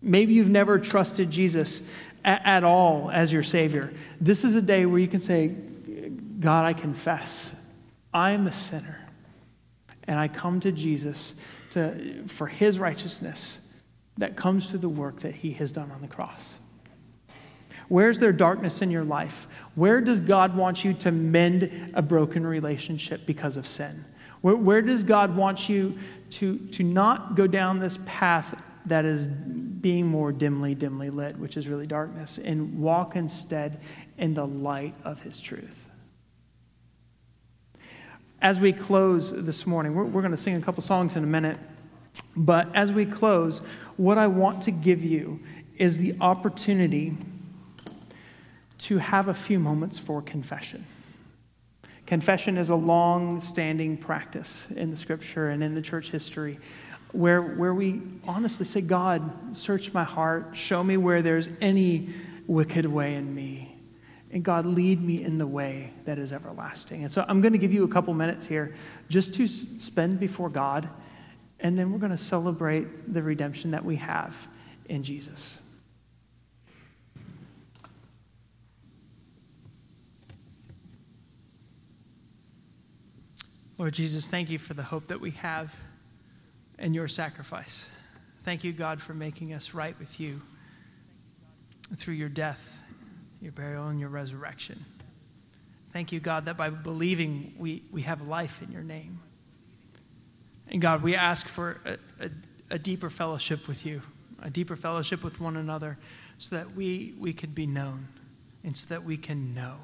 Maybe 0.00 0.34
you've 0.34 0.48
never 0.48 0.78
trusted 0.78 1.30
Jesus 1.30 1.80
at, 2.24 2.64
all 2.64 3.10
as 3.10 3.32
your 3.32 3.42
Savior. 3.42 3.92
This 4.20 4.44
is 4.44 4.54
a 4.54 4.62
day 4.62 4.86
where 4.86 4.98
you 4.98 5.08
can 5.08 5.20
say, 5.20 5.48
God, 6.40 6.64
I 6.64 6.72
confess 6.72 7.50
I'm 8.12 8.46
a 8.46 8.52
sinner. 8.52 9.08
And 10.04 10.18
I 10.18 10.28
come 10.28 10.60
to 10.60 10.72
Jesus 10.72 11.34
to, 11.70 12.26
for 12.26 12.46
his 12.46 12.78
righteousness 12.78 13.58
that 14.16 14.36
comes 14.36 14.66
through 14.66 14.80
the 14.80 14.88
work 14.88 15.20
that 15.20 15.34
he 15.34 15.52
has 15.52 15.70
done 15.72 15.90
on 15.90 16.00
the 16.00 16.08
cross. 16.08 16.54
Where's 17.88 18.18
there 18.18 18.32
darkness 18.32 18.82
in 18.82 18.90
your 18.90 19.04
life? 19.04 19.46
Where 19.74 20.00
does 20.00 20.20
God 20.20 20.56
want 20.56 20.84
you 20.84 20.94
to 20.94 21.12
mend 21.12 21.92
a 21.94 22.02
broken 22.02 22.46
relationship 22.46 23.26
because 23.26 23.56
of 23.56 23.66
sin? 23.66 24.04
Where, 24.40 24.56
where 24.56 24.82
does 24.82 25.02
God 25.02 25.36
want 25.36 25.68
you 25.68 25.98
to, 26.30 26.58
to 26.58 26.82
not 26.82 27.34
go 27.34 27.46
down 27.46 27.78
this 27.78 27.98
path 28.06 28.60
that 28.88 29.04
is 29.04 29.26
being 29.26 30.06
more 30.06 30.32
dimly, 30.32 30.74
dimly 30.74 31.10
lit, 31.10 31.38
which 31.38 31.56
is 31.56 31.68
really 31.68 31.86
darkness, 31.86 32.38
and 32.42 32.80
walk 32.80 33.16
instead 33.16 33.80
in 34.16 34.34
the 34.34 34.46
light 34.46 34.94
of 35.04 35.20
his 35.22 35.40
truth? 35.40 35.86
As 38.40 38.60
we 38.60 38.72
close 38.72 39.32
this 39.32 39.66
morning, 39.66 39.94
we're, 39.94 40.04
we're 40.04 40.22
going 40.22 40.30
to 40.30 40.36
sing 40.36 40.54
a 40.54 40.60
couple 40.60 40.82
songs 40.82 41.16
in 41.16 41.24
a 41.24 41.26
minute, 41.26 41.58
but 42.36 42.68
as 42.74 42.92
we 42.92 43.04
close, 43.04 43.60
what 43.96 44.18
I 44.18 44.26
want 44.26 44.62
to 44.64 44.70
give 44.70 45.04
you 45.04 45.40
is 45.76 45.98
the 45.98 46.14
opportunity 46.20 47.16
to 48.78 48.98
have 48.98 49.28
a 49.28 49.34
few 49.34 49.58
moments 49.58 49.98
for 49.98 50.22
confession. 50.22 50.86
Confession 52.08 52.56
is 52.56 52.70
a 52.70 52.74
long 52.74 53.38
standing 53.38 53.94
practice 53.98 54.66
in 54.74 54.88
the 54.88 54.96
scripture 54.96 55.50
and 55.50 55.62
in 55.62 55.74
the 55.74 55.82
church 55.82 56.10
history 56.10 56.58
where, 57.12 57.42
where 57.42 57.74
we 57.74 58.00
honestly 58.26 58.64
say, 58.64 58.80
God, 58.80 59.54
search 59.54 59.92
my 59.92 60.04
heart, 60.04 60.52
show 60.54 60.82
me 60.82 60.96
where 60.96 61.20
there's 61.20 61.50
any 61.60 62.08
wicked 62.46 62.86
way 62.86 63.14
in 63.14 63.34
me. 63.34 63.76
And 64.30 64.42
God, 64.42 64.64
lead 64.64 65.04
me 65.04 65.22
in 65.22 65.36
the 65.36 65.46
way 65.46 65.92
that 66.06 66.18
is 66.18 66.32
everlasting. 66.32 67.02
And 67.02 67.12
so 67.12 67.26
I'm 67.28 67.42
going 67.42 67.52
to 67.52 67.58
give 67.58 67.74
you 67.74 67.84
a 67.84 67.88
couple 67.88 68.14
minutes 68.14 68.46
here 68.46 68.74
just 69.10 69.34
to 69.34 69.46
spend 69.46 70.18
before 70.18 70.48
God, 70.48 70.88
and 71.60 71.78
then 71.78 71.92
we're 71.92 71.98
going 71.98 72.10
to 72.10 72.16
celebrate 72.16 73.12
the 73.12 73.22
redemption 73.22 73.72
that 73.72 73.84
we 73.84 73.96
have 73.96 74.34
in 74.86 75.02
Jesus. 75.02 75.58
Lord 83.78 83.94
Jesus, 83.94 84.28
thank 84.28 84.50
you 84.50 84.58
for 84.58 84.74
the 84.74 84.82
hope 84.82 85.06
that 85.06 85.20
we 85.20 85.30
have 85.30 85.74
in 86.80 86.94
your 86.94 87.06
sacrifice. 87.06 87.86
Thank 88.42 88.64
you, 88.64 88.72
God, 88.72 89.00
for 89.00 89.14
making 89.14 89.54
us 89.54 89.72
right 89.72 89.96
with 90.00 90.18
you 90.18 90.42
through 91.94 92.14
your 92.14 92.28
death, 92.28 92.76
your 93.40 93.52
burial, 93.52 93.86
and 93.86 94.00
your 94.00 94.08
resurrection. 94.08 94.84
Thank 95.92 96.10
you, 96.10 96.18
God, 96.18 96.46
that 96.46 96.56
by 96.56 96.70
believing 96.70 97.54
we, 97.56 97.84
we 97.92 98.02
have 98.02 98.26
life 98.26 98.60
in 98.62 98.72
your 98.72 98.82
name. 98.82 99.20
And 100.66 100.82
God, 100.82 101.02
we 101.02 101.14
ask 101.14 101.46
for 101.46 101.80
a, 101.84 102.24
a, 102.24 102.30
a 102.70 102.78
deeper 102.80 103.10
fellowship 103.10 103.68
with 103.68 103.86
you, 103.86 104.02
a 104.42 104.50
deeper 104.50 104.74
fellowship 104.74 105.22
with 105.22 105.40
one 105.40 105.56
another, 105.56 105.98
so 106.38 106.56
that 106.56 106.74
we, 106.74 107.14
we 107.16 107.32
can 107.32 107.50
be 107.50 107.66
known 107.66 108.08
and 108.64 108.74
so 108.74 108.88
that 108.88 109.04
we 109.04 109.16
can 109.16 109.54
know. 109.54 109.76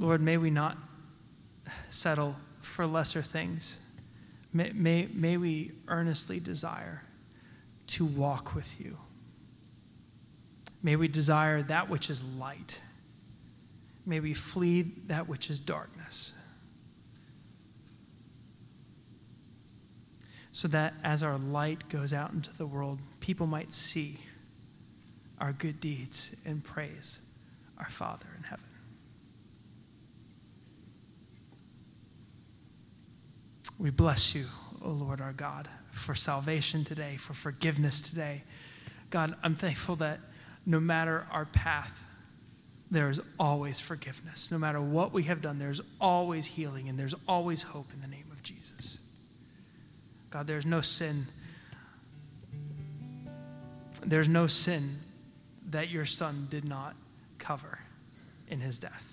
Lord, 0.00 0.22
may 0.22 0.38
we 0.38 0.48
not 0.48 0.78
settle 1.90 2.34
for 2.62 2.86
lesser 2.86 3.20
things. 3.20 3.76
May, 4.50 4.72
may, 4.72 5.08
may 5.12 5.36
we 5.36 5.72
earnestly 5.88 6.40
desire 6.40 7.02
to 7.88 8.06
walk 8.06 8.54
with 8.54 8.80
you. 8.80 8.96
May 10.82 10.96
we 10.96 11.06
desire 11.06 11.62
that 11.64 11.90
which 11.90 12.08
is 12.08 12.24
light. 12.24 12.80
May 14.06 14.20
we 14.20 14.32
flee 14.32 14.90
that 15.06 15.28
which 15.28 15.50
is 15.50 15.58
darkness. 15.58 16.32
So 20.50 20.66
that 20.68 20.94
as 21.04 21.22
our 21.22 21.36
light 21.36 21.90
goes 21.90 22.14
out 22.14 22.32
into 22.32 22.56
the 22.56 22.66
world, 22.66 23.00
people 23.20 23.46
might 23.46 23.74
see 23.74 24.20
our 25.38 25.52
good 25.52 25.78
deeds 25.78 26.34
and 26.46 26.64
praise 26.64 27.18
our 27.78 27.90
Father 27.90 28.26
in 28.38 28.44
heaven. 28.44 28.69
We 33.80 33.88
bless 33.88 34.34
you, 34.34 34.44
O 34.84 34.90
Lord 34.90 35.22
our 35.22 35.32
God, 35.32 35.66
for 35.90 36.14
salvation 36.14 36.84
today, 36.84 37.16
for 37.16 37.32
forgiveness 37.32 38.02
today. 38.02 38.42
God, 39.08 39.34
I'm 39.42 39.54
thankful 39.54 39.96
that 39.96 40.20
no 40.66 40.78
matter 40.78 41.26
our 41.32 41.46
path, 41.46 42.04
there 42.90 43.08
is 43.08 43.22
always 43.38 43.80
forgiveness. 43.80 44.50
No 44.50 44.58
matter 44.58 44.82
what 44.82 45.14
we 45.14 45.22
have 45.22 45.40
done, 45.40 45.58
there's 45.58 45.80
always 45.98 46.44
healing 46.44 46.90
and 46.90 46.98
there's 46.98 47.14
always 47.26 47.62
hope 47.62 47.86
in 47.94 48.02
the 48.02 48.06
name 48.06 48.26
of 48.30 48.42
Jesus. 48.42 48.98
God, 50.28 50.46
there's 50.46 50.66
no 50.66 50.82
sin. 50.82 51.28
There's 54.04 54.28
no 54.28 54.46
sin 54.46 54.98
that 55.70 55.88
your 55.88 56.04
son 56.04 56.48
did 56.50 56.68
not 56.68 56.96
cover 57.38 57.78
in 58.46 58.60
his 58.60 58.78
death. 58.78 59.09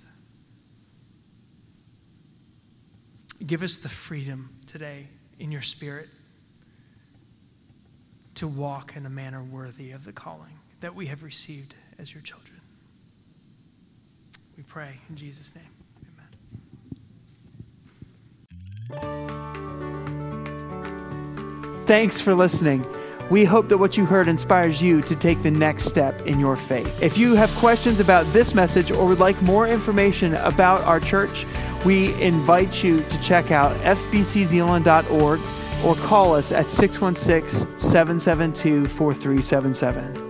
Give 3.46 3.62
us 3.62 3.78
the 3.78 3.90
freedom 3.90 4.58
today 4.66 5.08
in 5.40 5.52
your 5.52 5.62
spirit 5.62 6.10
to 8.36 8.48
walk 8.48 8.96
in 8.96 9.06
a 9.06 9.10
manner 9.10 9.44
worthy 9.44 9.92
of 9.92 10.06
the 10.06 10.12
calling 10.12 10.60
that 10.80 10.96
we 10.96 11.08
have 11.08 11.24
received 11.24 11.76
as 11.98 12.14
your 12.14 12.22
children. 12.22 12.62
We 14.56 14.64
pray 14.64 15.00
in 15.10 15.16
Jesus' 15.16 15.54
name. 15.56 15.66
Amen. 18.92 19.38
Thanks 21.86 22.20
for 22.20 22.34
listening. 22.34 22.86
We 23.30 23.44
hope 23.44 23.68
that 23.70 23.78
what 23.78 23.98
you 23.98 24.06
heard 24.06 24.28
inspires 24.28 24.82
you 24.82 25.02
to 25.02 25.16
take 25.16 25.44
the 25.44 25.52
next 25.52 25.86
step 25.86 26.26
in 26.26 26.40
your 26.40 26.56
faith. 26.56 27.04
If 27.04 27.18
you 27.18 27.36
have 27.36 27.52
questions 27.56 28.00
about 28.00 28.26
this 28.32 28.54
message 28.54 28.90
or 28.92 29.06
would 29.06 29.20
like 29.20 29.42
more 29.42 29.68
information 29.68 30.36
about 30.36 30.82
our 30.82 31.00
church, 31.00 31.46
we 31.86 32.14
invite 32.22 32.84
you 32.84 33.04
to 33.04 33.22
check 33.22 33.52
out 33.52 33.76
fbczeeland.org 33.78 35.40
or 35.86 35.96
call 36.08 36.34
us 36.34 36.52
at 36.52 36.70
616 36.70 37.80
772 37.80 38.86
4377. 38.86 40.27